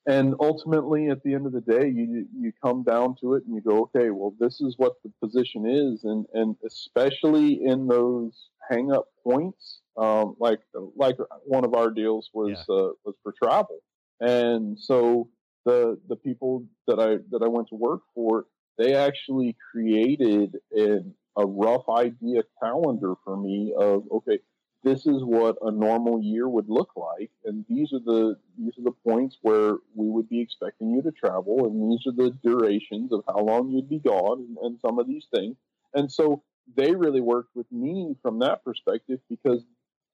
and 0.07 0.35
ultimately 0.41 1.09
at 1.09 1.23
the 1.23 1.35
end 1.35 1.47
of 1.47 1.53
the 1.53 1.61
day 1.61 1.89
you 1.89 2.27
you 2.39 2.53
come 2.63 2.83
down 2.83 3.15
to 3.21 3.35
it 3.35 3.45
and 3.45 3.55
you 3.55 3.61
go 3.61 3.83
okay 3.83 4.11
well 4.11 4.35
this 4.39 4.61
is 4.61 4.75
what 4.79 4.95
the 5.05 5.13
position 5.23 5.67
is 5.67 6.05
and 6.05 6.27
and 6.35 6.57
especially 6.67 7.65
in 7.65 7.87
those 7.87 8.49
hang 8.71 8.93
up 8.93 9.09
points 9.23 9.81
um, 9.97 10.37
like 10.39 10.61
like 10.95 11.17
one 11.45 11.65
of 11.65 11.75
our 11.75 11.91
deals 11.91 12.31
was 12.33 12.51
yeah. 12.51 12.75
uh, 12.75 12.91
was 13.05 13.15
for 13.23 13.33
travel 13.33 13.81
and 14.21 14.79
so 14.79 15.29
the 15.65 15.99
the 16.09 16.17
people 16.17 16.65
that 16.87 16.99
I 17.01 17.19
that 17.31 17.43
I 17.43 17.49
went 17.49 17.69
to 17.69 17.75
work 17.75 18.03
for 18.15 18.47
they 18.79 18.95
actually 18.95 19.57
created 19.73 20.55
an, 20.73 21.15
a 21.37 21.47
rough 21.47 21.89
idea 21.89 22.43
calendar 22.63 23.15
for 23.25 23.37
me 23.37 23.75
of 23.77 24.05
okay 24.13 24.39
this 24.87 25.05
is 25.05 25.25
what 25.25 25.57
a 25.63 25.71
normal 25.73 26.23
year 26.23 26.49
would 26.49 26.69
look 26.69 26.91
like, 26.95 27.33
and 27.45 27.65
these 27.69 27.93
are 27.93 27.99
the 27.99 28.37
these 28.57 28.73
are 28.79 28.85
the 28.85 28.95
points 29.05 29.37
where 29.43 29.73
we 29.97 30.09
would 30.09 30.29
be 30.29 30.41
expecting 30.41 30.93
you 30.93 31.03
to 31.03 31.11
travel, 31.11 31.67
and 31.67 31.91
these 31.91 32.07
are 32.07 32.13
the 32.13 32.31
durations 32.45 33.13
of 33.13 33.25
how 33.27 33.41
long 33.41 33.69
you'd 33.69 33.89
be 33.89 33.99
gone, 33.99 34.39
and, 34.39 34.57
and 34.59 34.81
some 34.81 35.01
of 35.01 35.09
these 35.09 35.27
things. 35.35 35.57
And 35.95 36.11
so 36.11 36.45
they 36.77 36.95
really 36.95 37.21
worked 37.21 37.57
with 37.57 37.67
me 37.73 38.15
from 38.23 38.39
that 38.39 38.63
perspective 38.65 39.19
because 39.29 39.65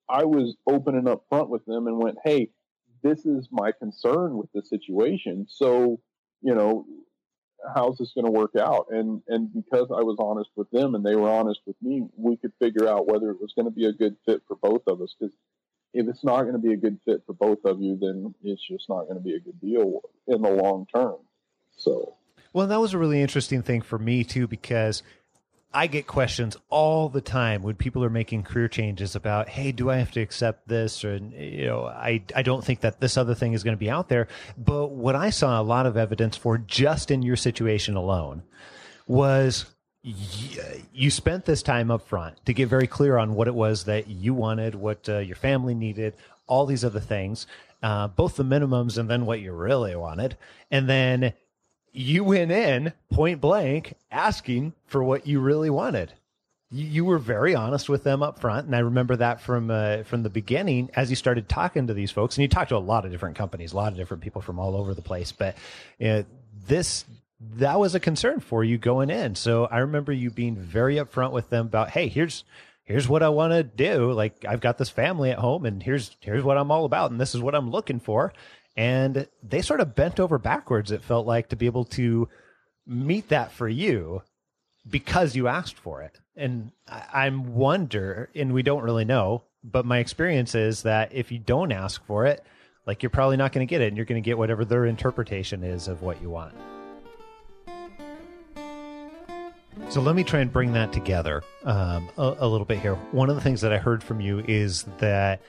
I 0.09 0.23
was 0.23 0.57
open 0.67 0.95
and 0.95 1.05
upfront 1.05 1.49
with 1.49 1.63
them 1.65 1.85
and 1.85 1.99
went, 1.99 2.17
"Hey, 2.25 2.49
this 3.03 3.27
is 3.27 3.47
my 3.51 3.73
concern 3.73 4.37
with 4.37 4.51
the 4.53 4.63
situation. 4.63 5.45
So, 5.49 5.99
you 6.41 6.55
know, 6.55 6.87
how's 7.75 7.97
this 7.97 8.13
going 8.13 8.25
to 8.25 8.31
work 8.31 8.55
out? 8.55 8.87
And 8.89 9.21
and 9.27 9.53
because 9.53 9.87
I 9.91 10.01
was 10.01 10.17
honest 10.19 10.49
with 10.55 10.69
them 10.71 10.95
and 10.95 11.05
they 11.05 11.15
were 11.15 11.29
honest 11.29 11.61
with 11.65 11.75
me, 11.81 12.07
we 12.17 12.37
could 12.37 12.53
figure 12.59 12.87
out 12.87 13.07
whether 13.07 13.29
it 13.31 13.41
was 13.41 13.53
going 13.53 13.65
to 13.65 13.71
be 13.71 13.85
a 13.85 13.93
good 13.93 14.15
fit 14.25 14.41
for 14.47 14.55
both 14.55 14.83
of 14.87 15.01
us. 15.01 15.15
Because 15.19 15.35
if 15.93 16.07
it's 16.07 16.23
not 16.23 16.41
going 16.41 16.53
to 16.53 16.59
be 16.59 16.73
a 16.73 16.77
good 16.77 16.99
fit 17.05 17.23
for 17.25 17.33
both 17.33 17.65
of 17.65 17.81
you, 17.81 17.97
then 17.99 18.33
it's 18.43 18.65
just 18.67 18.89
not 18.89 19.03
going 19.03 19.17
to 19.17 19.23
be 19.23 19.35
a 19.35 19.39
good 19.39 19.59
deal 19.61 20.01
in 20.27 20.41
the 20.41 20.49
long 20.49 20.87
term. 20.93 21.17
So, 21.77 22.15
well, 22.51 22.67
that 22.67 22.79
was 22.79 22.93
a 22.93 22.97
really 22.97 23.21
interesting 23.21 23.61
thing 23.61 23.81
for 23.81 23.99
me 23.99 24.23
too 24.23 24.47
because 24.47 25.03
I 25.73 25.87
get 25.87 26.05
questions 26.05 26.55
all 26.69 27.09
the 27.09 27.21
time 27.21 27.63
when 27.63 27.75
people 27.75 28.03
are 28.03 28.09
making 28.09 28.43
career 28.43 28.67
changes 28.67 29.15
about, 29.15 29.49
hey, 29.49 29.71
do 29.71 29.89
I 29.89 29.97
have 29.97 30.11
to 30.11 30.21
accept 30.21 30.67
this? 30.67 31.03
Or, 31.03 31.17
you 31.17 31.65
know, 31.65 31.85
I, 31.87 32.21
I 32.35 32.43
don't 32.43 32.63
think 32.63 32.81
that 32.81 32.99
this 32.99 33.17
other 33.17 33.33
thing 33.33 33.53
is 33.53 33.63
going 33.63 33.75
to 33.75 33.79
be 33.79 33.89
out 33.89 34.07
there. 34.07 34.27
But 34.57 34.89
what 34.89 35.15
I 35.15 35.31
saw 35.31 35.59
a 35.59 35.63
lot 35.63 35.87
of 35.87 35.97
evidence 35.97 36.37
for 36.37 36.59
just 36.59 37.09
in 37.09 37.23
your 37.23 37.35
situation 37.35 37.95
alone 37.95 38.43
was 39.07 39.65
you 40.03 41.09
spent 41.09 41.45
this 41.45 41.63
time 41.63 41.89
up 41.89 42.07
front 42.07 42.45
to 42.45 42.53
get 42.53 42.67
very 42.67 42.87
clear 42.87 43.17
on 43.17 43.33
what 43.33 43.47
it 43.47 43.55
was 43.55 43.85
that 43.85 44.07
you 44.07 44.33
wanted, 44.33 44.75
what 44.75 45.07
uh, 45.07 45.19
your 45.19 45.37
family 45.37 45.73
needed, 45.73 46.13
all 46.45 46.65
these 46.65 46.83
other 46.83 46.99
things, 46.99 47.47
uh, 47.81 48.07
both 48.09 48.35
the 48.35 48.43
minimums 48.43 48.97
and 48.97 49.09
then 49.09 49.25
what 49.25 49.39
you 49.39 49.53
really 49.53 49.95
wanted. 49.95 50.37
And 50.69 50.89
then 50.89 51.33
you 51.93 52.23
went 52.23 52.51
in 52.51 52.91
point 53.11 53.39
blank 53.39 53.95
asking 54.11 54.73
for 54.87 55.03
what 55.03 55.27
you 55.27 55.39
really 55.39 55.69
wanted. 55.69 56.11
You, 56.71 56.85
you 56.85 57.05
were 57.05 57.19
very 57.19 57.53
honest 57.53 57.87
with 57.87 58.03
them 58.03 58.23
up 58.23 58.39
front, 58.39 58.65
and 58.65 58.75
I 58.75 58.79
remember 58.79 59.15
that 59.17 59.39
from 59.41 59.69
uh, 59.69 60.03
from 60.03 60.23
the 60.23 60.29
beginning 60.29 60.89
as 60.95 61.11
you 61.11 61.15
started 61.15 61.47
talking 61.47 61.87
to 61.87 61.93
these 61.93 62.11
folks. 62.11 62.35
And 62.35 62.41
you 62.41 62.47
talked 62.47 62.69
to 62.69 62.77
a 62.77 62.79
lot 62.79 63.05
of 63.05 63.11
different 63.11 63.37
companies, 63.37 63.73
a 63.73 63.77
lot 63.77 63.91
of 63.91 63.97
different 63.97 64.23
people 64.23 64.41
from 64.41 64.59
all 64.59 64.75
over 64.75 64.93
the 64.93 65.01
place. 65.01 65.31
But 65.31 65.55
uh, 66.03 66.23
this 66.67 67.05
that 67.55 67.79
was 67.79 67.93
a 67.93 67.99
concern 67.99 68.39
for 68.39 68.63
you 68.63 68.77
going 68.77 69.09
in. 69.09 69.35
So 69.35 69.65
I 69.65 69.79
remember 69.79 70.11
you 70.11 70.31
being 70.31 70.55
very 70.55 70.95
upfront 70.95 71.31
with 71.31 71.49
them 71.49 71.67
about, 71.67 71.91
hey, 71.91 72.07
here's 72.07 72.43
here's 72.85 73.07
what 73.07 73.21
I 73.21 73.29
want 73.29 73.53
to 73.53 73.63
do. 73.63 74.11
Like 74.11 74.45
I've 74.45 74.61
got 74.61 74.79
this 74.79 74.89
family 74.89 75.29
at 75.29 75.37
home, 75.37 75.65
and 75.67 75.83
here's 75.83 76.17
here's 76.21 76.43
what 76.43 76.57
I'm 76.57 76.71
all 76.71 76.85
about, 76.85 77.11
and 77.11 77.21
this 77.21 77.35
is 77.35 77.41
what 77.41 77.53
I'm 77.53 77.69
looking 77.69 77.99
for 77.99 78.33
and 78.75 79.27
they 79.41 79.61
sort 79.61 79.79
of 79.79 79.95
bent 79.95 80.19
over 80.19 80.37
backwards 80.37 80.91
it 80.91 81.03
felt 81.03 81.27
like 81.27 81.49
to 81.49 81.55
be 81.55 81.65
able 81.65 81.85
to 81.85 82.27
meet 82.87 83.29
that 83.29 83.51
for 83.51 83.67
you 83.67 84.21
because 84.89 85.35
you 85.35 85.47
asked 85.47 85.77
for 85.77 86.01
it. 86.01 86.19
And 86.35 86.71
I, 86.87 87.27
am 87.27 87.53
wonder 87.53 88.29
and 88.35 88.53
we 88.53 88.63
don't 88.63 88.83
really 88.83 89.05
know 89.05 89.43
but 89.63 89.85
my 89.85 89.99
experience 89.99 90.55
is 90.55 90.83
that 90.83 91.13
if 91.13 91.31
you 91.31 91.39
don't 91.39 91.71
ask 91.71 92.03
for 92.05 92.25
it 92.25 92.43
like 92.85 93.01
you're 93.01 93.09
probably 93.09 93.37
not 93.37 93.51
going 93.53 93.65
to 93.65 93.69
get 93.69 93.81
it 93.81 93.87
and 93.87 93.97
you're 93.97 94.05
going 94.05 94.21
to 94.21 94.25
get 94.25 94.37
whatever 94.37 94.65
their 94.65 94.85
interpretation 94.85 95.63
is 95.63 95.87
of 95.87 96.01
what 96.01 96.21
you 96.21 96.29
want. 96.29 96.53
So 99.89 100.01
let 100.01 100.15
me 100.15 100.23
try 100.23 100.39
and 100.39 100.51
bring 100.51 100.73
that 100.73 100.91
together 100.91 101.43
um, 101.63 102.09
a, 102.17 102.35
a 102.39 102.47
little 102.47 102.65
bit 102.65 102.79
here. 102.79 102.95
One 103.11 103.29
of 103.29 103.35
the 103.35 103.41
things 103.41 103.61
that 103.61 103.71
i 103.71 103.77
heard 103.77 104.03
from 104.03 104.19
you 104.19 104.39
is 104.47 104.83
that 104.99 105.41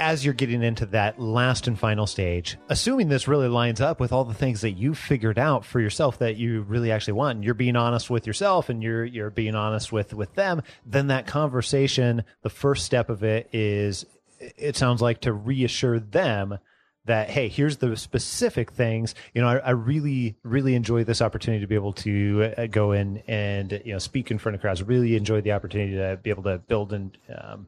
as 0.00 0.24
you're 0.24 0.32
getting 0.32 0.62
into 0.62 0.86
that 0.86 1.20
last 1.20 1.68
and 1.68 1.78
final 1.78 2.06
stage, 2.06 2.56
assuming 2.70 3.08
this 3.10 3.28
really 3.28 3.48
lines 3.48 3.82
up 3.82 4.00
with 4.00 4.12
all 4.12 4.24
the 4.24 4.34
things 4.34 4.62
that 4.62 4.70
you've 4.70 4.98
figured 4.98 5.38
out 5.38 5.62
for 5.62 5.78
yourself 5.78 6.18
that 6.18 6.36
you 6.36 6.62
really 6.62 6.90
actually 6.90 7.12
want, 7.12 7.36
and 7.36 7.44
you're 7.44 7.52
being 7.52 7.76
honest 7.76 8.08
with 8.08 8.26
yourself 8.26 8.70
and 8.70 8.82
you're 8.82 9.04
you're 9.04 9.30
being 9.30 9.54
honest 9.54 9.92
with 9.92 10.14
with 10.14 10.34
them, 10.34 10.62
then 10.86 11.08
that 11.08 11.26
conversation, 11.26 12.24
the 12.42 12.48
first 12.48 12.86
step 12.86 13.10
of 13.10 13.22
it 13.22 13.50
is 13.52 14.06
it 14.40 14.74
sounds 14.74 15.02
like 15.02 15.20
to 15.20 15.34
reassure 15.34 16.00
them 16.00 16.58
that 17.04 17.28
hey 17.28 17.48
here's 17.48 17.76
the 17.76 17.94
specific 17.94 18.72
things. 18.72 19.14
You 19.34 19.42
know 19.42 19.48
I, 19.48 19.56
I, 19.58 19.70
really 19.70 20.36
really 20.42 20.74
enjoy 20.74 21.04
this 21.04 21.20
opportunity 21.20 21.60
to 21.60 21.66
be 21.66 21.74
able 21.74 21.92
to 21.94 22.54
uh, 22.56 22.66
go 22.68 22.92
in 22.92 23.22
and 23.28 23.82
you 23.84 23.92
know 23.92 23.98
speak 23.98 24.30
in 24.30 24.38
front 24.38 24.54
of 24.54 24.62
crowds. 24.62 24.82
Really 24.82 25.14
enjoy 25.14 25.42
the 25.42 25.52
opportunity 25.52 25.96
to 25.96 26.18
be 26.22 26.30
able 26.30 26.44
to 26.44 26.56
build 26.56 26.94
and 26.94 27.16
um, 27.38 27.66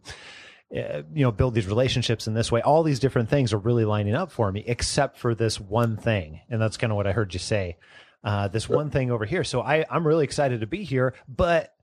uh, 0.77 1.03
you 1.13 1.23
know, 1.23 1.33
build 1.33 1.55
these 1.55 1.67
relationships 1.67 2.27
in 2.27 2.35
this 2.35 2.51
way. 2.51 2.63
All 2.63 2.83
these 2.83 2.99
different 2.99 3.29
things 3.29 3.53
are 3.53 3.59
really 3.59 3.85
lining 3.85 4.15
up 4.15 4.33
for 4.33 4.51
me, 4.51 4.65
except 4.67 5.19
for 5.19 5.35
this 5.35 5.61
one 5.61 5.97
thing. 5.97 6.41
And 6.49 6.61
that's 6.61 6.77
kind 6.77 6.93
of 6.93 6.97
what 6.97 7.07
I 7.07 7.13
heard 7.13 7.35
you 7.35 7.41
say. 7.41 7.77
Uh, 8.25 8.49
this 8.49 8.69
one 8.69 8.91
thing 8.91 9.11
over 9.11 9.25
here. 9.25 9.45
So 9.45 9.61
I, 9.61 9.85
I'm 9.91 10.07
really 10.07 10.25
excited 10.25 10.61
to 10.61 10.67
be 10.67 10.85
here, 10.85 11.15
but 11.29 11.75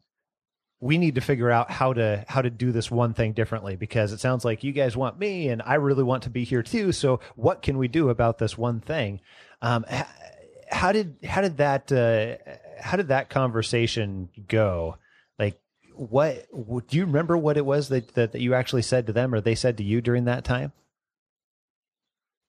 we 0.80 0.98
need 0.98 1.16
to 1.16 1.22
figure 1.22 1.52
out 1.52 1.70
how 1.70 1.94
to 1.94 2.24
how 2.28 2.42
to 2.42 2.50
do 2.50 2.72
this 2.72 2.90
one 2.90 3.14
thing 3.14 3.34
differently 3.34 3.76
because 3.76 4.14
it 4.14 4.20
sounds 4.20 4.46
like 4.46 4.64
you 4.64 4.72
guys 4.72 4.96
want 4.96 5.20
me 5.20 5.50
and 5.50 5.62
I 5.64 5.76
really 5.76 6.04
want 6.04 6.24
to 6.24 6.30
be 6.30 6.46
here 6.46 6.64
too. 6.64 6.92
So 6.94 7.20
what 7.36 7.62
can 7.62 7.78
we 7.78 7.90
do 7.90 8.10
about 8.10 8.38
this 8.38 8.58
one 8.58 8.80
thing? 8.80 9.20
Um, 9.62 9.86
how 10.72 10.92
did 10.92 11.18
how 11.26 11.42
did 11.42 11.58
that 11.58 11.92
uh, 11.92 12.38
how 12.82 12.96
did 12.96 13.10
that 13.10 13.30
conversation 13.30 14.30
go? 14.48 14.98
What 16.00 16.48
do 16.88 16.98
you 16.98 17.06
remember 17.06 17.38
what 17.38 17.58
it 17.58 17.66
was 17.66 17.90
that, 17.90 18.14
that, 18.14 18.32
that 18.32 18.42
you 18.42 18.54
actually 18.54 18.84
said 18.84 19.08
to 19.08 19.14
them 19.14 19.36
or 19.36 19.42
they 19.42 19.56
said 19.56 19.76
to 19.78 19.84
you 19.84 20.00
during 20.00 20.26
that 20.26 20.46
time? 20.46 20.72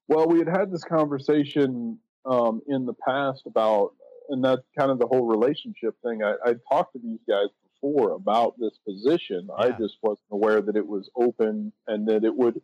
Well 0.06 0.28
we 0.28 0.38
had 0.38 0.48
had 0.48 0.70
this 0.70 0.84
conversation 0.84 1.98
um, 2.24 2.62
in 2.68 2.86
the 2.86 2.94
past 2.94 3.42
about 3.46 3.94
and 4.28 4.44
that's 4.44 4.62
kind 4.78 4.92
of 4.92 5.00
the 5.00 5.06
whole 5.08 5.26
relationship 5.26 5.96
thing. 6.04 6.22
I, 6.22 6.34
I 6.44 6.54
talked 6.70 6.92
to 6.92 7.00
these 7.02 7.18
guys 7.28 7.48
before 7.74 8.12
about 8.12 8.54
this 8.56 8.78
position. 8.86 9.48
Yeah. 9.48 9.66
i 9.66 9.70
just 9.70 9.96
wasn't 10.00 10.28
aware 10.30 10.60
that 10.60 10.76
it 10.76 10.86
was 10.86 11.10
open 11.16 11.72
and 11.88 12.06
that 12.08 12.24
it 12.24 12.36
would 12.36 12.60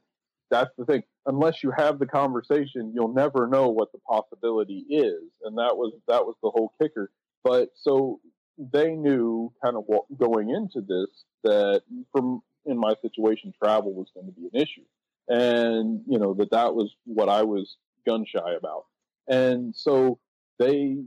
that's 0.49 0.71
the 0.79 0.85
thing. 0.85 1.03
Unless 1.27 1.65
you 1.65 1.73
have 1.77 1.99
the 1.99 2.07
conversation 2.07 2.93
you'll 2.95 3.13
never 3.13 3.49
know 3.49 3.71
what 3.71 3.91
the 3.91 3.99
possibility 4.09 4.85
is. 4.89 5.25
And 5.43 5.59
that 5.59 5.77
was 5.77 5.93
that 6.07 6.25
was 6.25 6.37
the 6.45 6.51
whole 6.51 6.73
kicker. 6.81 7.11
But 7.43 7.71
so 7.75 8.21
they 8.59 8.93
knew 8.93 9.53
kind 9.63 9.77
of 9.77 9.85
what, 9.87 10.05
going 10.19 10.51
into 10.51 10.81
this 10.81 11.25
that 11.45 11.83
from 12.13 12.43
in 12.65 12.79
my 12.79 12.95
situation, 13.01 13.55
travel 13.63 13.93
was 13.93 14.09
going 14.15 14.27
to 14.27 14.33
be 14.33 14.49
an 14.53 14.61
issue, 14.61 14.85
and 15.29 16.03
you 16.07 16.19
know 16.19 16.35
that 16.35 16.51
that 16.51 16.75
was 16.75 16.95
what 17.05 17.29
I 17.29 17.43
was 17.43 17.77
gun 18.07 18.25
shy 18.25 18.55
about, 18.59 18.85
and 19.29 19.75
so 19.75 20.19
they 20.59 20.99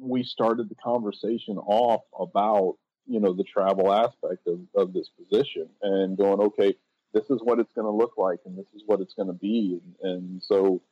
we 0.00 0.22
started 0.22 0.68
the 0.68 0.76
conversation 0.76 1.58
off 1.58 2.02
about 2.18 2.76
you 3.06 3.20
know 3.20 3.32
the 3.32 3.44
travel 3.44 3.92
aspect 3.92 4.46
of, 4.46 4.60
of 4.74 4.92
this 4.92 5.08
position 5.08 5.68
and 5.82 6.16
going 6.16 6.40
okay 6.40 6.74
this 7.12 7.30
is 7.30 7.40
what 7.42 7.58
it's 7.58 7.72
going 7.72 7.86
to 7.86 7.90
look 7.90 8.14
like 8.16 8.40
and 8.44 8.56
this 8.56 8.66
is 8.74 8.82
what 8.86 9.00
it's 9.00 9.14
going 9.14 9.28
to 9.28 9.34
be. 9.34 9.80
And, 10.02 10.12
and 10.12 10.42
so 10.42 10.82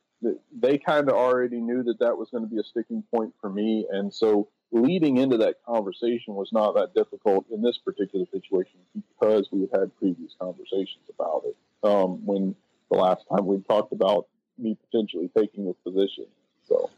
they 0.51 0.77
kind 0.77 1.09
of 1.09 1.15
already 1.15 1.61
knew 1.61 1.83
that 1.83 1.99
that 1.99 2.17
was 2.17 2.29
going 2.31 2.43
to 2.43 2.49
be 2.49 2.59
a 2.59 2.63
sticking 2.63 3.03
point 3.13 3.33
for 3.39 3.49
me. 3.49 3.85
And 3.91 4.13
so 4.13 4.49
leading 4.71 5.17
into 5.17 5.37
that 5.37 5.55
conversation 5.65 6.35
was 6.35 6.49
not 6.51 6.75
that 6.75 6.93
difficult 6.93 7.45
in 7.51 7.61
this 7.61 7.77
particular 7.83 8.25
situation 8.31 8.79
because 8.93 9.47
we 9.51 9.61
had 9.61 9.79
had 9.79 9.97
previous 9.97 10.31
conversations 10.39 11.03
about 11.13 11.43
it. 11.45 11.55
Um, 11.83 12.25
when 12.25 12.55
the 12.91 12.97
last 12.97 13.23
time 13.29 13.45
we 13.45 13.61
talked 13.61 13.93
about 13.93 14.27
me 14.57 14.77
potentially 14.89 15.29
taking 15.37 15.65
this 15.65 15.75
position, 15.83 16.25
so. 16.67 16.89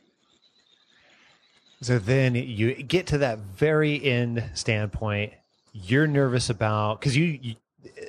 So 1.81 1.99
then 1.99 2.35
you 2.35 2.73
get 2.75 3.07
to 3.07 3.19
that 3.19 3.39
very 3.39 4.03
end 4.03 4.43
standpoint. 4.53 5.33
You're 5.71 6.07
nervous 6.07 6.49
about 6.49 6.99
because 6.99 7.15
you, 7.15 7.39
you, 7.41 7.55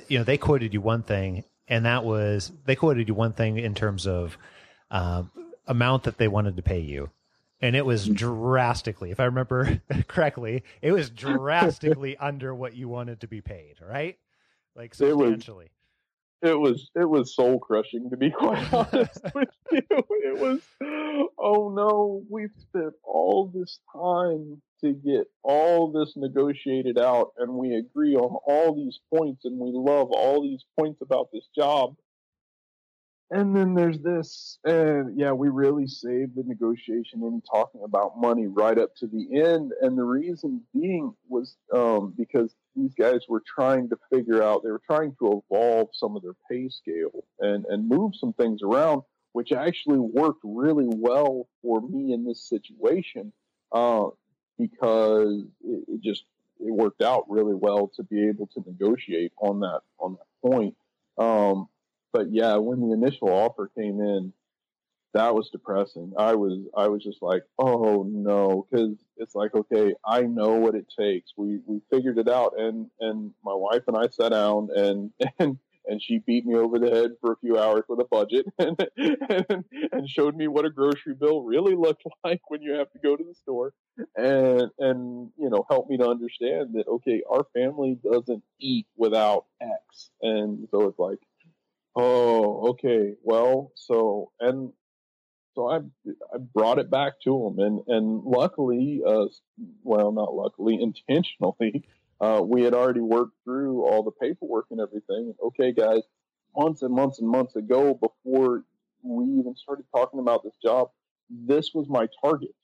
you 0.07 0.17
know, 0.17 0.23
they 0.23 0.37
quoted 0.37 0.73
you 0.73 0.81
one 0.81 1.03
thing, 1.03 1.45
and 1.67 1.85
that 1.85 2.03
was 2.03 2.51
they 2.65 2.75
quoted 2.75 3.07
you 3.07 3.13
one 3.13 3.33
thing 3.33 3.57
in 3.57 3.75
terms 3.75 4.07
of 4.07 4.37
um, 4.89 5.31
amount 5.67 6.03
that 6.03 6.17
they 6.17 6.27
wanted 6.27 6.57
to 6.57 6.61
pay 6.61 6.79
you 6.79 7.11
and 7.61 7.75
it 7.75 7.85
was 7.85 8.07
drastically, 8.07 9.11
if 9.11 9.19
I 9.19 9.25
remember 9.25 9.81
correctly, 10.07 10.63
it 10.81 10.91
was 10.91 11.09
drastically 11.09 12.17
under 12.19 12.53
what 12.53 12.75
you 12.75 12.87
wanted 12.87 13.21
to 13.21 13.27
be 13.27 13.41
paid, 13.41 13.75
right? 13.81 14.17
Like 14.75 14.95
substantially. 14.95 15.69
It 16.41 16.47
was, 16.47 16.51
it 16.53 16.59
was 16.59 16.91
it 16.95 17.09
was 17.09 17.35
soul 17.35 17.59
crushing 17.59 18.09
to 18.09 18.17
be 18.17 18.31
quite 18.37 18.73
honest 18.73 19.21
with 19.35 19.49
you. 19.71 19.83
It 19.89 20.39
was 20.39 20.61
oh 21.37 21.73
no, 21.75 22.23
we've 22.29 22.53
spent 22.57 22.93
all 23.03 23.51
this 23.53 23.79
time 23.93 24.61
to 24.81 24.93
get 24.93 25.27
all 25.43 25.91
this 25.91 26.13
negotiated 26.15 26.97
out 26.97 27.33
and 27.37 27.53
we 27.53 27.75
agree 27.75 28.15
on 28.15 28.35
all 28.47 28.75
these 28.75 28.99
points 29.13 29.45
and 29.45 29.59
we 29.59 29.71
love 29.71 30.09
all 30.11 30.41
these 30.41 30.63
points 30.79 31.01
about 31.01 31.29
this 31.31 31.47
job 31.55 31.95
and 33.31 33.55
then 33.55 33.73
there's 33.73 33.99
this, 33.99 34.59
and 34.65 35.17
yeah, 35.17 35.31
we 35.31 35.47
really 35.47 35.87
saved 35.87 36.35
the 36.35 36.43
negotiation 36.43 37.23
in 37.23 37.41
talking 37.49 37.81
about 37.85 38.19
money 38.19 38.47
right 38.47 38.77
up 38.77 38.93
to 38.97 39.07
the 39.07 39.41
end. 39.41 39.71
And 39.81 39.97
the 39.97 40.03
reason 40.03 40.61
being 40.73 41.13
was 41.29 41.55
um, 41.73 42.13
because 42.17 42.53
these 42.75 42.93
guys 42.93 43.21
were 43.29 43.41
trying 43.47 43.87
to 43.89 43.97
figure 44.11 44.43
out, 44.43 44.63
they 44.63 44.71
were 44.71 44.81
trying 44.85 45.15
to 45.19 45.41
evolve 45.49 45.87
some 45.93 46.17
of 46.17 46.23
their 46.23 46.35
pay 46.49 46.67
scale 46.67 47.23
and, 47.39 47.65
and 47.69 47.87
move 47.87 48.15
some 48.15 48.33
things 48.33 48.61
around, 48.63 49.03
which 49.31 49.53
actually 49.53 49.99
worked 49.99 50.41
really 50.43 50.89
well 50.89 51.47
for 51.61 51.79
me 51.79 52.11
in 52.11 52.25
this 52.25 52.43
situation 52.49 53.31
uh, 53.71 54.07
because 54.59 55.43
it, 55.63 55.85
it 55.87 56.01
just 56.01 56.25
it 56.59 56.73
worked 56.73 57.01
out 57.01 57.23
really 57.29 57.55
well 57.55 57.89
to 57.95 58.03
be 58.03 58.27
able 58.27 58.47
to 58.47 58.61
negotiate 58.67 59.31
on 59.37 59.61
that 59.61 59.79
on 59.99 60.17
that 60.17 60.49
point. 60.49 60.75
Um, 61.17 61.69
but 62.13 62.31
yeah, 62.31 62.57
when 62.57 62.81
the 62.81 62.93
initial 62.93 63.29
offer 63.29 63.71
came 63.75 64.01
in, 64.01 64.33
that 65.13 65.35
was 65.35 65.49
depressing. 65.49 66.13
I 66.17 66.35
was 66.35 66.59
I 66.75 66.87
was 66.87 67.03
just 67.03 67.21
like, 67.21 67.43
oh 67.59 68.05
no, 68.09 68.67
because 68.69 68.97
it's 69.17 69.35
like, 69.35 69.53
okay, 69.53 69.93
I 70.05 70.21
know 70.21 70.55
what 70.55 70.75
it 70.75 70.91
takes. 70.97 71.31
We 71.35 71.59
we 71.65 71.81
figured 71.89 72.17
it 72.17 72.29
out, 72.29 72.53
and 72.57 72.87
and 72.99 73.31
my 73.43 73.53
wife 73.53 73.83
and 73.87 73.97
I 73.97 74.07
sat 74.07 74.29
down 74.29 74.69
and 74.75 75.11
and 75.39 75.57
and 75.87 76.01
she 76.01 76.19
beat 76.19 76.45
me 76.45 76.55
over 76.55 76.77
the 76.79 76.89
head 76.89 77.11
for 77.21 77.33
a 77.33 77.37
few 77.37 77.57
hours 77.57 77.83
with 77.87 77.99
a 77.99 78.05
budget 78.05 78.45
and, 78.59 78.77
and, 78.97 79.65
and 79.91 80.09
showed 80.09 80.35
me 80.35 80.47
what 80.47 80.65
a 80.65 80.69
grocery 80.69 81.13
bill 81.13 81.41
really 81.41 81.75
looked 81.75 82.03
like 82.23 82.41
when 82.49 82.61
you 82.61 82.73
have 82.73 82.91
to 82.91 82.99
go 82.99 83.15
to 83.15 83.23
the 83.23 83.33
store 83.33 83.73
and 84.15 84.69
and 84.79 85.31
you 85.37 85.49
know 85.49 85.65
helped 85.69 85.89
me 85.89 85.97
to 85.97 86.07
understand 86.07 86.73
that 86.73 86.87
okay 86.87 87.23
our 87.29 87.45
family 87.53 87.97
doesn't 88.03 88.43
eat 88.59 88.85
without 88.95 89.45
x 89.61 90.11
and 90.21 90.67
so 90.71 90.87
it's 90.87 90.99
like 90.99 91.19
oh 91.95 92.69
okay 92.69 93.15
well 93.23 93.71
so 93.75 94.31
and 94.39 94.71
so 95.55 95.69
I 95.69 95.77
I 96.33 96.37
brought 96.37 96.79
it 96.79 96.89
back 96.89 97.13
to 97.23 97.47
him, 97.47 97.59
and 97.59 97.81
and 97.87 98.23
luckily, 98.23 99.01
uh, 99.05 99.25
well, 99.83 100.11
not 100.11 100.33
luckily, 100.33 100.75
intentionally, 100.81 101.83
uh, 102.19 102.41
we 102.43 102.63
had 102.63 102.73
already 102.73 103.01
worked 103.01 103.35
through 103.43 103.83
all 103.85 104.03
the 104.03 104.11
paperwork 104.11 104.67
and 104.71 104.79
everything. 104.79 105.33
Okay, 105.43 105.71
guys, 105.71 106.03
months 106.55 106.81
and 106.81 106.93
months 106.93 107.19
and 107.19 107.29
months 107.29 107.55
ago, 107.55 107.93
before 107.93 108.63
we 109.03 109.25
even 109.39 109.55
started 109.55 109.85
talking 109.93 110.19
about 110.19 110.43
this 110.43 110.55
job, 110.63 110.89
this 111.29 111.71
was 111.73 111.87
my 111.89 112.07
target, 112.23 112.55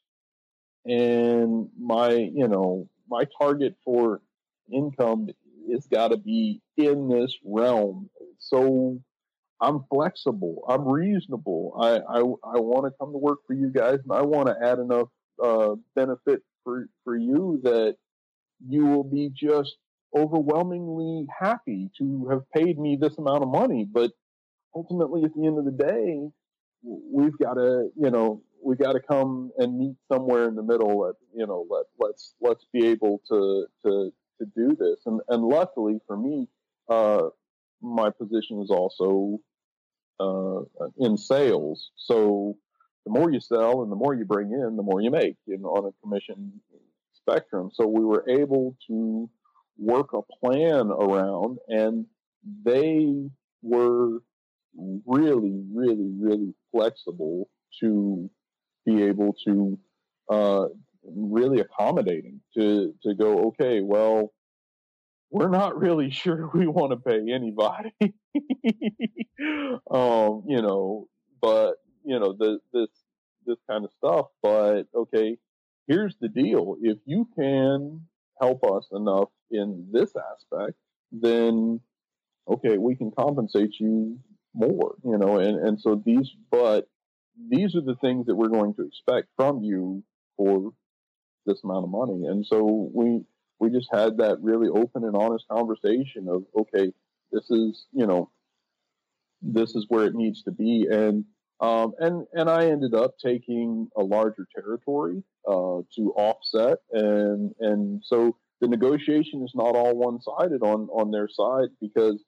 and 0.85 1.69
my 1.77 2.11
you 2.11 2.47
know 2.47 2.89
my 3.09 3.25
target 3.37 3.75
for 3.83 4.21
income 4.71 5.27
has 5.71 5.87
got 5.87 6.09
to 6.09 6.17
be 6.17 6.61
in 6.77 7.09
this 7.09 7.35
realm. 7.43 8.09
So 8.39 9.01
I'm 9.59 9.85
flexible. 9.89 10.63
I'm 10.67 10.87
reasonable. 10.87 11.73
I 11.79 11.97
I, 11.97 12.19
I 12.19 12.59
want 12.59 12.85
to 12.85 12.91
come 12.99 13.11
to 13.11 13.17
work 13.17 13.39
for 13.47 13.53
you 13.53 13.69
guys, 13.69 13.99
and 14.03 14.11
I 14.11 14.21
want 14.21 14.47
to 14.47 14.55
add 14.63 14.79
enough 14.79 15.09
uh, 15.43 15.75
benefit 15.95 16.43
for 16.63 16.87
for 17.03 17.17
you 17.17 17.59
that 17.63 17.97
you 18.67 18.85
will 18.85 19.03
be 19.03 19.29
just 19.33 19.77
overwhelmingly 20.15 21.27
happy 21.39 21.89
to 21.97 22.27
have 22.29 22.49
paid 22.51 22.79
me 22.79 22.97
this 22.99 23.17
amount 23.17 23.43
of 23.43 23.49
money. 23.49 23.85
But 23.91 24.11
ultimately, 24.75 25.23
at 25.23 25.33
the 25.35 25.45
end 25.45 25.57
of 25.57 25.65
the 25.65 25.71
day, 25.71 26.29
we've 26.83 27.37
got 27.37 27.55
to 27.55 27.89
you 27.95 28.11
know 28.11 28.43
we've 28.63 28.79
got 28.79 28.93
to 28.93 28.99
come 28.99 29.51
and 29.57 29.77
meet 29.77 29.95
somewhere 30.11 30.47
in 30.47 30.55
the 30.55 30.63
middle. 30.63 30.99
Let 30.99 31.15
you 31.35 31.47
know 31.47 31.65
let 31.69 31.85
let's 31.99 32.35
let's 32.41 32.65
be 32.71 32.87
able 32.87 33.21
to 33.29 33.65
to 33.85 34.13
to 34.39 34.45
do 34.55 34.75
this. 34.75 34.99
And 35.07 35.21
and 35.29 35.43
luckily 35.43 35.99
for 36.05 36.17
me. 36.17 36.47
Uh, 36.89 37.29
my 37.81 38.09
position 38.09 38.61
is 38.61 38.69
also 38.69 39.39
uh, 40.19 40.61
in 40.97 41.17
sales. 41.17 41.91
So 41.95 42.57
the 43.05 43.11
more 43.11 43.31
you 43.31 43.39
sell 43.39 43.83
and 43.83 43.91
the 43.91 43.95
more 43.95 44.15
you 44.15 44.25
bring 44.25 44.51
in, 44.51 44.75
the 44.75 44.83
more 44.83 45.01
you 45.01 45.11
make 45.11 45.37
in, 45.47 45.63
on 45.63 45.85
a 45.85 45.91
commission 46.01 46.59
spectrum. 47.13 47.69
So 47.73 47.87
we 47.87 48.03
were 48.03 48.25
able 48.29 48.75
to 48.87 49.29
work 49.77 50.13
a 50.13 50.21
plan 50.39 50.87
around, 50.87 51.59
and 51.67 52.05
they 52.65 53.29
were 53.61 54.19
really, 55.05 55.63
really, 55.73 56.11
really 56.19 56.53
flexible 56.71 57.49
to 57.79 58.29
be 58.85 59.03
able 59.03 59.35
to 59.45 59.79
uh, 60.29 60.65
really 61.05 61.59
accommodating 61.59 62.41
to 62.55 62.93
to 63.03 63.13
go. 63.13 63.47
Okay, 63.47 63.81
well, 63.81 64.33
we're 65.29 65.49
not 65.49 65.77
really 65.77 66.09
sure 66.11 66.49
we 66.53 66.67
want 66.67 66.91
to 66.91 66.97
pay 66.97 67.31
anybody. 67.33 67.93
um, 69.91 70.43
you 70.47 70.61
know, 70.61 71.07
but 71.41 71.75
you 72.03 72.19
know, 72.19 72.33
the, 72.37 72.59
this 72.73 72.89
this 73.45 73.57
kind 73.69 73.85
of 73.85 73.91
stuff. 73.97 74.27
But 74.41 74.83
okay, 74.95 75.37
here's 75.87 76.15
the 76.19 76.29
deal: 76.29 76.77
if 76.81 76.97
you 77.05 77.27
can 77.37 78.01
help 78.39 78.63
us 78.63 78.87
enough 78.91 79.29
in 79.51 79.87
this 79.91 80.11
aspect, 80.15 80.77
then 81.11 81.79
okay, 82.47 82.77
we 82.77 82.95
can 82.95 83.11
compensate 83.11 83.79
you 83.79 84.19
more. 84.53 84.95
You 85.03 85.17
know, 85.17 85.37
and 85.39 85.59
and 85.67 85.79
so 85.79 86.01
these, 86.05 86.29
but 86.51 86.87
these 87.49 87.75
are 87.75 87.81
the 87.81 87.95
things 88.01 88.27
that 88.27 88.35
we're 88.35 88.47
going 88.47 88.73
to 88.75 88.85
expect 88.85 89.27
from 89.35 89.63
you 89.63 90.03
for 90.37 90.71
this 91.45 91.63
amount 91.63 91.85
of 91.85 91.89
money, 91.89 92.25
and 92.27 92.45
so 92.45 92.89
we 92.93 93.21
we 93.59 93.69
just 93.69 93.89
had 93.91 94.17
that 94.17 94.37
really 94.41 94.69
open 94.69 95.03
and 95.03 95.15
honest 95.15 95.45
conversation 95.49 96.27
of 96.27 96.43
okay 96.55 96.91
this 97.31 97.49
is 97.49 97.85
you 97.91 98.05
know 98.05 98.29
this 99.41 99.75
is 99.75 99.85
where 99.89 100.05
it 100.05 100.15
needs 100.15 100.43
to 100.43 100.51
be. 100.51 100.87
And 100.89 101.25
um, 101.59 101.93
and 101.99 102.25
and 102.33 102.49
I 102.49 102.67
ended 102.67 102.93
up 102.93 103.15
taking 103.23 103.89
a 103.97 104.03
larger 104.03 104.47
territory 104.55 105.23
uh, 105.47 105.81
to 105.95 106.13
offset. 106.15 106.79
And 106.91 107.53
and 107.59 108.01
so 108.05 108.37
the 108.61 108.67
negotiation 108.67 109.43
is 109.43 109.53
not 109.55 109.75
all 109.75 109.95
one 109.95 110.19
sided 110.21 110.61
on 110.61 110.87
on 110.89 111.11
their 111.11 111.27
side 111.29 111.69
because 111.81 112.23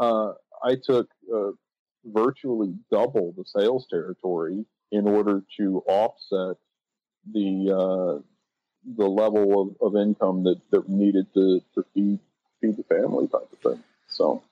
uh, 0.00 0.32
I 0.64 0.76
took 0.82 1.08
uh, 1.32 1.50
virtually 2.04 2.74
double 2.90 3.34
the 3.36 3.44
sales 3.44 3.86
territory 3.88 4.64
in 4.90 5.08
order 5.08 5.42
to 5.58 5.82
offset 5.86 6.56
the 7.32 7.70
uh, 7.70 8.22
the 8.84 9.06
level 9.06 9.60
of, 9.60 9.94
of 9.94 9.96
income 9.96 10.44
that, 10.44 10.60
that 10.70 10.88
needed 10.88 11.26
to, 11.34 11.62
to 11.74 11.84
feed 11.94 12.18
feed 12.60 12.76
the 12.76 12.82
family 12.84 13.26
type 13.28 13.48
of 13.52 13.58
thing. 13.58 13.82
So, 14.08 14.42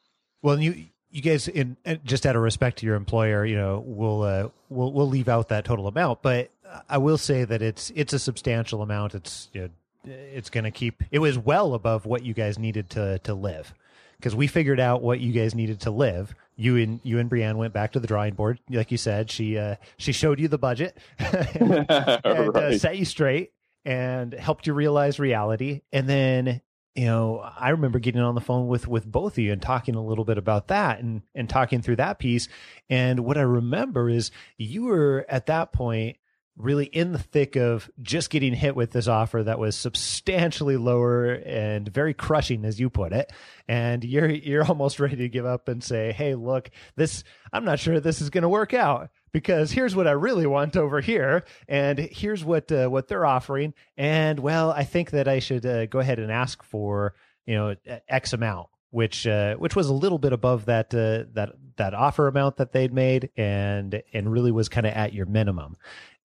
well, 0.43 0.61
you 0.61 0.87
you 1.11 1.22
guys 1.22 1.49
in 1.49 1.76
just 2.05 2.26
out 2.26 2.37
of 2.37 2.43
respect 2.43 2.78
to 2.78 2.87
your 2.87 2.97
employer, 2.97 3.45
you 3.45 3.57
know, 3.57 3.83
we'll 3.85 4.22
uh, 4.22 4.49
we'll 4.68 4.93
we'll 4.93 5.09
leave 5.09 5.28
out 5.28 5.49
that 5.49 5.64
total 5.64 5.87
amount, 5.87 6.22
but 6.22 6.51
I 6.89 6.99
will 6.99 7.18
say 7.18 7.45
that 7.45 7.62
it's 7.62 7.91
it's 7.95 8.12
a 8.12 8.18
substantial 8.18 8.83
amount. 8.83 9.14
It's 9.14 9.49
you 9.53 9.62
know, 9.62 10.14
it's 10.33 10.51
going 10.51 10.64
to 10.64 10.70
keep. 10.70 11.03
It 11.11 11.18
was 11.18 11.39
well 11.39 11.74
above 11.74 12.07
what 12.07 12.24
you 12.24 12.35
guys 12.35 12.59
needed 12.59 12.91
to 12.91 13.18
to 13.20 13.35
live 13.35 13.74
because 14.16 14.35
we 14.37 14.47
figured 14.47 14.81
out 14.81 15.03
what 15.03 15.20
you 15.20 15.33
guys 15.33 15.55
needed 15.55 15.81
to 15.81 15.91
live. 15.91 16.35
You 16.57 16.76
and 16.76 17.01
you 17.03 17.18
and 17.18 17.28
Brienne 17.28 17.59
went 17.59 17.72
back 17.72 17.93
to 17.93 18.01
the 18.01 18.07
drawing 18.07 18.35
board, 18.35 18.61
like 18.68 18.91
you 18.91 18.99
said. 18.99 19.31
She 19.31 19.59
uh, 19.59 19.76
she 19.97 20.12
showed 20.12 20.39
you 20.39 20.49
the 20.49 20.59
budget 20.59 20.97
and, 21.18 21.87
uh, 21.91 22.20
right. 22.24 22.57
uh, 22.57 22.78
set 22.78 22.99
you 22.99 23.05
straight 23.05 23.53
and 23.85 24.33
helped 24.33 24.66
you 24.66 24.74
realize 24.74 25.18
reality. 25.18 25.83
And 25.93 26.09
then, 26.09 26.61
you 26.95 27.07
know, 27.07 27.39
I 27.39 27.70
remember 27.70 27.99
getting 27.99 28.20
on 28.20 28.35
the 28.35 28.41
phone 28.41 28.68
with 28.68 28.87
with 28.87 29.11
both 29.11 29.35
of 29.35 29.39
you 29.39 29.53
and 29.53 29.62
talking 29.62 29.95
a 29.95 30.05
little 30.05 30.24
bit 30.24 30.39
about 30.39 30.68
that 30.68 31.01
and 31.01 31.22
and 31.35 31.49
talking 31.49 31.83
through 31.83 31.97
that 31.97 32.18
piece. 32.18 32.49
And 32.89 33.20
what 33.20 33.39
I 33.39 33.43
remember 33.43 34.09
is 34.11 34.31
you 34.59 34.85
were 34.85 35.24
at 35.28 35.47
that 35.47 35.72
point 35.72 36.16
really 36.57 36.85
in 36.87 37.12
the 37.12 37.18
thick 37.18 37.57
of 37.57 37.91
just 38.03 38.31
getting 38.31 38.53
hit 38.53 38.76
with 38.76 38.91
this 38.91 39.09
offer 39.09 39.43
that 39.43 39.59
was 39.59 39.76
substantially 39.76 40.76
lower 40.76 41.33
and 41.33 41.89
very 41.89 42.14
crushing 42.14 42.64
as 42.64 42.78
you 42.78 42.91
put 42.91 43.12
it 43.12 43.33
and 43.68 44.05
you're 44.05 44.28
you're 44.28 44.64
almost 44.68 45.01
ready 45.01 45.16
to 45.16 45.28
give 45.28 45.47
up 45.47 45.68
and 45.68 45.83
say 45.83 46.12
hey 46.12 46.35
look 46.35 46.70
this 46.97 47.24
I'm 47.53 47.64
not 47.64 47.78
sure 47.78 48.01
this 48.01 48.20
is 48.20 48.31
going 48.31 48.43
to 48.43 48.49
work 48.49 48.74
out 48.74 49.11
because 49.33 49.70
here's 49.72 49.95
what 49.95 50.07
I 50.07 50.12
really 50.12 50.47
want 50.47 50.76
over 50.76 51.01
here, 51.01 51.45
and 51.68 51.99
here's 51.99 52.45
what 52.45 52.70
uh, 52.72 52.89
what 52.89 53.09
they're 53.09 53.26
offering, 53.26 53.74
and 53.97 54.41
well, 54.41 54.70
I 54.70 54.85
think 54.85 55.11
that 55.11 55.28
I 55.28 55.39
should 55.39 55.64
uh, 55.64 55.87
go 55.87 55.99
ahead 55.99 56.18
and 56.18 56.31
ask 56.31 56.62
for 56.62 57.14
you 57.47 57.55
know 57.55 57.74
X 58.09 58.33
amount, 58.33 58.68
which 58.91 59.26
uh, 59.26 59.57
which 59.57 59.76
was 59.76 59.89
a 59.89 59.95
little 59.95 60.18
bit 60.18 60.33
above 60.33 60.66
that 60.66 60.95
uh, 60.95 61.31
that 61.35 61.51
that 61.76 61.95
offer 61.95 62.28
amount 62.28 62.57
that 62.57 62.72
they'd 62.72 62.93
made, 62.93 63.31
and 63.37 64.03
and 64.12 64.33
really 64.33 64.53
was 64.53 64.68
kind 64.68 64.87
of 64.87 64.93
at 64.93 65.12
your 65.12 65.26
minimum, 65.26 65.76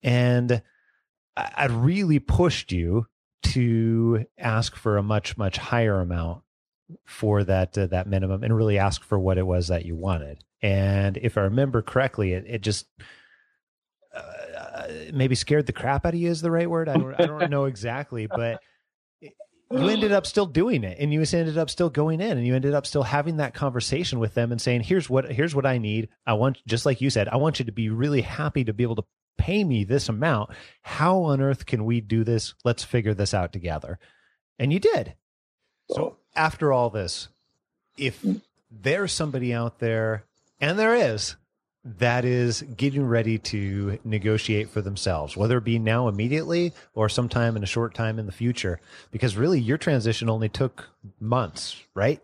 and 0.02 0.62
I, 1.36 1.52
I 1.56 1.66
really 1.66 2.18
pushed 2.18 2.72
you 2.72 3.06
to 3.42 4.26
ask 4.38 4.74
for 4.74 4.96
a 4.96 5.02
much 5.02 5.36
much 5.36 5.56
higher 5.56 6.00
amount 6.00 6.42
for 7.04 7.44
that 7.44 7.76
uh, 7.76 7.86
that 7.86 8.06
minimum 8.06 8.42
and 8.42 8.56
really 8.56 8.78
ask 8.78 9.02
for 9.02 9.18
what 9.18 9.38
it 9.38 9.46
was 9.46 9.68
that 9.68 9.84
you 9.84 9.96
wanted 9.96 10.44
and 10.62 11.16
if 11.18 11.36
I 11.36 11.42
remember 11.42 11.82
correctly, 11.82 12.32
it, 12.32 12.44
it 12.46 12.60
just 12.62 12.86
uh, 14.14 14.88
maybe 15.12 15.34
scared 15.34 15.66
the 15.66 15.72
crap 15.72 16.06
out 16.06 16.14
of 16.14 16.20
you 16.20 16.30
is 16.30 16.40
the 16.40 16.50
right 16.50 16.68
word. 16.68 16.88
I 16.88 16.94
don't 16.96 17.14
I 17.14 17.26
don't 17.26 17.50
know 17.50 17.66
exactly, 17.66 18.26
but 18.26 18.60
you 19.20 19.88
ended 19.88 20.12
up 20.12 20.26
still 20.26 20.46
doing 20.46 20.84
it, 20.84 20.98
and 20.98 21.12
you 21.12 21.20
ended 21.20 21.58
up 21.58 21.70
still 21.70 21.90
going 21.90 22.20
in, 22.20 22.38
and 22.38 22.46
you 22.46 22.54
ended 22.54 22.74
up 22.74 22.86
still 22.86 23.02
having 23.02 23.36
that 23.36 23.54
conversation 23.54 24.18
with 24.18 24.34
them 24.34 24.50
and 24.50 24.60
saying, 24.60 24.82
"Here's 24.82 25.10
what 25.10 25.30
here's 25.30 25.54
what 25.54 25.66
I 25.66 25.78
need. 25.78 26.08
I 26.26 26.32
want 26.34 26.58
just 26.66 26.86
like 26.86 27.00
you 27.00 27.10
said, 27.10 27.28
I 27.28 27.36
want 27.36 27.58
you 27.58 27.66
to 27.66 27.72
be 27.72 27.90
really 27.90 28.22
happy 28.22 28.64
to 28.64 28.72
be 28.72 28.82
able 28.82 28.96
to 28.96 29.04
pay 29.36 29.62
me 29.62 29.84
this 29.84 30.08
amount. 30.08 30.50
How 30.82 31.18
on 31.18 31.42
earth 31.42 31.66
can 31.66 31.84
we 31.84 32.00
do 32.00 32.24
this? 32.24 32.54
Let's 32.64 32.82
figure 32.82 33.14
this 33.14 33.34
out 33.34 33.52
together." 33.52 33.98
And 34.58 34.72
you 34.72 34.80
did. 34.80 35.14
So 35.90 36.16
after 36.34 36.72
all 36.72 36.90
this, 36.90 37.28
if 37.96 38.24
there's 38.70 39.12
somebody 39.12 39.54
out 39.54 39.78
there 39.78 40.24
and 40.60 40.78
there 40.78 40.94
is, 40.94 41.36
that 41.98 42.24
is 42.24 42.62
getting 42.62 43.06
ready 43.06 43.38
to 43.38 43.98
negotiate 44.04 44.68
for 44.70 44.80
themselves, 44.80 45.36
whether 45.36 45.58
it 45.58 45.64
be 45.64 45.78
now 45.78 46.08
immediately 46.08 46.72
or 46.94 47.08
sometime 47.08 47.56
in 47.56 47.62
a 47.62 47.66
short 47.66 47.94
time 47.94 48.18
in 48.18 48.26
the 48.26 48.32
future. 48.32 48.80
Because 49.12 49.36
really, 49.36 49.60
your 49.60 49.78
transition 49.78 50.28
only 50.28 50.48
took 50.48 50.88
months, 51.20 51.80
right? 51.94 52.20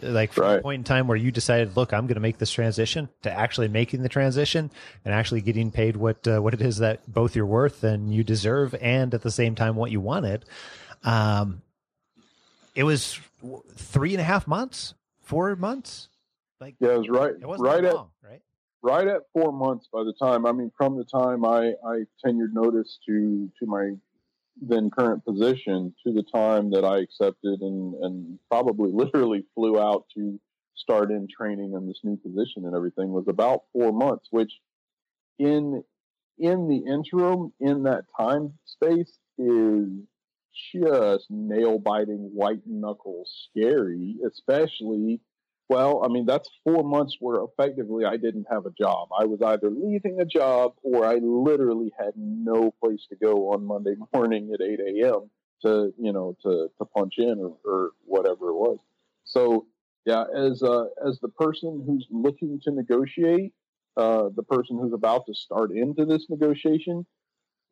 Like 0.00 0.32
from 0.32 0.44
right. 0.44 0.56
the 0.56 0.62
point 0.62 0.80
in 0.80 0.84
time 0.84 1.08
where 1.08 1.16
you 1.16 1.30
decided, 1.30 1.76
look, 1.76 1.92
I'm 1.92 2.06
going 2.06 2.14
to 2.14 2.20
make 2.20 2.38
this 2.38 2.52
transition 2.52 3.08
to 3.22 3.30
actually 3.30 3.68
making 3.68 4.02
the 4.02 4.08
transition 4.08 4.70
and 5.04 5.12
actually 5.12 5.40
getting 5.42 5.70
paid 5.70 5.96
what 5.96 6.26
uh, 6.26 6.40
what 6.40 6.54
it 6.54 6.62
is 6.62 6.78
that 6.78 7.00
both 7.12 7.36
you're 7.36 7.46
worth 7.46 7.82
and 7.84 8.14
you 8.14 8.24
deserve, 8.24 8.74
and 8.80 9.12
at 9.12 9.22
the 9.22 9.30
same 9.30 9.54
time 9.54 9.76
what 9.76 9.90
you 9.90 10.00
wanted. 10.00 10.44
Um, 11.02 11.62
it 12.74 12.84
was 12.84 13.18
three 13.74 14.12
and 14.12 14.20
a 14.20 14.24
half 14.24 14.46
months, 14.46 14.94
four 15.22 15.54
months 15.56 16.08
Like 16.60 16.74
yeah, 16.80 16.90
it 16.94 16.98
was 16.98 17.08
right, 17.08 17.32
it 17.40 17.46
wasn't 17.46 17.68
right 17.68 17.84
at 17.84 17.94
long, 17.94 18.10
right? 18.22 18.42
right 18.82 19.06
at 19.06 19.22
four 19.32 19.52
months 19.52 19.88
by 19.92 20.02
the 20.02 20.12
time 20.12 20.46
i 20.46 20.52
mean 20.52 20.70
from 20.76 20.96
the 20.96 21.04
time 21.04 21.44
i 21.44 21.72
i 21.86 22.02
tenured 22.24 22.52
notice 22.52 22.98
to 23.06 23.50
to 23.58 23.66
my 23.66 23.90
then 24.62 24.90
current 24.90 25.24
position 25.24 25.94
to 26.04 26.12
the 26.12 26.22
time 26.22 26.70
that 26.70 26.84
i 26.84 26.98
accepted 26.98 27.60
and 27.60 27.94
and 28.02 28.38
probably 28.50 28.90
literally 28.94 29.44
flew 29.54 29.78
out 29.78 30.04
to 30.14 30.40
start 30.76 31.10
in 31.10 31.28
training 31.28 31.74
in 31.74 31.86
this 31.86 32.00
new 32.02 32.16
position 32.16 32.64
and 32.64 32.74
everything 32.74 33.12
was 33.12 33.26
about 33.28 33.64
four 33.72 33.92
months 33.92 34.26
which 34.30 34.52
in 35.38 35.82
in 36.38 36.68
the 36.68 36.78
interim 36.90 37.52
in 37.60 37.82
that 37.82 38.04
time 38.18 38.52
space 38.64 39.18
is 39.36 39.88
just 40.74 41.30
nail 41.30 41.78
biting 41.78 42.30
white 42.34 42.62
knuckle 42.66 43.24
scary 43.26 44.16
especially 44.26 45.20
well, 45.70 46.02
I 46.04 46.08
mean, 46.08 46.26
that's 46.26 46.50
four 46.64 46.82
months 46.82 47.18
where 47.20 47.44
effectively 47.44 48.04
I 48.04 48.16
didn't 48.16 48.48
have 48.50 48.66
a 48.66 48.72
job. 48.72 49.10
I 49.16 49.24
was 49.24 49.40
either 49.40 49.70
leaving 49.70 50.20
a 50.20 50.24
job 50.24 50.72
or 50.82 51.06
I 51.06 51.20
literally 51.22 51.92
had 51.96 52.14
no 52.16 52.74
place 52.82 53.06
to 53.10 53.14
go 53.14 53.52
on 53.52 53.64
Monday 53.64 53.94
morning 54.12 54.50
at 54.52 54.60
8 54.60 54.80
a.m. 54.80 55.30
to, 55.62 55.94
you 55.96 56.12
know, 56.12 56.36
to, 56.42 56.70
to 56.76 56.84
punch 56.86 57.18
in 57.18 57.38
or, 57.38 57.56
or 57.64 57.90
whatever 58.04 58.48
it 58.48 58.54
was. 58.54 58.80
So, 59.22 59.68
yeah, 60.04 60.24
as, 60.36 60.60
uh, 60.64 60.86
as 61.06 61.20
the 61.20 61.28
person 61.28 61.84
who's 61.86 62.08
looking 62.10 62.60
to 62.64 62.72
negotiate, 62.72 63.52
uh, 63.96 64.30
the 64.34 64.42
person 64.42 64.76
who's 64.76 64.92
about 64.92 65.26
to 65.26 65.34
start 65.34 65.70
into 65.70 66.04
this 66.04 66.26
negotiation, 66.28 67.06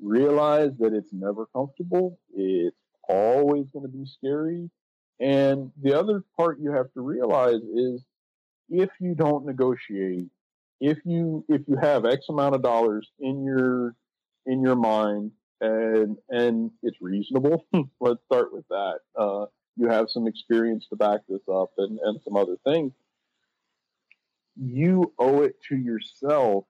realize 0.01 0.71
that 0.79 0.93
it's 0.93 1.13
never 1.13 1.47
comfortable. 1.47 2.19
It's 2.35 2.77
always 3.09 3.71
going 3.71 3.85
to 3.85 3.93
be 3.93 4.05
scary 4.07 4.71
and 5.21 5.73
the 5.83 5.99
other 5.99 6.23
part 6.37 6.61
you 6.61 6.73
have 6.73 6.93
to 6.93 7.01
realize 7.01 7.63
is 7.75 8.05
if 8.69 8.91
you 9.01 9.15
don't 9.15 9.47
negotiate, 9.47 10.27
if 10.81 10.99
you 11.05 11.45
if 11.49 11.63
you 11.67 11.77
have 11.77 12.05
X 12.05 12.27
amount 12.29 12.55
of 12.55 12.63
dollars 12.63 13.11
in 13.19 13.45
your 13.45 13.97
in 14.47 14.63
your 14.63 14.77
mind 14.77 15.33
and 15.61 16.17
and 16.29 16.71
it's 16.83 16.99
reasonable, 17.01 17.67
let's 18.01 18.23
start 18.27 18.53
with 18.53 18.67
that. 18.69 19.01
Uh, 19.19 19.47
you 19.77 19.89
have 19.89 20.09
some 20.09 20.27
experience 20.27 20.87
to 20.89 20.97
back 20.97 21.21
this 21.29 21.43
up 21.53 21.71
and, 21.79 21.99
and 21.99 22.21
some 22.23 22.37
other 22.37 22.57
things. 22.65 22.93
You 24.57 25.13
owe 25.19 25.43
it 25.43 25.57
to 25.69 25.77
yourself 25.77 26.65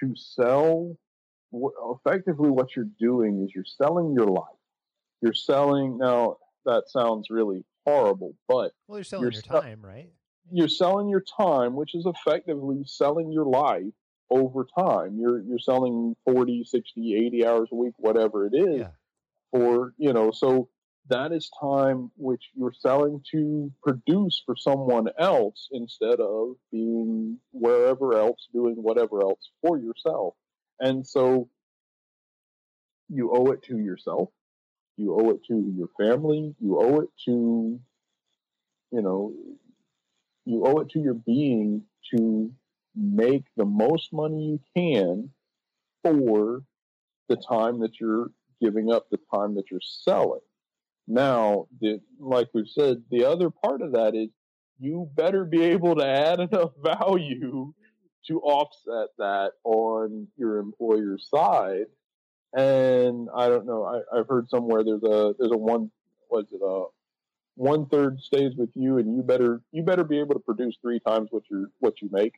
to 0.00 0.14
sell. 0.16 0.96
Effectively, 1.52 2.50
what 2.50 2.74
you're 2.76 2.88
doing 2.98 3.42
is 3.44 3.54
you're 3.54 3.64
selling 3.64 4.12
your 4.12 4.26
life. 4.26 4.44
You're 5.22 5.34
selling 5.34 5.98
now 5.98 6.36
that 6.64 6.88
sounds 6.88 7.28
really 7.30 7.64
horrible, 7.86 8.34
but 8.48 8.72
well, 8.88 8.98
you're 8.98 9.04
selling 9.04 9.22
you're 9.24 9.32
your 9.32 9.42
sell- 9.42 9.62
time, 9.62 9.80
right? 9.84 10.10
You're 10.52 10.68
selling 10.68 11.08
your 11.08 11.22
time, 11.36 11.74
which 11.74 11.94
is 11.94 12.06
effectively 12.06 12.82
selling 12.86 13.32
your 13.32 13.46
life 13.46 13.92
over 14.30 14.66
time. 14.78 15.18
You're 15.18 15.40
you're 15.40 15.58
selling 15.58 16.14
40, 16.24 16.64
60, 16.64 17.26
80 17.26 17.46
hours 17.46 17.68
a 17.72 17.74
week, 17.76 17.94
whatever 17.96 18.46
it 18.46 18.54
is, 18.54 18.80
Yeah. 18.80 18.90
for 19.52 19.94
you 19.96 20.12
know. 20.12 20.30
So 20.32 20.68
that 21.08 21.32
is 21.32 21.48
time 21.60 22.10
which 22.16 22.42
you're 22.54 22.72
selling 22.72 23.22
to 23.30 23.72
produce 23.82 24.42
for 24.44 24.56
someone 24.56 25.08
else 25.18 25.68
instead 25.70 26.18
of 26.20 26.56
being 26.72 27.38
wherever 27.52 28.14
else 28.14 28.48
doing 28.52 28.74
whatever 28.74 29.22
else 29.22 29.50
for 29.62 29.78
yourself. 29.78 30.34
And 30.80 31.06
so 31.06 31.48
you 33.08 33.32
owe 33.32 33.52
it 33.52 33.62
to 33.64 33.78
yourself 33.78 34.30
you 34.96 35.14
owe 35.14 35.30
it 35.30 35.44
to 35.44 35.72
your 35.76 35.88
family. 35.98 36.54
You 36.60 36.80
owe 36.80 37.00
it 37.00 37.10
to, 37.26 37.78
you 38.92 39.02
know, 39.02 39.32
you 40.44 40.64
owe 40.64 40.80
it 40.80 40.90
to 40.90 41.00
your 41.00 41.14
being 41.14 41.82
to 42.14 42.50
make 42.94 43.44
the 43.56 43.64
most 43.64 44.12
money 44.12 44.44
you 44.44 44.60
can 44.74 45.30
for 46.02 46.62
the 47.28 47.36
time 47.36 47.80
that 47.80 48.00
you're 48.00 48.30
giving 48.62 48.90
up, 48.90 49.10
the 49.10 49.18
time 49.34 49.54
that 49.56 49.70
you're 49.70 49.80
selling. 49.82 50.40
Now, 51.06 51.66
the, 51.80 52.00
like 52.18 52.48
we've 52.54 52.68
said, 52.68 53.02
the 53.10 53.26
other 53.26 53.50
part 53.50 53.82
of 53.82 53.92
that 53.92 54.14
is 54.14 54.28
you 54.78 55.10
better 55.14 55.44
be 55.44 55.62
able 55.62 55.96
to 55.96 56.06
add 56.06 56.40
enough 56.52 56.70
value 56.82 57.74
to 58.28 58.40
offset 58.40 59.08
that 59.18 59.52
on 59.64 60.28
your 60.36 60.58
employer's 60.58 61.28
side 61.28 61.86
and 62.56 63.28
I 63.34 63.48
don't 63.48 63.66
know. 63.66 63.84
I, 63.84 64.18
I've 64.18 64.28
heard 64.28 64.48
somewhere 64.48 64.82
there's 64.82 65.02
a 65.02 65.34
there's 65.38 65.52
a 65.52 65.58
one 65.58 65.90
was 66.30 66.46
it 66.50 66.60
a 66.64 66.86
one 67.54 67.86
third 67.86 68.20
stays 68.20 68.52
with 68.56 68.70
you, 68.74 68.98
and 68.98 69.14
you 69.14 69.22
better 69.22 69.60
you 69.72 69.82
better 69.82 70.04
be 70.04 70.18
able 70.18 70.34
to 70.34 70.40
produce 70.40 70.76
three 70.80 71.00
times 71.00 71.28
what 71.30 71.44
you 71.50 71.68
what 71.80 72.00
you 72.00 72.08
make. 72.10 72.34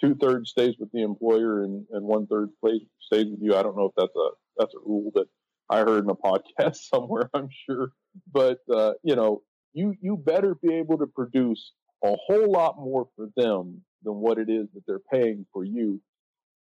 Two 0.00 0.14
thirds 0.14 0.50
stays 0.50 0.74
with 0.78 0.90
the 0.92 1.02
employer, 1.02 1.62
and, 1.62 1.86
and 1.92 2.04
one 2.04 2.26
third 2.26 2.50
stays 2.58 2.82
stays 3.00 3.26
with 3.30 3.40
you. 3.40 3.54
I 3.54 3.62
don't 3.62 3.76
know 3.76 3.86
if 3.86 3.92
that's 3.96 4.16
a 4.16 4.28
that's 4.58 4.74
a 4.74 4.78
rule 4.84 5.12
that 5.14 5.26
I 5.68 5.78
heard 5.80 6.04
in 6.04 6.10
a 6.10 6.14
podcast 6.16 6.76
somewhere. 6.76 7.30
I'm 7.32 7.48
sure, 7.66 7.92
but 8.32 8.58
uh, 8.74 8.94
you 9.04 9.14
know, 9.14 9.42
you 9.72 9.94
you 10.00 10.16
better 10.16 10.56
be 10.56 10.74
able 10.74 10.98
to 10.98 11.06
produce 11.06 11.72
a 12.02 12.16
whole 12.16 12.50
lot 12.50 12.76
more 12.78 13.08
for 13.14 13.28
them 13.36 13.82
than 14.02 14.14
what 14.14 14.38
it 14.38 14.48
is 14.48 14.68
that 14.74 14.82
they're 14.86 14.98
paying 14.98 15.46
for 15.52 15.64
you. 15.64 16.00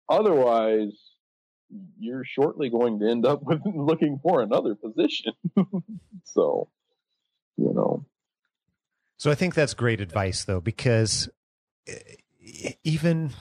Otherwise, 0.09 0.93
you're 1.99 2.24
shortly 2.24 2.70
going 2.70 2.99
to 3.01 3.09
end 3.09 3.26
up 3.26 3.43
with 3.47 3.61
looking 3.64 4.18
for 4.22 4.43
another 4.43 4.74
position. 4.74 5.32
so, 6.24 6.68
you 7.57 7.72
know. 7.72 8.05
So 9.18 9.30
I 9.30 9.34
think 9.34 9.55
that's 9.55 9.74
great 9.74 10.01
advice, 10.01 10.45
though, 10.45 10.61
because 10.61 11.28
even 12.84 13.32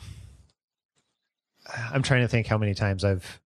I'm 1.92 2.02
trying 2.04 2.22
to 2.22 2.28
think 2.28 2.48
how 2.48 2.58
many 2.58 2.74
times 2.74 3.04
I've 3.04 3.42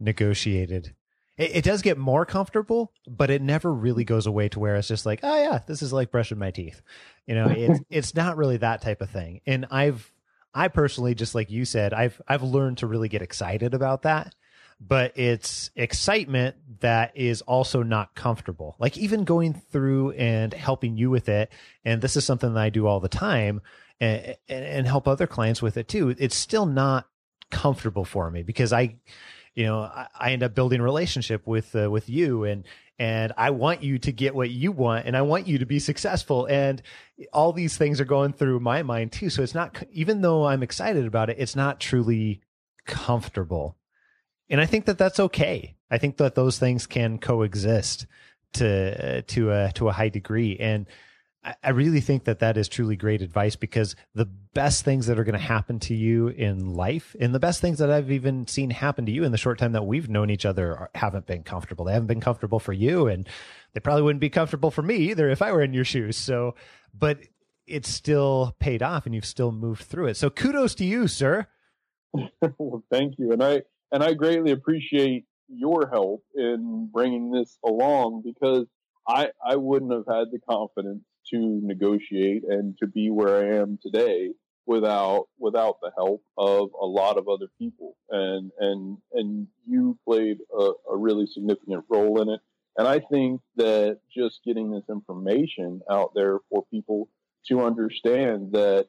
negotiated. 0.00 0.94
It, 1.38 1.56
it, 1.56 1.64
does 1.64 1.82
get 1.82 1.96
more 1.96 2.26
comfortable, 2.26 2.92
but 3.06 3.30
it 3.30 3.40
never 3.40 3.72
really 3.72 4.04
goes 4.04 4.26
away 4.26 4.48
to 4.50 4.60
where 4.60 4.76
it's 4.76 4.88
just 4.88 5.06
like, 5.06 5.20
oh 5.22 5.42
yeah, 5.42 5.60
this 5.66 5.82
is 5.82 5.92
like 5.92 6.10
brushing 6.10 6.38
my 6.38 6.50
teeth. 6.50 6.82
You 7.26 7.34
know, 7.34 7.48
it's 7.48 7.80
it's 7.90 8.14
not 8.14 8.36
really 8.36 8.58
that 8.58 8.82
type 8.82 9.00
of 9.00 9.10
thing. 9.10 9.40
And 9.46 9.66
I've 9.70 10.12
I 10.54 10.68
personally, 10.68 11.14
just 11.14 11.34
like 11.34 11.50
you 11.50 11.64
said, 11.64 11.94
I've 11.94 12.20
I've 12.26 12.42
learned 12.42 12.78
to 12.78 12.86
really 12.86 13.08
get 13.08 13.22
excited 13.22 13.74
about 13.74 14.02
that. 14.02 14.34
But 14.80 15.18
it's 15.18 15.72
excitement 15.74 16.54
that 16.80 17.16
is 17.16 17.42
also 17.42 17.82
not 17.82 18.14
comfortable. 18.14 18.76
Like 18.78 18.96
even 18.96 19.24
going 19.24 19.54
through 19.54 20.12
and 20.12 20.54
helping 20.54 20.96
you 20.96 21.10
with 21.10 21.28
it, 21.28 21.50
and 21.84 22.00
this 22.00 22.16
is 22.16 22.24
something 22.24 22.54
that 22.54 22.60
I 22.60 22.70
do 22.70 22.86
all 22.86 23.00
the 23.00 23.08
time, 23.08 23.60
and, 24.00 24.36
and 24.48 24.86
help 24.86 25.08
other 25.08 25.26
clients 25.26 25.60
with 25.60 25.76
it 25.76 25.88
too. 25.88 26.14
It's 26.18 26.36
still 26.36 26.66
not 26.66 27.08
comfortable 27.50 28.04
for 28.04 28.30
me 28.30 28.42
because 28.42 28.72
I, 28.72 28.96
you 29.58 29.66
know, 29.66 29.80
I, 29.80 30.06
I 30.18 30.32
end 30.32 30.42
up 30.42 30.54
building 30.54 30.80
relationship 30.80 31.46
with 31.46 31.74
uh, 31.74 31.90
with 31.90 32.08
you, 32.08 32.44
and 32.44 32.64
and 32.98 33.32
I 33.36 33.50
want 33.50 33.82
you 33.82 33.98
to 33.98 34.12
get 34.12 34.34
what 34.34 34.50
you 34.50 34.72
want 34.72 35.06
and 35.06 35.16
I 35.16 35.22
want 35.22 35.46
you 35.46 35.58
to 35.58 35.66
be 35.66 35.78
successful. 35.78 36.46
And 36.46 36.82
all 37.32 37.52
these 37.52 37.76
things 37.76 38.00
are 38.00 38.04
going 38.04 38.32
through 38.32 38.58
my 38.60 38.82
mind 38.82 39.12
too. 39.12 39.30
So 39.30 39.42
it's 39.42 39.54
not, 39.54 39.84
even 39.92 40.20
though 40.20 40.46
I'm 40.46 40.64
excited 40.64 41.06
about 41.06 41.30
it, 41.30 41.36
it's 41.38 41.54
not 41.54 41.78
truly 41.78 42.40
comfortable. 42.86 43.76
And 44.50 44.60
I 44.60 44.66
think 44.66 44.86
that 44.86 44.98
that's 44.98 45.20
okay. 45.20 45.76
I 45.90 45.98
think 45.98 46.16
that 46.16 46.34
those 46.34 46.58
things 46.58 46.86
can 46.88 47.18
coexist 47.18 48.06
to, 48.54 49.22
to 49.22 49.52
a, 49.52 49.72
to 49.72 49.88
a 49.88 49.92
high 49.92 50.08
degree. 50.08 50.56
And 50.58 50.86
I 51.62 51.70
really 51.70 52.00
think 52.00 52.24
that 52.24 52.40
that 52.40 52.56
is 52.56 52.68
truly 52.68 52.96
great 52.96 53.22
advice 53.22 53.54
because 53.54 53.94
the 54.14 54.24
best 54.24 54.84
things 54.84 55.06
that 55.06 55.18
are 55.18 55.24
going 55.24 55.38
to 55.38 55.46
happen 55.46 55.78
to 55.80 55.94
you 55.94 56.28
in 56.28 56.74
life 56.74 57.14
and 57.20 57.32
the 57.32 57.38
best 57.38 57.60
things 57.60 57.78
that 57.78 57.90
I've 57.90 58.10
even 58.10 58.48
seen 58.48 58.70
happen 58.70 59.06
to 59.06 59.12
you 59.12 59.22
in 59.22 59.30
the 59.30 59.38
short 59.38 59.58
time 59.58 59.72
that 59.72 59.86
we've 59.86 60.08
known 60.08 60.30
each 60.30 60.44
other 60.44 60.76
are, 60.76 60.90
haven't 60.96 61.26
been 61.26 61.44
comfortable. 61.44 61.84
They 61.84 61.92
haven't 61.92 62.08
been 62.08 62.20
comfortable 62.20 62.58
for 62.58 62.72
you 62.72 63.06
and 63.06 63.28
they 63.72 63.80
probably 63.80 64.02
wouldn't 64.02 64.20
be 64.20 64.30
comfortable 64.30 64.72
for 64.72 64.82
me 64.82 64.96
either 64.96 65.30
if 65.30 65.40
I 65.40 65.52
were 65.52 65.62
in 65.62 65.72
your 65.72 65.84
shoes. 65.84 66.16
So, 66.16 66.56
but 66.92 67.20
it's 67.66 67.88
still 67.88 68.56
paid 68.58 68.82
off 68.82 69.06
and 69.06 69.14
you've 69.14 69.24
still 69.24 69.52
moved 69.52 69.84
through 69.84 70.08
it. 70.08 70.16
So 70.16 70.30
kudos 70.30 70.74
to 70.76 70.84
you, 70.84 71.06
sir. 71.06 71.46
well, 72.58 72.82
thank 72.90 73.14
you. 73.16 73.32
And 73.32 73.42
I, 73.42 73.62
and 73.92 74.02
I 74.02 74.14
greatly 74.14 74.50
appreciate 74.50 75.24
your 75.48 75.88
help 75.88 76.24
in 76.34 76.90
bringing 76.92 77.30
this 77.30 77.58
along 77.64 78.22
because 78.24 78.66
I, 79.06 79.30
I 79.46 79.56
wouldn't 79.56 79.92
have 79.92 80.06
had 80.06 80.32
the 80.32 80.40
confidence 80.40 81.04
to 81.30 81.60
negotiate 81.62 82.44
and 82.44 82.76
to 82.78 82.86
be 82.86 83.10
where 83.10 83.36
I 83.36 83.56
am 83.58 83.78
today 83.82 84.32
without 84.66 85.28
without 85.38 85.80
the 85.80 85.90
help 85.96 86.22
of 86.36 86.70
a 86.80 86.84
lot 86.84 87.16
of 87.16 87.28
other 87.28 87.46
people 87.58 87.96
and 88.10 88.50
and 88.58 88.98
and 89.14 89.46
you 89.66 89.98
played 90.06 90.38
a, 90.56 90.70
a 90.90 90.96
really 90.96 91.26
significant 91.26 91.84
role 91.88 92.20
in 92.20 92.28
it 92.28 92.40
and 92.76 92.86
I 92.86 93.00
think 93.00 93.40
that 93.56 93.98
just 94.14 94.40
getting 94.44 94.70
this 94.70 94.84
information 94.88 95.80
out 95.90 96.12
there 96.14 96.38
for 96.50 96.64
people 96.70 97.08
to 97.46 97.62
understand 97.62 98.52
that 98.52 98.88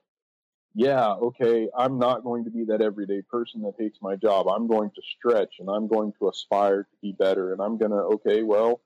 yeah, 0.76 1.08
okay, 1.14 1.68
I'm 1.76 1.98
not 1.98 2.24
going 2.24 2.44
to 2.46 2.52
be 2.52 2.66
that 2.66 2.82
everyday 2.82 3.22
person 3.24 3.62
that 3.64 3.74
hates 3.78 3.98
my 4.02 4.16
job. 4.16 4.48
I'm 4.48 4.68
going 4.68 4.92
to 4.92 5.02
stretch 5.18 5.56
and 5.60 5.70
I'm 5.70 5.88
going 5.88 6.14
to 6.20 6.30
aspire 6.30 6.84
to 6.84 6.98
be 7.02 7.12
better. 7.12 7.52
And 7.54 7.62
I'm 7.62 7.78
going 7.78 7.92
to, 7.92 7.98
okay, 7.98 8.44
well, 8.44 8.80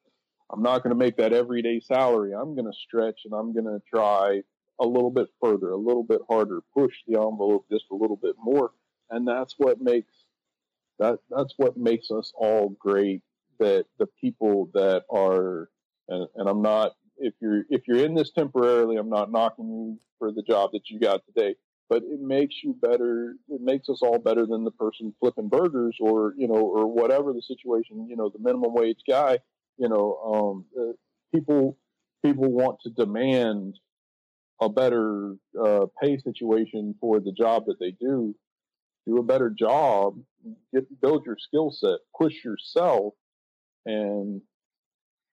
I'm 0.51 0.61
not 0.61 0.83
going 0.83 0.91
to 0.91 0.99
make 0.99 1.17
that 1.17 1.33
everyday 1.33 1.79
salary. 1.79 2.33
I'm 2.33 2.55
going 2.55 2.71
to 2.71 2.77
stretch 2.77 3.21
and 3.25 3.33
I'm 3.33 3.53
going 3.53 3.65
to 3.65 3.81
try 3.89 4.41
a 4.79 4.85
little 4.85 5.11
bit 5.11 5.27
further, 5.41 5.71
a 5.71 5.77
little 5.77 6.03
bit 6.03 6.21
harder, 6.29 6.61
push 6.75 6.93
the 7.07 7.19
envelope 7.19 7.65
just 7.71 7.85
a 7.91 7.95
little 7.95 8.17
bit 8.17 8.35
more, 8.41 8.71
and 9.09 9.27
that's 9.27 9.55
what 9.57 9.81
makes 9.81 10.11
that 10.99 11.19
that's 11.29 11.53
what 11.57 11.77
makes 11.77 12.11
us 12.11 12.31
all 12.35 12.69
great. 12.79 13.21
That 13.59 13.85
the 13.99 14.07
people 14.19 14.69
that 14.73 15.03
are, 15.11 15.69
and, 16.09 16.27
and 16.35 16.49
I'm 16.49 16.61
not 16.61 16.93
if 17.17 17.33
you're 17.39 17.63
if 17.69 17.87
you're 17.87 18.03
in 18.03 18.15
this 18.15 18.31
temporarily, 18.31 18.97
I'm 18.97 19.09
not 19.09 19.31
knocking 19.31 19.69
you 19.69 19.99
for 20.19 20.31
the 20.31 20.41
job 20.41 20.71
that 20.73 20.89
you 20.89 20.99
got 20.99 21.21
today, 21.25 21.55
but 21.89 22.03
it 22.03 22.19
makes 22.19 22.55
you 22.63 22.73
better. 22.73 23.35
It 23.49 23.61
makes 23.61 23.89
us 23.89 24.01
all 24.01 24.19
better 24.19 24.45
than 24.45 24.63
the 24.63 24.71
person 24.71 25.13
flipping 25.19 25.49
burgers 25.49 25.97
or 25.99 26.33
you 26.37 26.47
know 26.47 26.55
or 26.55 26.87
whatever 26.87 27.33
the 27.33 27.41
situation. 27.41 28.07
You 28.09 28.15
know, 28.15 28.29
the 28.29 28.39
minimum 28.39 28.73
wage 28.73 29.01
guy. 29.07 29.39
You 29.77 29.89
know, 29.89 30.17
um, 30.25 30.65
uh, 30.79 30.93
people 31.33 31.77
people 32.23 32.51
want 32.51 32.79
to 32.81 32.89
demand 32.89 33.79
a 34.61 34.69
better 34.69 35.35
uh, 35.61 35.87
pay 36.01 36.17
situation 36.17 36.95
for 37.01 37.19
the 37.19 37.31
job 37.31 37.65
that 37.67 37.79
they 37.79 37.91
do. 37.91 38.35
Do 39.05 39.17
a 39.17 39.23
better 39.23 39.49
job, 39.49 40.17
get 40.73 41.01
build 41.01 41.25
your 41.25 41.37
skill 41.37 41.71
set, 41.71 41.99
push 42.17 42.43
yourself, 42.43 43.13
and 43.85 44.41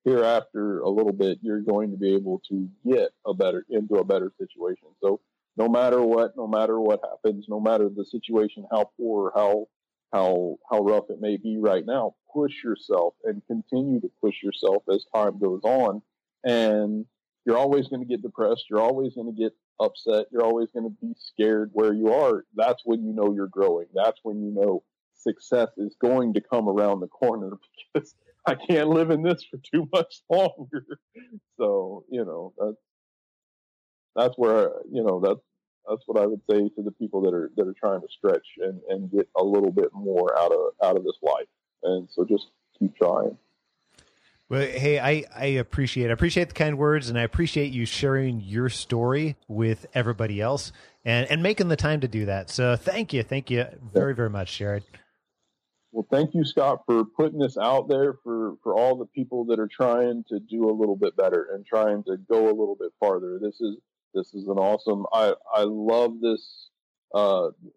hereafter 0.05 0.81
a 0.81 0.89
little 0.89 1.13
bit, 1.13 1.39
you're 1.43 1.61
going 1.61 1.91
to 1.91 1.97
be 1.97 2.15
able 2.15 2.41
to 2.49 2.69
get 2.89 3.11
a 3.27 3.35
better 3.35 3.65
into 3.69 3.97
a 3.97 4.05
better 4.05 4.33
situation. 4.39 4.89
So 5.03 5.21
no 5.57 5.69
matter 5.69 6.03
what, 6.03 6.37
no 6.37 6.47
matter 6.47 6.81
what 6.81 7.01
happens, 7.05 7.47
no 7.49 7.61
matter 7.61 7.89
the 7.89 8.05
situation, 8.05 8.67
how 8.71 8.91
poor, 8.97 9.33
how 9.35 9.67
how 10.13 10.57
how 10.71 10.81
rough 10.81 11.05
it 11.11 11.21
may 11.21 11.37
be 11.37 11.59
right 11.59 11.85
now, 11.85 12.15
push 12.33 12.63
yourself 12.63 13.15
and 13.25 13.43
continue 13.47 14.01
to 14.01 14.11
push 14.21 14.43
yourself 14.43 14.83
as 14.93 15.05
time 15.15 15.39
goes 15.39 15.61
on. 15.65 16.03
And 16.45 17.07
you're 17.45 17.59
always 17.59 17.89
going 17.89 18.01
to 18.01 18.09
get 18.09 18.23
depressed. 18.23 18.65
You're 18.71 18.81
always 18.81 19.15
going 19.15 19.35
to 19.35 19.43
get 19.43 19.53
upset. 19.81 20.27
You're 20.31 20.45
always 20.45 20.69
going 20.73 20.85
to 20.85 20.97
be 21.01 21.15
scared 21.19 21.71
where 21.73 21.93
you 21.93 22.13
are. 22.13 22.45
That's 22.55 22.83
when 22.85 23.05
you 23.05 23.13
know 23.13 23.33
you're 23.35 23.49
growing. 23.49 23.87
That's 23.95 24.21
when 24.23 24.43
you 24.43 24.53
know 24.53 24.83
success 25.15 25.69
is 25.77 25.95
going 26.01 26.35
to 26.35 26.41
come 26.41 26.69
around 26.69 27.01
the 27.01 27.09
corner 27.09 27.53
because 27.95 28.15
I 28.47 28.55
can't 28.55 28.89
live 28.89 29.11
in 29.11 29.23
this 29.23 29.45
for 29.45 29.59
too 29.59 29.89
much 29.93 30.23
longer. 30.31 30.87
So, 31.59 32.05
you 32.11 32.25
know, 32.25 32.53
that's, 32.59 32.77
that's 34.17 34.35
where, 34.37 34.73
you 34.91 35.03
know, 35.03 35.21
that's, 35.21 35.41
that's 35.89 36.03
what 36.07 36.23
I 36.23 36.27
would 36.27 36.41
say 36.51 36.69
to 36.69 36.83
the 36.83 36.93
people 36.93 37.23
that 37.23 37.35
are, 37.35 37.51
that 37.57 37.67
are 37.67 37.75
trying 37.79 38.01
to 38.01 38.09
stretch 38.11 38.47
and, 38.59 38.81
and 38.89 39.11
get 39.11 39.29
a 39.37 39.43
little 39.43 39.73
bit 39.73 39.89
more 39.93 40.39
out 40.39 40.53
of, 40.53 40.61
out 40.83 40.97
of 40.97 41.05
this 41.05 41.19
life. 41.23 41.47
And 41.83 42.09
so 42.11 42.25
just 42.25 42.47
keep 42.79 42.97
trying. 42.97 43.37
Well, 44.49 44.63
hey, 44.63 44.99
I, 44.99 45.25
I 45.35 45.45
appreciate 45.47 46.11
I 46.11 46.13
appreciate 46.13 46.49
the 46.49 46.55
kind 46.55 46.77
words, 46.77 47.09
and 47.09 47.17
I 47.17 47.23
appreciate 47.23 47.73
you 47.73 47.87
sharing 47.87 48.41
your 48.41 48.69
story 48.69 49.37
with 49.47 49.87
everybody 49.95 50.41
else, 50.41 50.73
and 51.05 51.31
and 51.31 51.41
making 51.41 51.69
the 51.69 51.77
time 51.77 52.01
to 52.01 52.09
do 52.09 52.27
that. 52.27 52.51
So, 52.51 52.75
thank 52.75 53.13
you, 53.13 53.23
thank 53.23 53.49
you 53.49 53.67
very 53.81 54.13
very 54.13 54.29
much, 54.29 54.59
Jared. 54.59 54.83
Well, 55.93 56.07
thank 56.11 56.35
you, 56.35 56.45
Scott, 56.45 56.83
for 56.87 57.05
putting 57.05 57.41
this 57.41 57.59
out 57.59 57.89
there 57.89 58.15
for, 58.23 58.55
for 58.63 58.77
all 58.77 58.95
the 58.95 59.07
people 59.07 59.45
that 59.47 59.59
are 59.59 59.69
trying 59.69 60.25
to 60.29 60.39
do 60.39 60.71
a 60.71 60.73
little 60.73 60.95
bit 60.95 61.17
better 61.17 61.49
and 61.53 61.67
trying 61.67 62.05
to 62.05 62.17
go 62.17 62.47
a 62.47 62.55
little 62.55 62.77
bit 62.79 62.93
farther. 63.01 63.41
This 63.41 63.61
is 63.61 63.77
this 64.15 64.35
is 64.35 64.47
an 64.49 64.59
awesome. 64.59 65.07
I 65.13 65.35
I 65.55 65.63
love 65.63 66.21
this 66.21 66.69
uh 67.15 67.49
this 67.61 67.73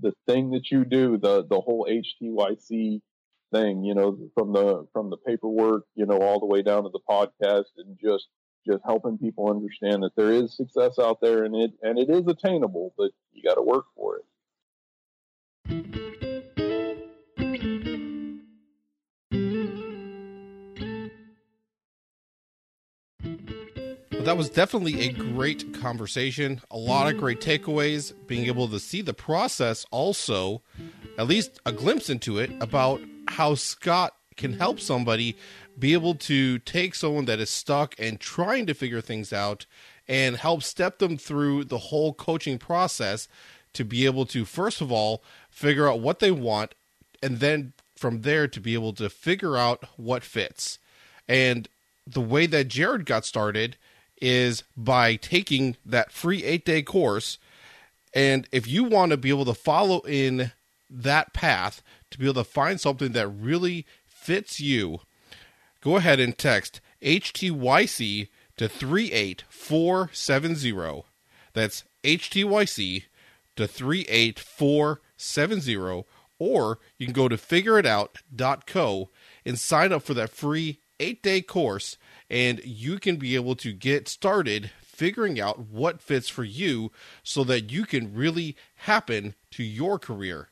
the 0.00 0.12
thing 0.26 0.50
that 0.50 0.70
you 0.70 0.84
do 0.84 1.18
the 1.18 1.44
the 1.46 1.60
whole 1.60 1.86
HTYC 1.90 3.00
thing. 3.52 3.84
You 3.84 3.94
know, 3.94 4.18
from 4.34 4.52
the 4.52 4.86
from 4.92 5.10
the 5.10 5.16
paperwork, 5.18 5.84
you 5.94 6.06
know, 6.06 6.18
all 6.18 6.40
the 6.40 6.46
way 6.46 6.62
down 6.62 6.84
to 6.84 6.90
the 6.90 7.00
podcast 7.08 7.66
and 7.76 7.98
just 8.02 8.28
just 8.66 8.82
helping 8.84 9.18
people 9.18 9.50
understand 9.50 10.02
that 10.02 10.14
there 10.16 10.30
is 10.30 10.56
success 10.56 10.98
out 10.98 11.20
there 11.20 11.44
and 11.44 11.54
it 11.54 11.72
and 11.82 11.98
it 11.98 12.10
is 12.10 12.26
attainable, 12.26 12.94
but 12.96 13.10
you 13.32 13.42
got 13.42 13.54
to 13.54 13.62
work 13.62 13.86
for 13.96 14.20
it. 15.68 16.21
That 24.24 24.36
was 24.36 24.50
definitely 24.50 25.08
a 25.08 25.12
great 25.12 25.74
conversation. 25.74 26.60
A 26.70 26.78
lot 26.78 27.12
of 27.12 27.18
great 27.18 27.40
takeaways. 27.40 28.14
Being 28.28 28.46
able 28.46 28.68
to 28.68 28.78
see 28.78 29.02
the 29.02 29.12
process, 29.12 29.84
also, 29.90 30.62
at 31.18 31.26
least 31.26 31.60
a 31.66 31.72
glimpse 31.72 32.08
into 32.08 32.38
it 32.38 32.52
about 32.60 33.00
how 33.26 33.56
Scott 33.56 34.14
can 34.36 34.52
help 34.52 34.78
somebody 34.78 35.36
be 35.76 35.92
able 35.92 36.14
to 36.14 36.60
take 36.60 36.94
someone 36.94 37.24
that 37.24 37.40
is 37.40 37.50
stuck 37.50 37.96
and 37.98 38.20
trying 38.20 38.64
to 38.66 38.74
figure 38.74 39.00
things 39.00 39.32
out 39.32 39.66
and 40.06 40.36
help 40.36 40.62
step 40.62 40.98
them 41.00 41.18
through 41.18 41.64
the 41.64 41.78
whole 41.78 42.14
coaching 42.14 42.58
process 42.58 43.26
to 43.72 43.84
be 43.84 44.06
able 44.06 44.24
to, 44.26 44.44
first 44.44 44.80
of 44.80 44.92
all, 44.92 45.24
figure 45.50 45.88
out 45.88 46.00
what 46.00 46.20
they 46.20 46.30
want 46.30 46.76
and 47.22 47.38
then 47.40 47.72
from 47.96 48.22
there 48.22 48.46
to 48.46 48.60
be 48.60 48.74
able 48.74 48.92
to 48.92 49.10
figure 49.10 49.56
out 49.56 49.84
what 49.96 50.22
fits. 50.22 50.78
And 51.28 51.68
the 52.06 52.20
way 52.20 52.46
that 52.46 52.68
Jared 52.68 53.04
got 53.04 53.24
started 53.24 53.76
is 54.22 54.62
by 54.76 55.16
taking 55.16 55.76
that 55.84 56.12
free 56.12 56.44
eight 56.44 56.64
day 56.64 56.80
course. 56.80 57.38
And 58.14 58.46
if 58.52 58.68
you 58.68 58.84
want 58.84 59.10
to 59.10 59.16
be 59.16 59.30
able 59.30 59.46
to 59.46 59.54
follow 59.54 59.98
in 60.00 60.52
that 60.88 61.34
path 61.34 61.82
to 62.10 62.18
be 62.18 62.26
able 62.26 62.34
to 62.34 62.44
find 62.44 62.80
something 62.80 63.10
that 63.12 63.26
really 63.26 63.84
fits 64.06 64.60
you, 64.60 65.00
go 65.80 65.96
ahead 65.96 66.20
and 66.20 66.38
text 66.38 66.80
HTYC 67.02 68.28
to 68.58 68.68
38470. 68.68 71.02
That's 71.52 71.82
HTYC 72.04 73.02
to 73.56 73.66
38470. 73.66 76.04
Or 76.38 76.78
you 76.98 77.06
can 77.06 77.12
go 77.12 77.28
to 77.28 77.36
figureitout.co 77.36 79.10
and 79.44 79.58
sign 79.58 79.92
up 79.92 80.02
for 80.02 80.14
that 80.14 80.30
free 80.30 80.78
eight 81.00 81.22
day 81.22 81.42
course 81.42 81.96
and 82.32 82.64
you 82.64 82.98
can 82.98 83.16
be 83.16 83.34
able 83.34 83.54
to 83.54 83.72
get 83.72 84.08
started 84.08 84.70
figuring 84.80 85.38
out 85.38 85.58
what 85.58 86.00
fits 86.00 86.28
for 86.28 86.44
you 86.44 86.90
so 87.22 87.44
that 87.44 87.70
you 87.70 87.84
can 87.84 88.14
really 88.14 88.56
happen 88.76 89.34
to 89.50 89.62
your 89.62 89.98
career. 89.98 90.48